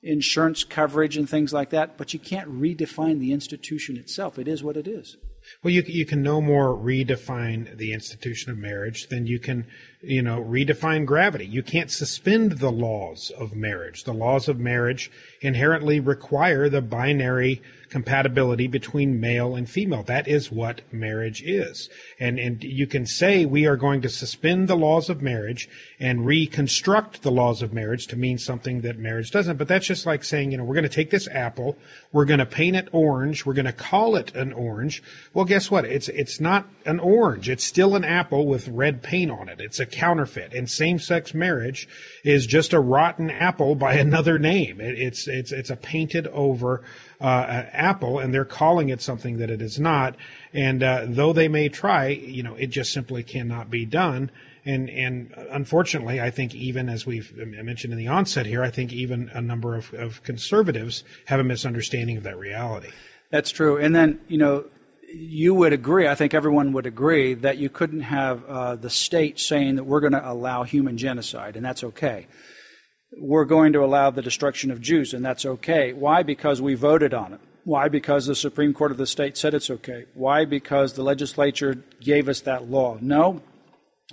[0.06, 4.38] insurance coverage and things like that, but you can't redefine the institution itself.
[4.40, 5.18] It is what it is.
[5.62, 9.68] Well, you you can no more redefine the institution of marriage than you can,
[10.02, 11.46] you know, redefine gravity.
[11.46, 14.06] You can't suspend the laws of marriage.
[14.06, 15.12] The laws of marriage
[15.42, 20.04] inherently require the binary compatibility between male and female.
[20.04, 21.90] That is what marriage is.
[22.20, 26.26] And, and you can say we are going to suspend the laws of marriage and
[26.26, 29.58] reconstruct the laws of marriage to mean something that marriage doesn't.
[29.58, 31.78] But that's just like saying, you know, we're going to take this apple,
[32.12, 35.04] we're going to paint it orange, we're going to call it an orange.
[35.34, 35.86] Well, guess what?
[35.86, 37.50] It's, it's not an orange.
[37.50, 39.60] It's still an apple with red paint on it.
[39.60, 40.54] It's a counterfeit.
[40.54, 41.88] And same-sex marriage
[42.24, 44.82] is just a rotten apple by another name.
[44.82, 46.84] It, it's, it's, it's a painted over
[47.22, 50.16] uh, Apple, and they're calling it something that it is not.
[50.54, 54.32] And uh, though they may try, you know, it just simply cannot be done.
[54.66, 58.92] And and unfortunately, I think even as we've mentioned in the onset here, I think
[58.92, 62.90] even a number of, of conservatives have a misunderstanding of that reality.
[63.30, 63.78] That's true.
[63.78, 64.66] And then you know,
[65.14, 69.40] you would agree, I think everyone would agree, that you couldn't have uh, the state
[69.40, 72.28] saying that we're going to allow human genocide, and that's okay
[73.18, 75.94] we're going to allow the destruction of Jews, and that's okay.
[75.94, 76.24] Why?
[76.24, 77.40] Because we voted on it.
[77.64, 77.88] Why?
[77.88, 80.06] Because the Supreme Court of the state said it's okay.
[80.14, 80.46] Why?
[80.46, 82.98] Because the legislature gave us that law.
[83.02, 83.42] No,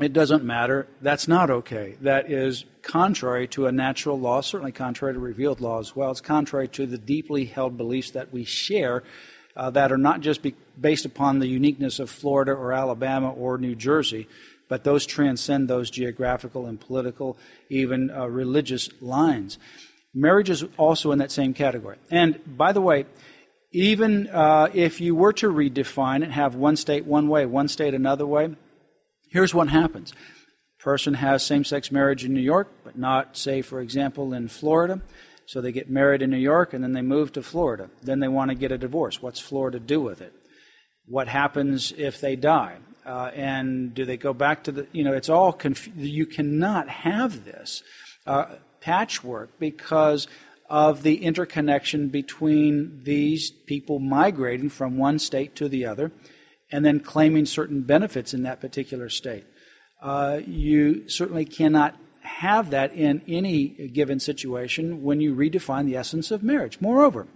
[0.00, 0.86] it doesn't matter.
[1.02, 1.96] That's not okay.
[2.00, 6.10] That is contrary to a natural law, certainly contrary to revealed law as well.
[6.10, 9.02] It's contrary to the deeply held beliefs that we share
[9.56, 13.58] uh, that are not just be based upon the uniqueness of Florida or Alabama or
[13.58, 14.28] New Jersey,
[14.72, 17.36] but those transcend those geographical and political,
[17.68, 19.58] even uh, religious lines.
[20.14, 21.98] Marriage is also in that same category.
[22.10, 23.04] And by the way,
[23.70, 27.92] even uh, if you were to redefine it, have one state one way, one state
[27.92, 28.56] another way,
[29.30, 30.14] here's what happens.
[30.78, 35.02] Person has same sex marriage in New York, but not, say, for example, in Florida.
[35.44, 37.90] So they get married in New York and then they move to Florida.
[38.00, 39.20] Then they want to get a divorce.
[39.20, 40.32] What's Florida do with it?
[41.04, 42.78] What happens if they die?
[43.04, 46.88] Uh, and do they go back to the, you know, it's all, conf- you cannot
[46.88, 47.82] have this
[48.26, 48.46] uh,
[48.80, 50.28] patchwork because
[50.70, 56.12] of the interconnection between these people migrating from one state to the other
[56.70, 59.44] and then claiming certain benefits in that particular state.
[60.00, 66.30] Uh, you certainly cannot have that in any given situation when you redefine the essence
[66.30, 66.80] of marriage.
[66.80, 67.26] Moreover,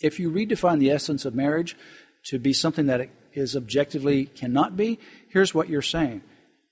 [0.00, 1.76] if you redefine the essence of marriage
[2.26, 4.98] to be something that it is objectively cannot be,
[5.28, 6.22] here's what you're saying.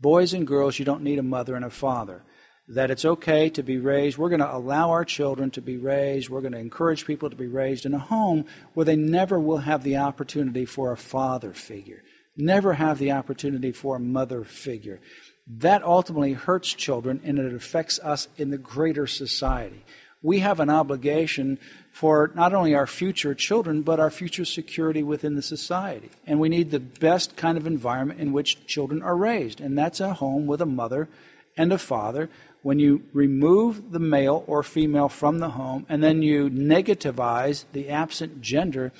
[0.00, 2.22] Boys and girls, you don't need a mother and a father.
[2.68, 4.16] That it's okay to be raised.
[4.16, 6.30] We're going to allow our children to be raised.
[6.30, 9.58] We're going to encourage people to be raised in a home where they never will
[9.58, 12.02] have the opportunity for a father figure,
[12.36, 15.00] never have the opportunity for a mother figure.
[15.48, 19.84] That ultimately hurts children and it affects us in the greater society.
[20.22, 21.58] We have an obligation
[21.90, 26.10] for not only our future children, but our future security within the society.
[26.26, 29.60] And we need the best kind of environment in which children are raised.
[29.60, 31.08] And that's a home with a mother
[31.56, 32.30] and a father.
[32.62, 37.88] When you remove the male or female from the home and then you negativize the
[37.88, 38.92] absent gender,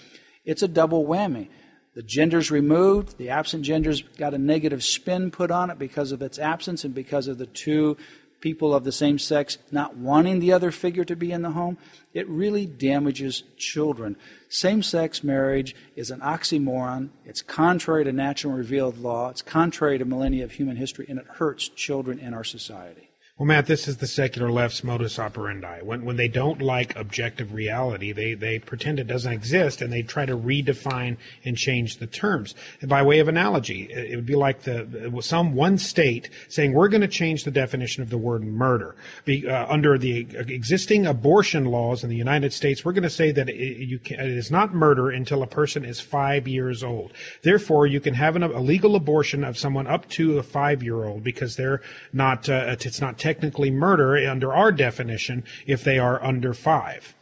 [0.45, 1.49] it's a double whammy.
[1.95, 6.23] The gender's removed, the absent gender's got a negative spin put on it because of
[6.23, 7.97] its absence and because of the two
[8.41, 11.79] people of the same sex not wanting the other figure to be in the home,
[12.15, 14.17] it really damages children.
[14.49, 17.11] Same sex marriage is an oxymoron.
[17.25, 19.31] It's contrary to natural revealed law.
[19.31, 23.10] It's contrary to millennia of human history, and it hurts children in our society.
[23.41, 25.81] Well, Mat, this is the secular left's modus operandi.
[25.81, 30.03] When when they don't like objective reality, they they pretend it doesn't exist and they
[30.03, 32.55] try to redefine and change the terms.
[32.83, 36.89] And by way of analogy, it would be like the some one state saying we're
[36.89, 38.95] going to change the definition of the word murder.
[39.25, 43.33] Be, uh, under the existing abortion laws in the United States, we're going to say
[43.33, 47.15] that it, can, it is not murder until a person is five years old.
[47.41, 51.05] Therefore, you can have an, a legal abortion of someone up to a five year
[51.05, 51.81] old because they're
[52.13, 57.15] not uh, it's not technically murder under our definition if they are under five.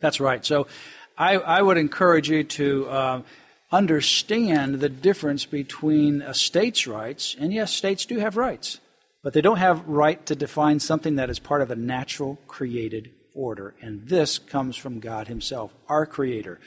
[0.00, 0.42] That's right.
[0.42, 0.66] So
[1.18, 3.22] I, I would encourage you to uh,
[3.70, 8.80] understand the difference between a state's rights, and yes, states do have rights,
[9.22, 13.10] but they don't have right to define something that is part of a natural created
[13.34, 13.74] order.
[13.82, 16.58] And this comes from God Himself, our Creator,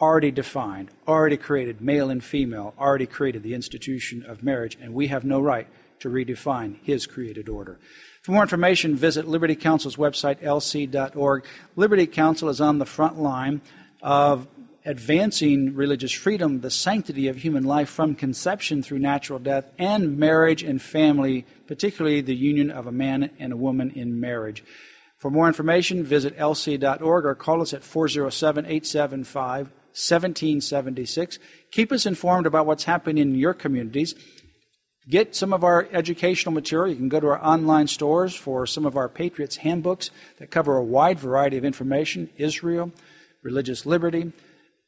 [0.00, 5.08] already defined, already created male and female, already created the institution of marriage, and we
[5.08, 5.68] have no right
[5.98, 7.78] to redefine His created order.
[8.22, 11.44] For more information, visit Liberty Counsel's website, lc.org.
[11.74, 13.62] Liberty Counsel is on the front line
[14.02, 14.46] of
[14.84, 20.62] advancing religious freedom, the sanctity of human life from conception through natural death, and marriage
[20.62, 24.64] and family, particularly the union of a man and a woman in marriage.
[25.16, 31.38] For more information, visit lc.org or call us at 407 875 1776.
[31.70, 34.14] Keep us informed about what's happening in your communities.
[35.10, 36.92] Get some of our educational material.
[36.92, 40.76] You can go to our online stores for some of our Patriots handbooks that cover
[40.76, 42.92] a wide variety of information Israel,
[43.42, 44.32] religious liberty,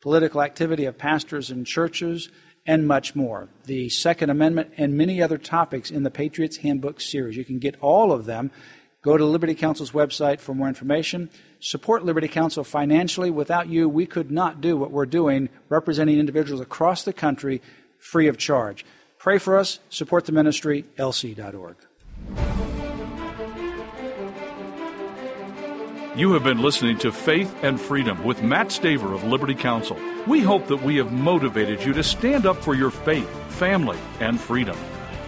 [0.01, 2.29] political activity of pastors and churches,
[2.65, 3.49] and much more.
[3.65, 7.37] The Second Amendment and many other topics in the Patriots Handbook series.
[7.37, 8.53] You can get all of them.
[9.03, 11.31] Go to Liberty Counsel's website for more information.
[11.59, 13.31] Support Liberty Counsel financially.
[13.31, 17.61] Without you, we could not do what we're doing, representing individuals across the country
[17.99, 18.85] free of charge.
[19.23, 21.77] Pray for us, support the ministry, lc.org.
[26.17, 29.97] You have been listening to Faith and Freedom with Mat Staver of Liberty Counsel.
[30.27, 34.41] We hope that we have motivated you to stand up for your faith, family, and
[34.41, 34.77] freedom.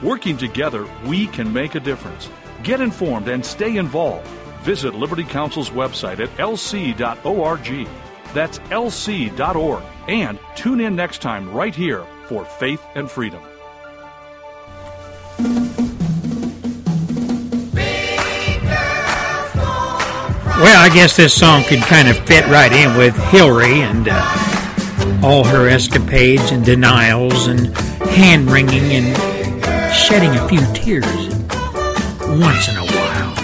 [0.03, 2.29] Working together, we can make a difference.
[2.65, 4.27] Get informed and stay involved.
[4.65, 7.89] Visit Liberty Counsel's website at lc.org.
[8.35, 9.85] That's lc.org.
[10.09, 13.41] And tune in next time right here for Faith and Freedom.
[20.65, 25.21] Well, I guess this song could kind of fit right in with Hillary and uh,
[25.23, 27.77] all her escapades and denials and
[28.09, 31.05] hand wringing and shedding a few tears
[32.41, 33.35] once in a while.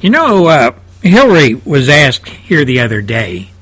[0.00, 0.72] You know, uh,
[1.02, 3.53] Hillary was asked here the other day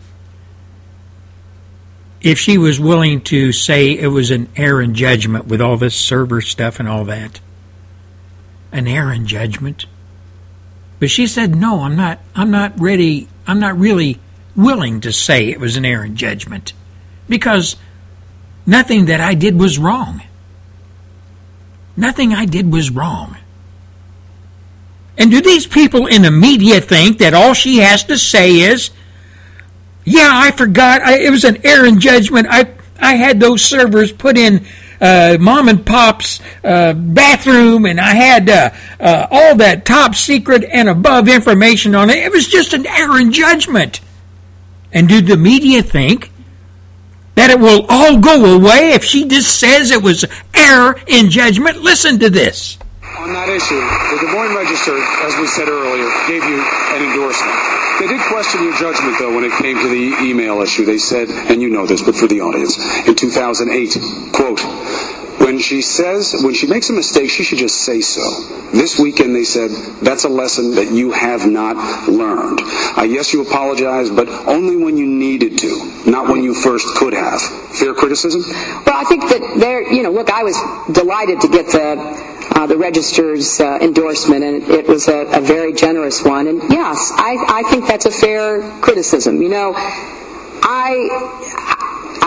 [2.23, 5.95] if she was willing to say it was an error in judgment with all this
[5.95, 7.41] server stuff and all that.
[8.71, 9.87] An error in judgment.
[11.01, 12.21] But she said, "No, I'm not.
[12.35, 13.29] I'm not ready.
[13.47, 14.21] I'm not really
[14.55, 16.73] willing to say it was an error in judgment
[17.29, 17.77] because
[18.67, 20.23] nothing that I did was wrong.
[21.97, 23.37] Nothing I did was wrong."
[25.19, 28.91] And do these people in the media think that all she has to say is,
[30.05, 31.03] "Yeah, I forgot.
[31.03, 32.47] I, it was an error in judgment.
[32.51, 32.71] I
[33.01, 34.67] I had those servers put in
[35.01, 38.71] uh, mom and pop's uh, bathroom, and I had uh,
[39.01, 42.19] uh, all that top secret and above information on it.
[42.19, 44.01] It was just an error in judgment."
[44.95, 46.31] And do the media think
[47.35, 50.25] that it will all go away if she just says it was
[50.55, 51.79] error in judgment?
[51.79, 52.79] Listen to this.
[53.19, 57.92] On that issue, the Des Moines Register, as we said earlier, gave you an endorsement.
[58.01, 60.85] They did question your judgment, though, when it came to the email issue.
[60.85, 63.99] They said, and you know this, but for the audience, in 2008,
[64.33, 64.61] quote,
[65.41, 68.23] when she says, when she makes a mistake, she should just say so.
[68.73, 69.71] This weekend they said,
[70.01, 72.61] that's a lesson that you have not learned.
[73.11, 77.41] Yes, you apologize, but only when you needed to, not when you first could have.
[77.77, 78.43] Fair criticism?
[78.87, 80.57] Well, I think that there, you know, look, I was
[80.93, 81.97] delighted to get the
[82.63, 86.47] uh, the register's uh, endorsement, and it was a, a, very generous one.
[86.47, 89.43] And yes, I, I think that's a fair criticism.
[89.43, 91.79] You know, I.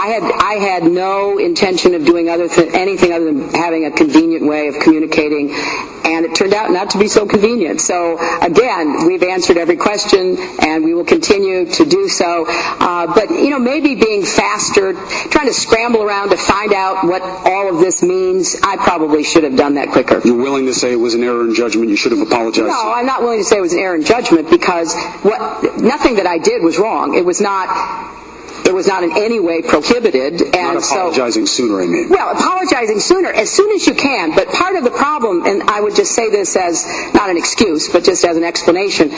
[0.05, 3.91] I had I had no intention of doing other th- anything other than having a
[3.91, 7.81] convenient way of communicating, and it turned out not to be so convenient.
[7.81, 12.45] So again, we've answered every question, and we will continue to do so.
[12.47, 14.93] Uh, but you know, maybe being faster,
[15.31, 19.43] trying to scramble around to find out what all of this means, I probably should
[19.43, 20.21] have done that quicker.
[20.23, 21.89] You're willing to say it was an error in judgment.
[21.89, 22.67] You should have apologized.
[22.67, 26.17] No, I'm not willing to say it was an error in judgment because what nothing
[26.17, 27.15] that I did was wrong.
[27.15, 28.21] It was not
[28.65, 30.41] it was not in any way prohibited.
[30.41, 32.09] And not apologizing so, sooner, I mean.
[32.09, 34.33] Well, apologizing sooner, as soon as you can.
[34.33, 37.89] But part of the problem, and I would just say this as not an excuse,
[37.89, 39.11] but just as an explanation,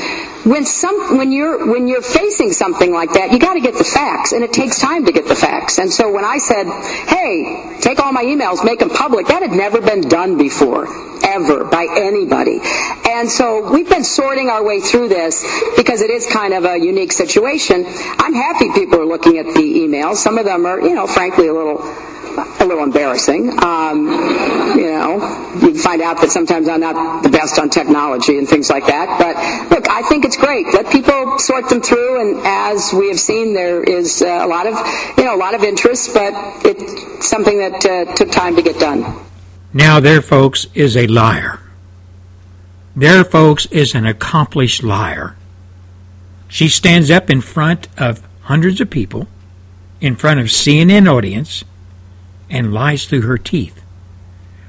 [0.44, 3.84] when some when you're when you're facing something like that, you got to get the
[3.84, 5.78] facts, and it takes time to get the facts.
[5.78, 6.68] And so when I said,
[7.08, 10.88] "Hey, take all my emails, make them public," that had never been done before
[11.28, 12.60] ever by anybody.
[13.10, 15.46] And so we've been sorting our way through this
[15.76, 17.86] because it is kind of a unique situation.
[18.20, 20.16] I'm happy people are looking at the emails.
[20.16, 21.82] Some of them are, you know, frankly a little
[22.38, 23.50] a little embarrassing.
[23.64, 24.08] Um,
[24.78, 28.70] you know, you find out that sometimes I'm not the best on technology and things
[28.70, 29.18] like that.
[29.20, 30.68] But look, I think it's great.
[30.74, 34.68] Let people sort them through, and as we have seen, there is uh, a lot
[34.68, 34.76] of
[35.18, 36.34] you know a lot of interest, but
[36.66, 39.20] it's something that uh, took time to get done.
[39.74, 41.60] Now, there, folks, is a liar.
[42.96, 45.36] There, folks, is an accomplished liar.
[46.48, 49.28] She stands up in front of hundreds of people,
[50.02, 51.64] in front of CNN audience,
[52.50, 53.82] and lies through her teeth.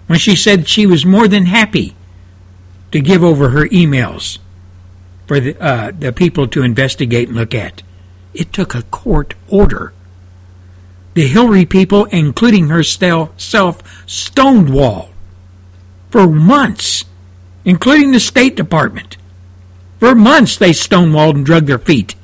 [0.06, 1.94] When she said she was more than happy
[2.92, 4.38] to give over her emails
[5.26, 7.82] for the, uh, the people to investigate and look at,
[8.32, 9.92] it took a court order
[11.18, 13.36] the Hillary people, including herself,
[14.06, 15.10] stonewalled
[16.10, 17.06] for months,
[17.64, 19.16] including the State Department.
[19.98, 22.14] For months they stonewalled and drug their feet.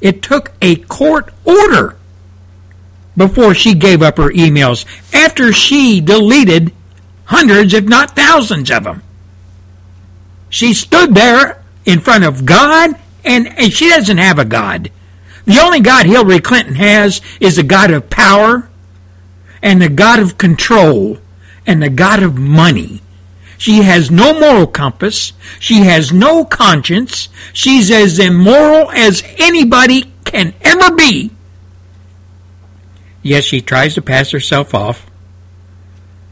[0.00, 1.96] It took a court order
[3.16, 6.72] before she gave up her emails after she deleted
[7.24, 9.02] hundreds, if not thousands of them.
[10.48, 14.90] She stood there in front of God, and, and she doesn't have a God.
[15.44, 18.68] The only God Hillary Clinton has is the God of power
[19.62, 21.18] and the God of control
[21.66, 23.02] and the God of money.
[23.60, 25.34] She has no moral compass.
[25.58, 27.28] She has no conscience.
[27.52, 31.30] She's as immoral as anybody can ever be.
[33.22, 35.10] Yes, she tries to pass herself off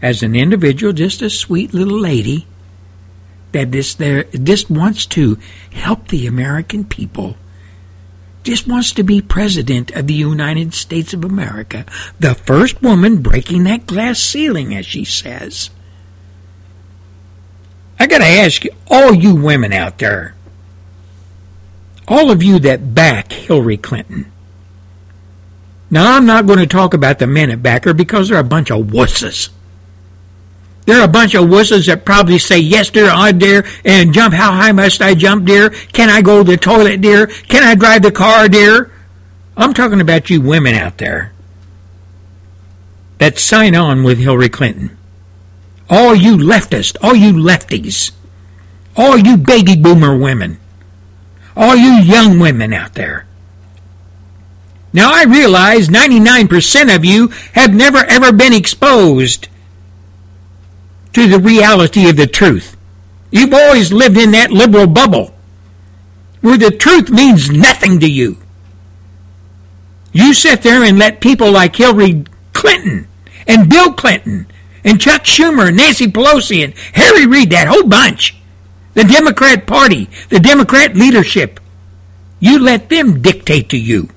[0.00, 2.46] as an individual, just a sweet little lady
[3.52, 5.36] that this there just wants to
[5.70, 7.36] help the American people
[8.42, 11.84] just wants to be president of the United States of America,
[12.18, 15.68] the first woman breaking that glass ceiling, as she says.
[17.98, 20.34] I got to ask you, all you women out there,
[22.06, 24.30] all of you that back Hillary Clinton.
[25.90, 28.44] Now, I'm not going to talk about the men that back her because they're a
[28.44, 29.48] bunch of wusses.
[30.84, 34.52] They're a bunch of wusses that probably say, yes, dear, I dear, and jump, how
[34.52, 35.70] high must I jump, dear?
[35.70, 37.26] Can I go to the toilet, dear?
[37.26, 38.90] Can I drive the car, dear?
[39.56, 41.32] I'm talking about you women out there
[43.18, 44.97] that sign on with Hillary Clinton.
[45.90, 48.12] All you leftists, all you lefties,
[48.96, 50.58] all you baby boomer women,
[51.56, 53.26] all you young women out there.
[54.92, 59.48] Now I realize 99% of you have never ever been exposed
[61.12, 62.76] to the reality of the truth.
[63.30, 65.34] You've always lived in that liberal bubble
[66.40, 68.38] where the truth means nothing to you.
[70.12, 73.08] You sit there and let people like Hillary Clinton
[73.46, 74.46] and Bill Clinton
[74.88, 78.34] and Chuck Schumer and Nancy Pelosi and Harry Reid, that whole bunch,
[78.94, 81.60] the Democrat Party, the Democrat leadership,
[82.40, 84.08] you let them dictate to you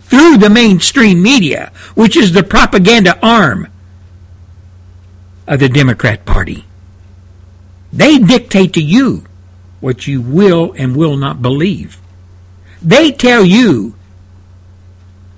[0.00, 3.68] through the mainstream media, which is the propaganda arm
[5.46, 6.64] of the Democrat Party.
[7.92, 9.24] They dictate to you
[9.80, 12.00] what you will and will not believe.
[12.82, 13.94] They tell you,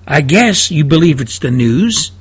[0.06, 2.12] I guess you believe it's the news.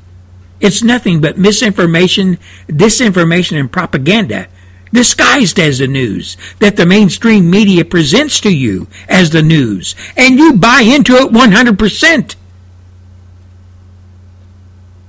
[0.60, 4.48] It's nothing but misinformation, disinformation, and propaganda
[4.92, 10.40] disguised as the news that the mainstream media presents to you as the news, and
[10.40, 12.36] you buy into it 100%.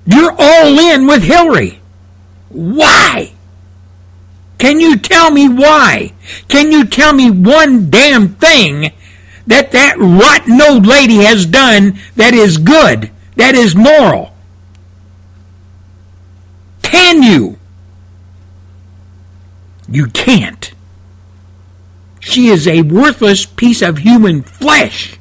[0.06, 1.80] You're all in with Hillary.
[2.48, 3.34] Why?
[4.58, 6.14] Can you tell me why?
[6.48, 8.92] Can you tell me one damn thing
[9.46, 14.34] that that rotten old lady has done that is good, that is moral?
[16.90, 17.58] Can you?
[19.88, 20.72] You can't.
[22.20, 25.18] She is a worthless piece of human flesh.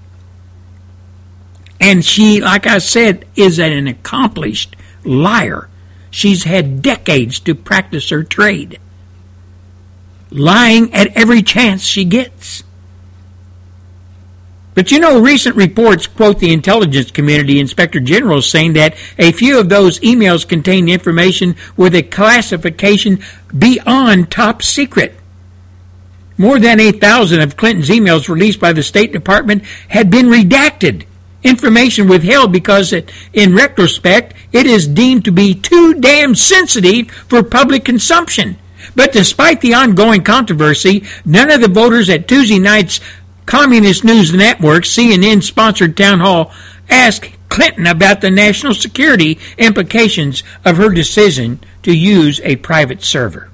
[1.80, 5.70] And she, like I said, is an accomplished liar.
[6.10, 8.80] She's had decades to practice her trade,
[10.32, 12.64] lying at every chance she gets.
[14.78, 19.60] But you know, recent reports quote the intelligence community inspector general saying that a few
[19.60, 23.24] of those emails contained information with a classification
[23.58, 25.16] beyond top secret.
[26.38, 31.08] More than 8,000 of Clinton's emails released by the State Department had been redacted
[31.42, 37.42] information withheld because it, in retrospect it is deemed to be too damn sensitive for
[37.42, 38.60] public consumption.
[38.96, 43.00] But despite the ongoing controversy, none of the voters at Tuesday night's
[43.48, 46.52] Communist News Network CNN sponsored town hall
[46.90, 53.50] asked Clinton about the national security implications of her decision to use a private server.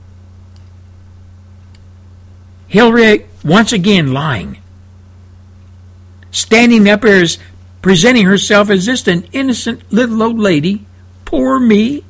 [2.67, 4.57] Hillary once again lying,
[6.31, 7.37] standing up as
[7.83, 10.87] presenting herself as just an innocent little old lady.
[11.23, 12.03] Poor me.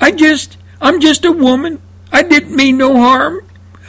[0.00, 1.80] I just, I'm just a woman.
[2.10, 3.46] I didn't mean no harm.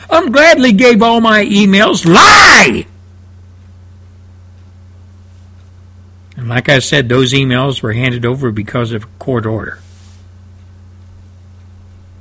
[0.10, 2.06] I'm gladly gave all my emails.
[2.06, 2.86] Lie!
[6.36, 9.80] And like I said, those emails were handed over because of a court order.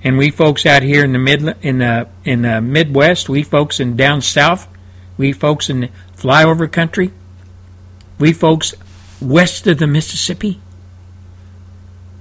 [0.05, 3.79] And we folks out here in the mid in the in the Midwest, we folks
[3.79, 4.69] in down south,
[5.17, 7.13] we folks in flyover country,
[8.19, 8.75] we folks
[9.21, 10.61] west of the Mississippi,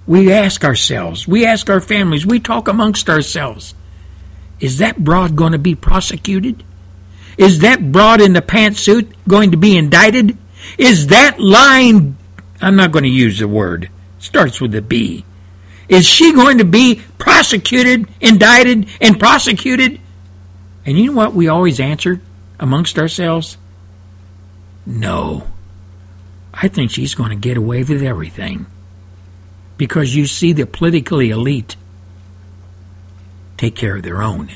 [0.05, 3.73] we ask ourselves, we ask our families, we talk amongst ourselves
[4.61, 6.63] is that broad going to be prosecuted?
[7.37, 10.37] Is that broad in the pantsuit going to be indicted?
[10.77, 12.15] Is that lying?
[12.61, 13.89] I'm not going to use the word.
[14.19, 15.25] Starts with a B.
[15.89, 19.99] Is she going to be prosecuted, indicted, and prosecuted?
[20.85, 22.21] And you know what we always answer
[22.59, 23.57] amongst ourselves?
[24.85, 25.47] No.
[26.53, 28.67] I think she's going to get away with everything.
[29.77, 31.75] Because you see, the politically elite
[33.61, 34.49] take care of their own.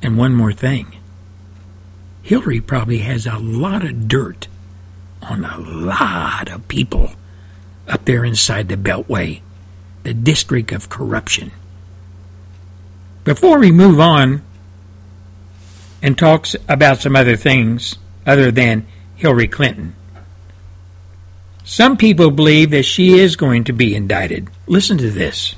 [0.00, 0.98] And one more thing
[2.22, 4.46] Hillary probably has a lot of dirt
[5.20, 7.10] on a lot of people
[7.88, 9.40] up there inside the Beltway,
[10.04, 11.50] the district of corruption.
[13.24, 14.42] Before we move on
[16.00, 19.96] and talk about some other things other than Hillary Clinton,
[21.64, 24.48] some people believe that she is going to be indicted.
[24.68, 25.56] Listen to this.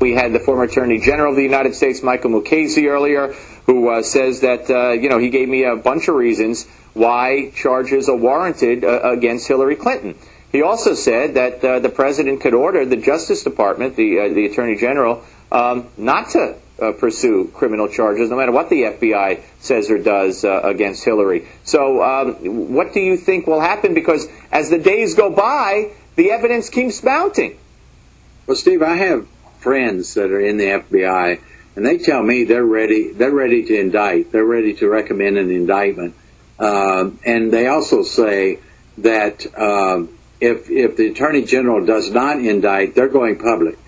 [0.00, 3.34] We had the former Attorney General of the United States, Michael Mukasey, earlier,
[3.66, 7.50] who uh, says that, uh, you know, he gave me a bunch of reasons why
[7.50, 10.16] charges are warranted uh, against Hillary Clinton.
[10.52, 14.46] He also said that uh, the president could order the Justice Department, the, uh, the
[14.46, 15.22] Attorney General,
[15.52, 20.44] um, not to uh, pursue criminal charges, no matter what the FBI says or does
[20.44, 21.46] against Hillary.
[21.64, 23.92] So, um, what do you think will happen?
[23.92, 27.58] Because as the days go by, the evidence keeps mounting.
[28.46, 29.26] Well, Steve, I have
[29.60, 31.40] friends that are in the FBI,
[31.76, 33.12] and they tell me they're ready.
[33.12, 34.32] They're ready to indict.
[34.32, 36.14] They're ready to recommend an indictment.
[36.58, 38.58] Um, and they also say
[38.98, 43.78] that um, if if the attorney general does not indict, they're going public.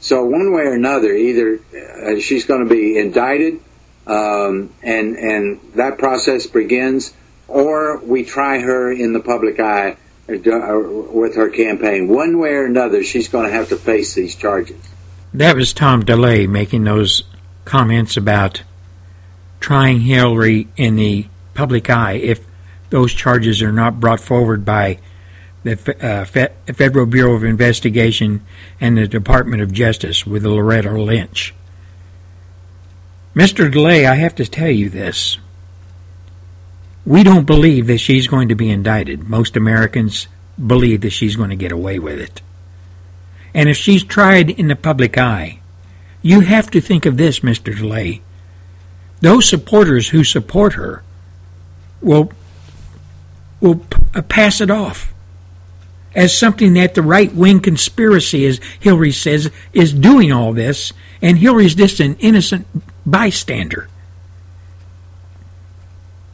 [0.00, 3.60] So one way or another, either uh, she's going to be indicted,
[4.06, 7.12] um, and and that process begins,
[7.48, 9.96] or we try her in the public eye
[10.28, 12.08] uh, with her campaign.
[12.08, 14.80] One way or another, she's going to have to face these charges.
[15.34, 17.22] That was Tom DeLay making those
[17.64, 18.62] comments about
[19.60, 22.44] trying Hillary in the public eye if
[22.90, 24.98] those charges are not brought forward by
[25.62, 26.24] the uh,
[26.72, 28.44] Federal Bureau of Investigation
[28.80, 31.54] and the Department of Justice with Loretta Lynch.
[33.34, 33.72] Mr.
[33.72, 35.38] DeLay, I have to tell you this.
[37.06, 39.28] We don't believe that she's going to be indicted.
[39.28, 40.28] Most Americans
[40.64, 42.42] believe that she's going to get away with it.
[43.54, 45.60] And if she's tried in the public eye,
[46.22, 47.74] you have to think of this, Mr.
[47.76, 48.20] DeLay.
[49.20, 51.02] Those supporters who support her
[52.00, 52.32] will
[53.60, 53.84] will
[54.14, 55.14] uh, pass it off
[56.14, 60.92] as something that the right wing conspiracy, as Hillary says, is doing all this,
[61.22, 62.66] and Hillary's just an innocent
[63.06, 63.88] bystander.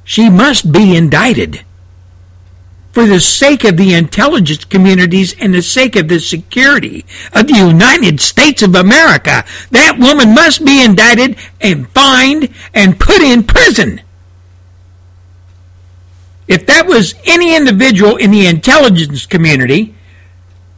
[0.04, 1.64] She must be indicted
[2.92, 7.56] for the sake of the intelligence communities and the sake of the security of the
[7.56, 9.44] United States of America.
[9.70, 14.00] That woman must be indicted and fined and put in prison.
[16.48, 19.94] If that was any individual in the intelligence community,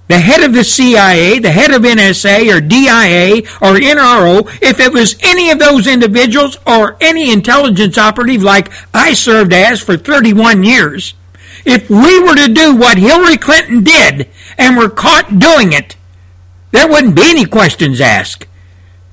[0.08, 4.92] the head of the CIA, the head of NSA or DIA or NRO, if it
[4.92, 10.64] was any of those individuals or any intelligence operative like I served as for 31
[10.64, 11.14] years,
[11.64, 14.28] if we were to do what Hillary Clinton did
[14.58, 15.96] and were caught doing it,
[16.72, 18.46] there wouldn't be any questions asked.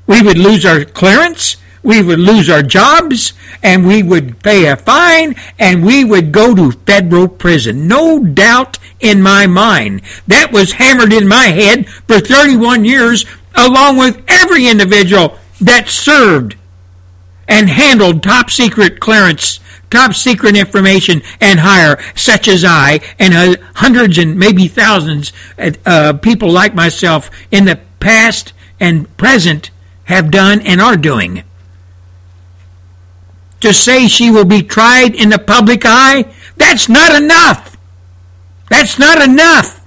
[0.06, 1.58] We would lose our clearance
[1.88, 3.32] we would lose our jobs
[3.64, 7.88] and we would pay a fine and we would go to federal prison.
[7.88, 10.02] No doubt in my mind.
[10.28, 13.26] That was hammered in my head for 31 years
[13.56, 16.58] along with every individual that served
[17.48, 23.56] and handled top secret clearance, top secret information and higher, such as I and uh,
[23.76, 29.72] hundreds and maybe thousands of uh, people like myself in the past and present
[30.06, 31.44] have done and are doing
[33.62, 37.78] to say she will be tried in the public eye, that's not enough.
[38.70, 39.86] That's not enough.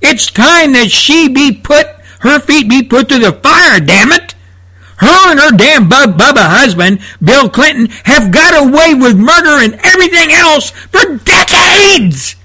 [0.00, 1.86] It's time that she be put,
[2.20, 4.34] her feet be put to the fire, damn it.
[4.98, 9.78] Her and her damn Bub Bubba husband, Bill Clinton, have got away with murder and
[9.82, 12.36] everything else for decades.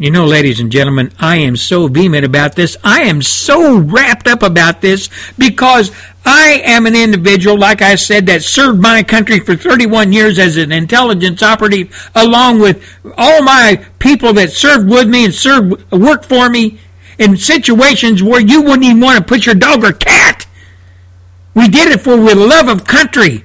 [0.00, 2.74] You know, ladies and gentlemen, I am so vehement about this.
[2.82, 5.92] I am so wrapped up about this because
[6.24, 10.56] I am an individual, like I said, that served my country for 31 years as
[10.56, 12.82] an intelligence operative, along with
[13.18, 16.80] all my people that served with me and served, worked for me
[17.20, 20.46] in situations where you wouldn't even want to put your dog or cat.
[21.54, 23.44] We did it for the love of country.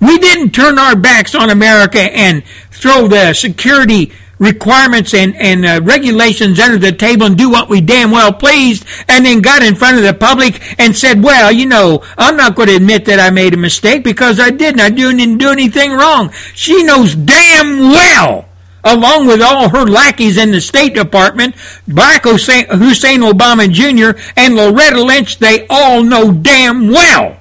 [0.00, 5.80] We didn't turn our backs on America and throw the security requirements and, and uh,
[5.82, 9.74] regulations under the table and do what we damn well pleased and then got in
[9.74, 13.20] front of the public and said, well, you know, I'm not going to admit that
[13.20, 14.80] I made a mistake because I didn't.
[14.80, 16.32] I didn't do anything wrong.
[16.54, 18.47] She knows damn well
[18.84, 21.54] along with all her lackeys in the State Department,
[21.88, 27.38] Barack Hussein, Obama Jr., and Loretta Lynch, they all know damn well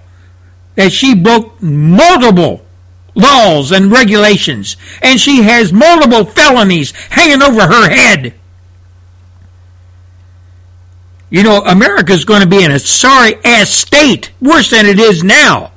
[0.76, 2.64] that she broke multiple
[3.16, 8.34] laws and regulations, and she has multiple felonies hanging over her head.
[11.30, 15.24] You know, America's going to be in a sorry ass state, worse than it is
[15.24, 15.72] now,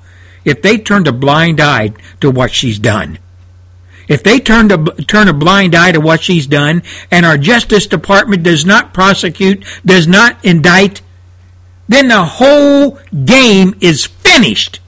[0.45, 3.19] if they turn a blind eye to what she's done.
[4.11, 6.83] If they turn, to, turn a blind eye to what she's done,
[7.13, 11.01] and our Justice Department does not prosecute, does not indict,
[11.89, 14.81] then the whole game is finished.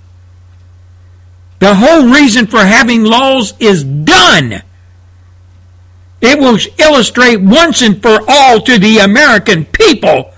[1.60, 4.62] The whole reason for having laws is done.
[6.20, 10.32] It will illustrate once and for all to the American people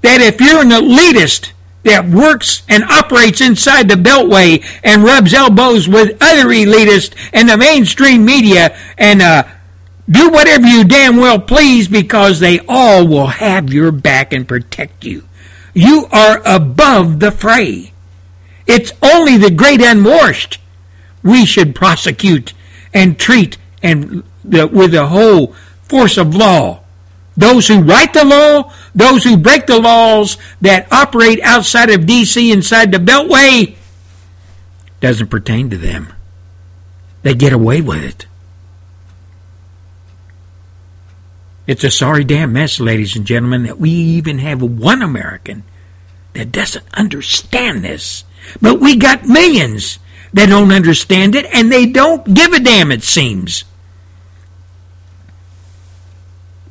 [0.00, 1.52] that if you're an elitist
[1.88, 7.56] that works and operates inside the Beltway and rubs elbows with other elitists and the
[7.56, 9.44] mainstream media and uh,
[10.08, 15.04] do whatever you damn well please because they all will have your back and protect
[15.04, 15.24] you.
[15.74, 17.92] You are above the fray.
[18.66, 20.60] It's only the great unwashed
[21.22, 22.52] we should prosecute
[22.92, 26.82] and treat and the, with the whole force of law.
[27.38, 32.50] Those who write the law, those who break the laws that operate outside of D.C.
[32.50, 33.76] inside the Beltway,
[35.00, 36.12] doesn't pertain to them.
[37.22, 38.26] They get away with it.
[41.68, 45.62] It's a sorry damn mess, ladies and gentlemen, that we even have one American
[46.32, 48.24] that doesn't understand this.
[48.60, 50.00] But we got millions
[50.32, 53.62] that don't understand it, and they don't give a damn, it seems.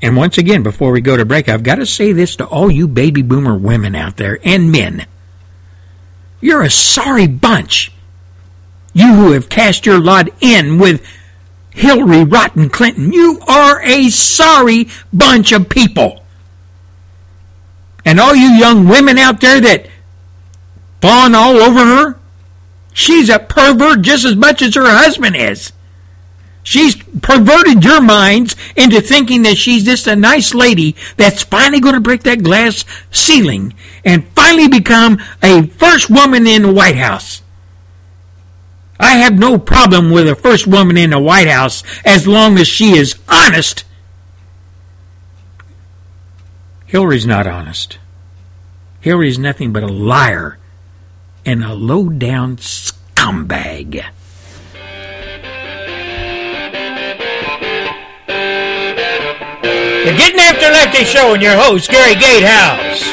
[0.02, 2.69] And once again, before we go to break, I've got to say this to all
[2.69, 5.07] you baby boomer women out there and men.
[6.40, 7.91] You're a sorry bunch.
[8.94, 11.06] You who have cast your lot in with
[11.72, 13.11] Hillary Rotten Clinton.
[13.11, 16.24] You are a sorry bunch of people.
[18.06, 19.88] And all you young women out there that
[21.02, 22.19] fawn all over her,
[22.94, 25.72] she's a pervert just as much as her husband is.
[26.68, 31.94] She's perverted your minds into thinking that she's just a nice lady that's finally going
[31.95, 33.73] to break that glass ceiling
[34.03, 37.41] and finally become a first woman in the White House.
[38.99, 42.68] I have no problem with a first woman in the White House as long as
[42.68, 43.85] she is honest.
[46.85, 47.98] Hillary's not honest.
[48.99, 50.57] Hillary's nothing but a liar
[51.45, 54.03] and a low down scumbag.
[60.07, 63.03] The Getting After Lefty Show and your host, Gary Gatehouse.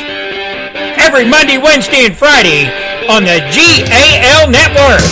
[1.02, 2.70] Every Monday, Wednesday, and Friday
[3.10, 5.02] on the GAL Network.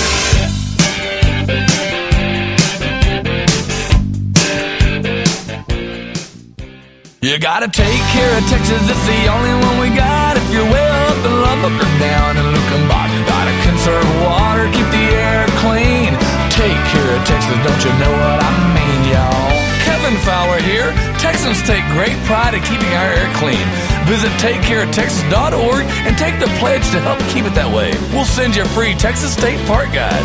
[7.18, 10.36] You gotta take care of Texas, it's the only one we got.
[10.38, 15.06] If you're way up in Lubbock or down in Luckenbach, gotta conserve water, keep the
[15.18, 16.14] air clean.
[16.54, 19.50] Take care of Texas, don't you know what I mean, y'all?
[19.82, 21.11] Kevin Fowler here.
[21.22, 23.64] Texans take great pride in keeping our air clean.
[24.06, 27.92] Visit takecareoftexas.org and take the pledge to help keep it that way.
[28.12, 30.22] We'll send you a free Texas State Park Guide.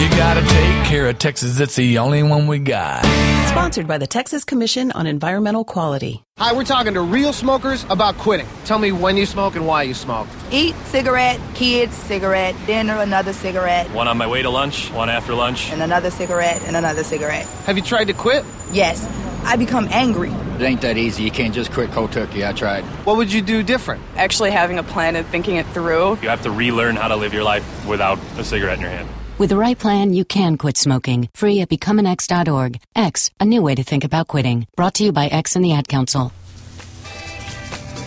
[0.00, 3.04] You gotta take care of Texas, it's the only one we got.
[3.48, 6.22] Sponsored by the Texas Commission on Environmental Quality.
[6.38, 8.46] Hi, we're talking to real smokers about quitting.
[8.64, 10.26] Tell me when you smoke and why you smoke.
[10.50, 15.34] Eat, cigarette, kids, cigarette, dinner, another cigarette, One on my way to lunch, one after
[15.34, 15.70] lunch.
[15.70, 17.46] and another cigarette, and another cigarette.
[17.66, 18.44] Have you tried to quit?
[18.72, 19.04] Yes,
[19.44, 20.30] I become angry.
[20.30, 21.22] It ain't that easy.
[21.22, 22.44] You can't just quit cold turkey.
[22.44, 22.84] I tried.
[23.04, 24.02] What would you do different?
[24.16, 26.18] Actually having a plan and thinking it through.
[26.22, 29.08] You have to relearn how to live your life without a cigarette in your hand.
[29.38, 31.30] With the right plan, you can quit smoking.
[31.34, 32.80] Free at becomeanex.org.
[32.94, 34.66] X, a new way to think about quitting.
[34.76, 36.32] Brought to you by X and the Ad Council.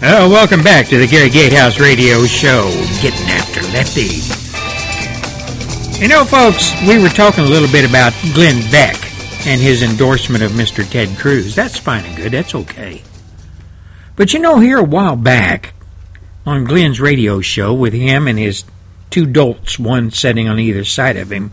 [0.05, 2.69] Oh, welcome back to the Gary Gatehouse Radio Show,
[3.01, 4.21] Getting After Lefty.
[6.01, 8.95] You know, folks, we were talking a little bit about Glenn Beck
[9.45, 10.89] and his endorsement of Mr.
[10.89, 11.55] Ted Cruz.
[11.55, 12.31] That's fine and good.
[12.31, 13.01] That's okay.
[14.15, 15.73] But you know, here a while back
[16.45, 18.63] on Glenn's radio show with him and his
[19.09, 21.51] two dolts, one sitting on either side of him,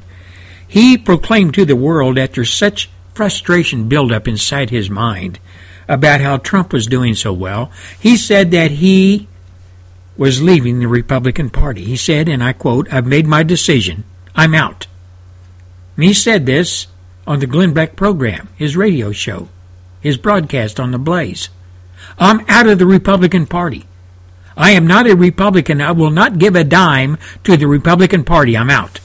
[0.67, 5.39] he proclaimed to the world after such frustration built up inside his mind
[5.89, 9.29] about how Trump was doing so well, he said that he
[10.17, 11.85] was leaving the Republican Party.
[11.85, 14.05] He said, and I quote, I've made my decision.
[14.35, 14.87] I'm out.
[15.97, 16.87] And he said this
[17.27, 19.49] on the Glenn Beck program, his radio show,
[20.01, 21.49] his broadcast on the Blaze.
[22.19, 23.87] I'm out of the Republican Party.
[24.57, 25.81] I am not a Republican.
[25.81, 28.57] I will not give a dime to the Republican Party.
[28.57, 29.01] I'm out.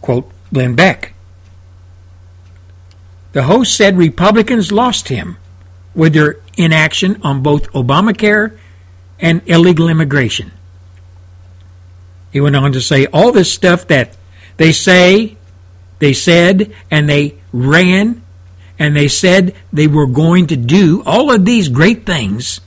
[0.00, 1.14] Quote Glenn Beck.
[3.32, 5.36] The host said Republicans lost him
[5.94, 8.58] with their inaction on both Obamacare
[9.20, 10.52] and illegal immigration.
[12.32, 14.16] He went on to say all this stuff that
[14.56, 15.36] they say,
[16.00, 18.22] they said, and they ran,
[18.78, 22.60] and they said they were going to do all of these great things,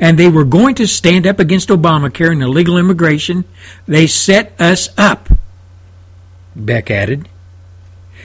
[0.00, 3.44] and they were going to stand up against Obamacare and illegal immigration.
[3.86, 5.28] They set us up,
[6.56, 7.28] Beck added.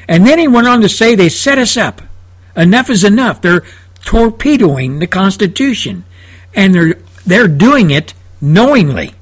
[0.07, 2.01] And then he went on to say they set us up.
[2.55, 3.41] Enough is enough.
[3.41, 3.63] They're
[4.05, 6.03] torpedoing the Constitution,
[6.53, 6.95] and they're
[7.25, 9.13] they're doing it knowingly.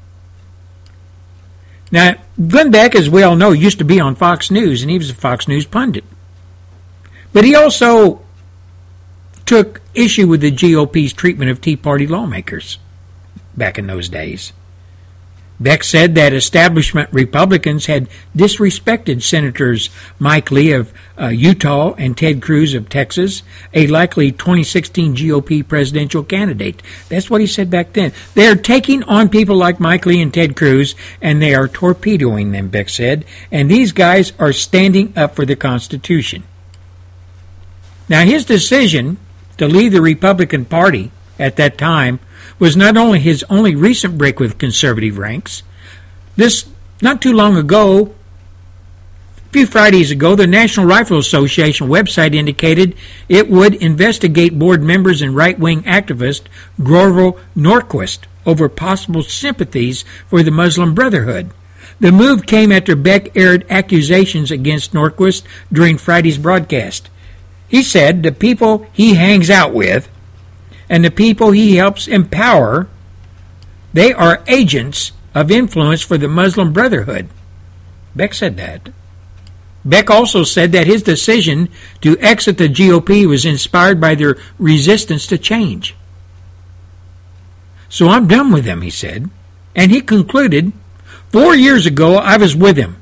[1.92, 2.16] Now,
[2.48, 5.10] Glenn Beck, as we all know, used to be on Fox News, and he was
[5.10, 6.06] a Fox News pundit.
[7.34, 8.22] But he also
[9.46, 12.80] took issue with the GOP's treatment of Tea Party lawmakers
[13.56, 14.54] back in those days.
[15.62, 22.42] Beck said that establishment Republicans had disrespected Senators Mike Lee of uh, Utah and Ted
[22.42, 26.82] Cruz of Texas, a likely 2016 GOP presidential candidate.
[27.10, 28.12] That's what he said back then.
[28.34, 32.52] They are taking on people like Mike Lee and Ted Cruz, and they are torpedoing
[32.52, 36.44] them, Beck said, and these guys are standing up for the Constitution.
[38.10, 39.20] Now, his decision
[39.58, 42.20] to leave the Republican Party at that time
[42.60, 45.64] was not only his only recent break with conservative ranks.
[46.36, 46.66] This,
[47.02, 48.14] not too long ago,
[49.38, 52.96] a few Fridays ago, the National Rifle Association website indicated
[53.28, 56.44] it would investigate board members and right wing activist
[56.82, 61.52] Grover Norquist over possible sympathies for the Muslim Brotherhood.
[62.00, 67.10] The move came after Beck aired accusations against Norquist during Friday's broadcast.
[67.68, 70.10] He said the people he hangs out with
[70.92, 72.90] and the people he helps empower,
[73.94, 77.30] they are agents of influence for the Muslim Brotherhood.
[78.14, 78.90] Beck said that.
[79.86, 81.70] Beck also said that his decision
[82.02, 85.96] to exit the GOP was inspired by their resistance to change.
[87.88, 89.30] So I'm done with them, he said.
[89.74, 90.74] And he concluded,
[91.30, 92.98] four years ago I was with him.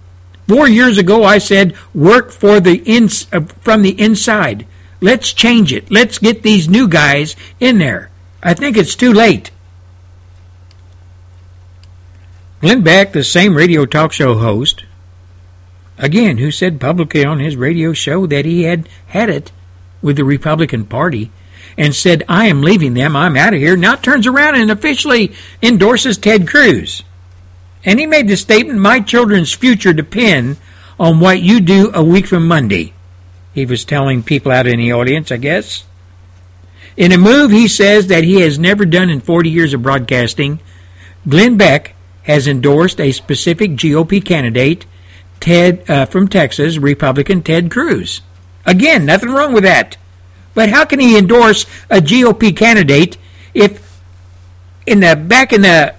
[0.47, 4.67] Four years ago I said, work for the ins- uh, from the inside.
[5.01, 5.89] Let's change it.
[5.89, 8.11] Let's get these new guys in there.
[8.43, 9.51] I think it's too late.
[12.61, 14.84] Glenn Beck, the same radio talk show host,
[15.97, 19.51] again, who said publicly on his radio show that he had had it
[20.01, 21.31] with the Republican Party
[21.77, 25.31] and said, I am leaving them, I'm out of here, now turns around and officially
[25.61, 27.03] endorses Ted Cruz.
[27.85, 30.57] And he made the statement, My children's future depend
[30.99, 32.93] on what you do a week from Monday.
[33.60, 35.84] He was telling people out in the audience, I guess.
[36.95, 40.61] In a move he says that he has never done in 40 years of broadcasting,
[41.27, 44.86] Glenn Beck has endorsed a specific GOP candidate,
[45.41, 48.22] Ted uh, from Texas, Republican Ted Cruz.
[48.65, 49.98] Again, nothing wrong with that.
[50.53, 53.18] But how can he endorse a GOP candidate
[53.53, 54.02] if
[54.86, 55.95] in the back in the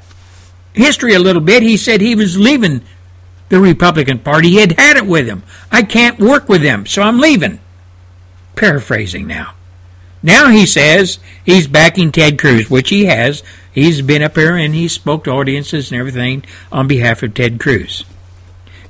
[0.72, 2.80] history a little bit he said he was leaving
[3.50, 4.58] the Republican Party.
[4.58, 5.42] Had had it with him.
[5.70, 7.60] I can't work with them, so I'm leaving.
[8.56, 9.54] Paraphrasing now.
[10.22, 13.42] Now he says he's backing Ted Cruz, which he has.
[13.72, 17.60] He's been up here and he spoke to audiences and everything on behalf of Ted
[17.60, 18.04] Cruz.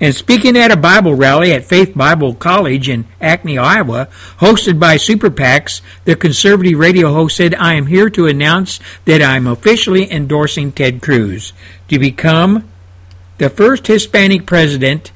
[0.00, 4.08] And speaking at a Bible rally at Faith Bible College in Ankeny, Iowa,
[4.38, 9.20] hosted by Super PACs, the conservative radio host said, I am here to announce that
[9.20, 11.52] I'm officially endorsing Ted Cruz
[11.88, 12.69] to become
[13.40, 15.12] the first Hispanic president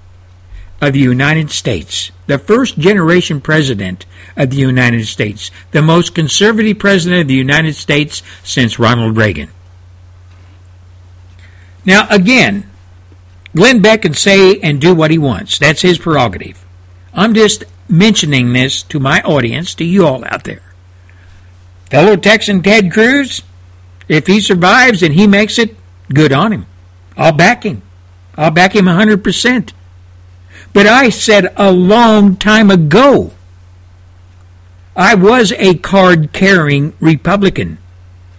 [0.80, 6.78] of the United States, the first generation president of the United States, the most conservative
[6.78, 9.50] president of the United States since Ronald Reagan.
[11.84, 12.70] Now, again,
[13.54, 15.58] Glenn Beck can say and do what he wants.
[15.58, 16.64] That's his prerogative.
[17.12, 20.62] I'm just mentioning this to my audience, to you all out there.
[21.90, 23.42] Fellow Texan Ted Cruz,
[24.08, 25.76] if he survives and he makes it,
[26.08, 26.64] good on him.
[27.18, 27.82] I'll back him.
[28.36, 29.72] I'll back him 100%.
[30.72, 33.32] But I said a long time ago,
[34.96, 37.78] I was a card carrying Republican.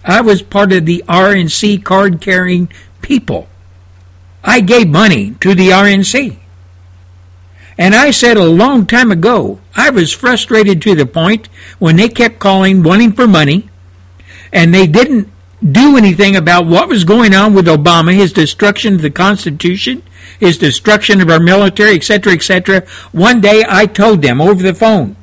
[0.04, 2.70] I was part of the RNC card carrying
[3.02, 3.48] people.
[4.44, 6.38] I gave money to the RNC.
[7.78, 11.48] And I said a long time ago, I was frustrated to the point
[11.78, 13.68] when they kept calling, wanting for money,
[14.52, 15.28] and they didn't
[15.72, 20.02] do anything about what was going on with Obama, his destruction of the Constitution,
[20.38, 22.86] his destruction of our military, etc., etc.
[23.12, 25.16] One day I told them over the phone,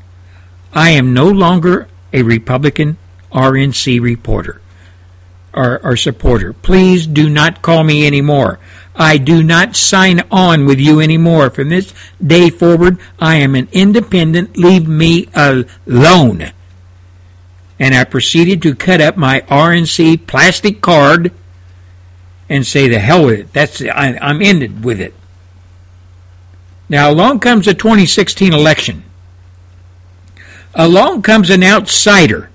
[0.74, 2.98] I am no longer a Republican
[3.32, 4.62] RNC reporter
[5.54, 6.54] or, or supporter.
[6.54, 8.60] Please do not call me anymore.
[8.96, 11.50] I do not sign on with you anymore.
[11.50, 11.94] From this
[12.26, 14.58] day forward, I am an independent.
[14.58, 16.52] Leave me alone.
[17.80, 21.32] And I proceeded to cut up my RNC plastic card
[22.50, 23.54] and say, the hell with it.
[23.54, 25.14] That's I, I'm ended with it.
[26.88, 29.04] Now, along comes the 2016 election.
[30.76, 32.50] Along comes an outsider.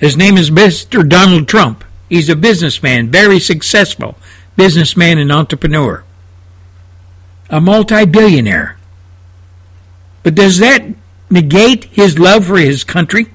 [0.00, 1.08] His name is Mr.
[1.08, 1.84] Donald Trump.
[2.08, 4.16] He's a businessman, very successful
[4.58, 6.02] businessman and entrepreneur,
[7.48, 8.76] a multi billionaire.
[10.24, 10.84] But does that
[11.30, 13.28] negate his love for his country?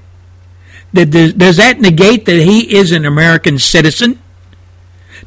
[0.94, 4.20] Does that negate that he is an American citizen?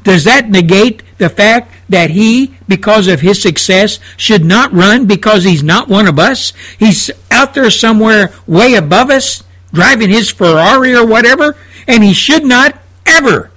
[0.02, 5.44] Does that negate the fact that he, because of his success, should not run because
[5.44, 6.54] he's not one of us?
[6.78, 12.44] He's out there somewhere way above us, driving his Ferrari or whatever, and he should
[12.44, 13.50] not ever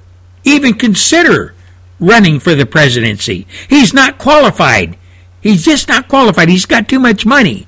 [0.44, 1.56] even consider
[2.00, 3.48] running for the presidency.
[3.70, 4.98] He's not qualified.
[5.40, 6.50] He's just not qualified.
[6.50, 7.68] He's got too much money.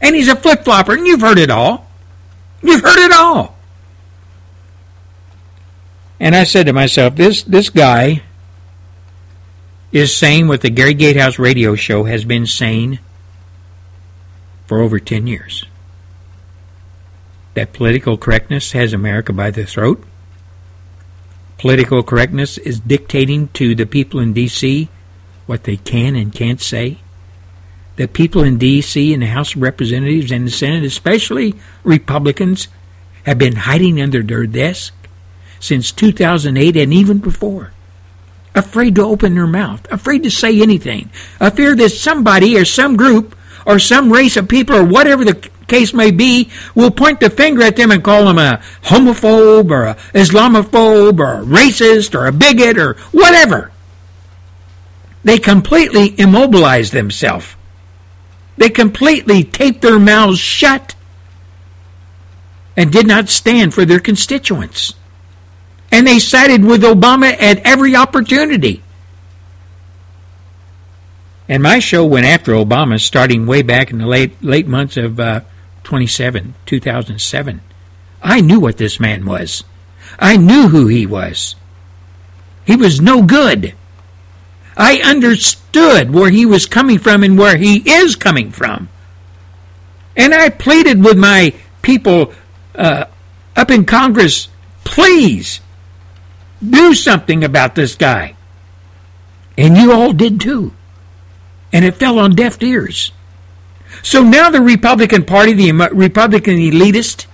[0.00, 1.90] And he's a flip flopper, and you've heard it all.
[2.62, 3.53] You've heard it all.
[6.24, 8.22] And I said to myself, this, this guy
[9.92, 12.98] is saying what the Gary Gatehouse radio show has been saying
[14.66, 15.66] for over 10 years.
[17.52, 20.02] that political correctness has America by the throat.
[21.58, 24.88] Political correctness is dictating to the people in D.C.
[25.44, 26.98] what they can and can't say.
[27.96, 29.12] The people in D.C.
[29.12, 32.68] in the House of Representatives and the Senate, especially Republicans,
[33.24, 34.94] have been hiding under their desk
[35.64, 37.72] since 2008 and even before.
[38.54, 41.10] Afraid to open their mouth, afraid to say anything,
[41.40, 43.34] a fear that somebody or some group
[43.66, 47.62] or some race of people or whatever the case may be will point the finger
[47.62, 52.32] at them and call them a homophobe or a Islamophobe or a racist or a
[52.32, 53.72] bigot or whatever.
[55.24, 57.56] They completely immobilize themselves.
[58.58, 60.94] They completely taped their mouths shut
[62.76, 64.94] and did not stand for their constituents.
[65.94, 68.82] And they sided with Obama at every opportunity.
[71.48, 75.20] And my show went after Obama starting way back in the late late months of
[75.20, 75.42] uh,
[75.84, 77.60] 27, 2007.
[78.24, 79.62] I knew what this man was.
[80.18, 81.54] I knew who he was.
[82.64, 83.74] He was no good.
[84.76, 88.88] I understood where he was coming from and where he is coming from.
[90.16, 92.32] And I pleaded with my people
[92.74, 93.04] uh,
[93.54, 94.48] up in Congress,
[94.82, 95.60] please
[96.70, 98.36] do something about this guy.
[99.56, 100.72] And you all did too.
[101.72, 103.12] And it fell on deaf ears.
[104.02, 107.26] So now the Republican Party, the Republican elitist,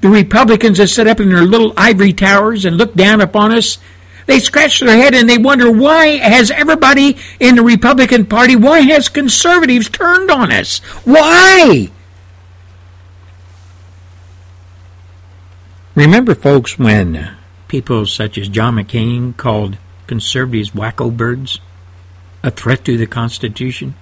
[0.00, 3.78] the Republicans that sit up in their little ivory towers and look down upon us,
[4.26, 8.80] they scratch their head and they wonder why has everybody in the Republican Party, why
[8.80, 10.78] has conservatives turned on us?
[11.04, 11.90] Why?
[15.94, 17.36] Remember, folks, when
[17.72, 21.58] people such as John McCain called conservatives wacko birds,
[22.42, 23.94] a threat to the Constitution?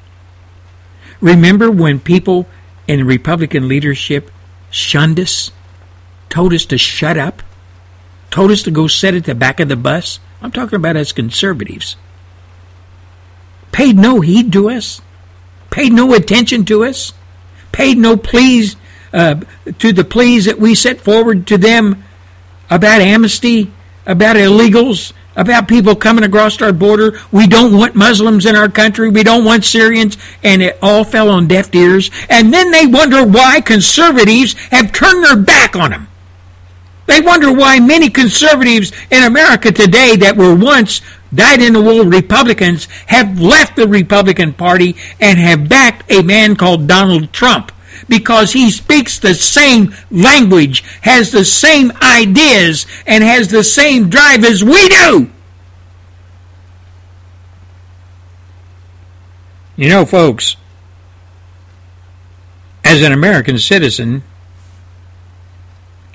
[1.20, 2.48] Remember when people
[2.88, 4.28] in Republican leadership
[4.72, 5.52] shunned us,
[6.28, 7.44] told us to shut up,
[8.32, 10.18] told us to go sit at the back of the bus?
[10.42, 11.94] I'm talking about as conservatives.
[13.70, 15.00] Paid no heed to us,
[15.70, 17.12] paid no attention to us,
[17.70, 18.74] paid no pleas
[19.12, 19.36] uh,
[19.78, 22.02] to the pleas that we set forward to them
[22.70, 23.70] about amnesty,
[24.06, 27.18] about illegals, about people coming across our border.
[27.32, 29.10] We don't want Muslims in our country.
[29.10, 30.16] We don't want Syrians.
[30.42, 32.10] And it all fell on deaf ears.
[32.28, 36.08] And then they wonder why conservatives have turned their back on them.
[37.06, 41.00] They wonder why many conservatives in America today that were once
[41.34, 46.54] dyed in the wool Republicans have left the Republican Party and have backed a man
[46.54, 47.72] called Donald Trump
[48.08, 54.44] because he speaks the same language, has the same ideas, and has the same drive
[54.44, 55.30] as we do.
[59.76, 60.56] You know, folks,
[62.84, 64.22] as an American citizen,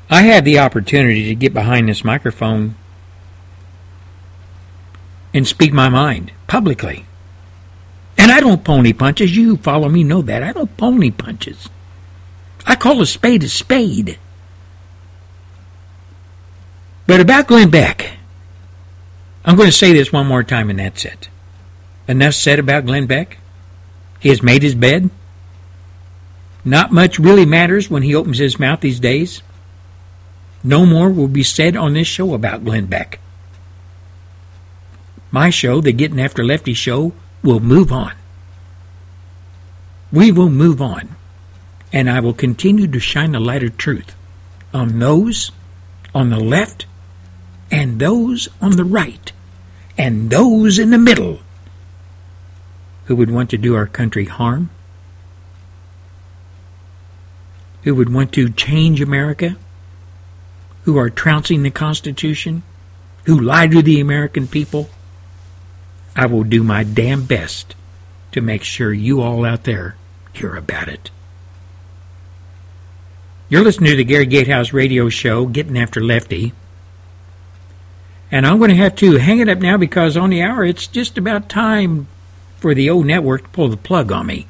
[0.10, 2.76] I had the opportunity to get behind this microphone
[5.34, 7.06] and speak my mind publicly.
[8.18, 9.36] And I don't pony punches.
[9.36, 10.44] You follow me know that.
[10.44, 11.70] I don't pony punches.
[12.66, 14.18] I call a spade a spade.
[17.08, 18.18] But about Glenn Beck,
[19.44, 21.30] I'm going to say this one more time and that's it.
[22.08, 23.38] Enough said about Glenn Beck.
[24.20, 25.12] He has made his bed.
[26.64, 29.44] Not much really matters when he opens his mouth these days.
[30.64, 33.20] No more will be said on this show about Glenn Beck.
[35.30, 37.14] My show, the Getting After Lefty show,
[37.44, 38.14] will move on.
[40.12, 41.16] We will move on
[41.96, 44.14] and I will continue to shine the light of truth
[44.74, 45.52] on those
[46.14, 46.86] on the left
[47.72, 49.32] and those on the right
[49.98, 51.40] and those in the middle
[53.06, 54.70] who would want to do our country harm,
[57.84, 59.56] who would want to change America,
[60.84, 62.64] who are trouncing the Constitution,
[63.26, 64.90] who lie to the American people.
[66.16, 67.76] I will do my damn best
[68.34, 69.96] to make sure you all out there
[70.34, 71.10] hear about it.
[73.48, 76.54] You're listening to the Gary Gatehouse radio show, Getting After Lefty.
[78.32, 80.88] And I'm going to have to hang it up now because on the hour it's
[80.88, 82.08] just about time
[82.58, 84.48] for the old network to pull the plug on me.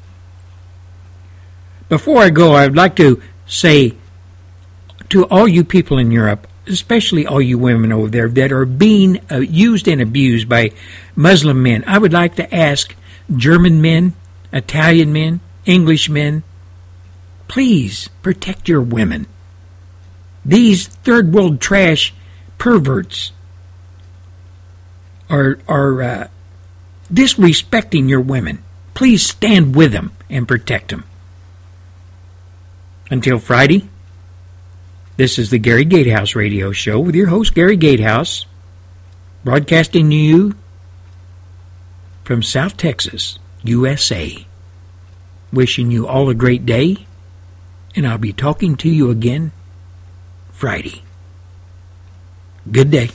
[1.90, 3.94] Before I go, I'd like to say
[5.10, 9.20] to all you people in Europe, especially all you women over there that are being
[9.30, 10.70] uh, used and abused by
[11.14, 12.96] Muslim men, I would like to ask
[13.36, 14.14] German men,
[14.54, 16.44] Italian men, English men,
[17.48, 19.26] Please protect your women.
[20.44, 22.14] These third world trash
[22.58, 23.32] perverts
[25.28, 26.28] are are uh,
[27.12, 28.62] disrespecting your women.
[28.94, 31.04] Please stand with them and protect them.
[33.10, 33.88] Until Friday,
[35.16, 38.46] this is the Gary Gatehouse Radio Show with your host Gary Gatehouse,
[39.44, 40.54] broadcasting to you
[42.24, 44.46] from South Texas, USA.
[45.52, 47.05] Wishing you all a great day
[47.96, 49.52] and I'll be talking to you again
[50.52, 51.02] Friday.
[52.70, 53.10] Good day.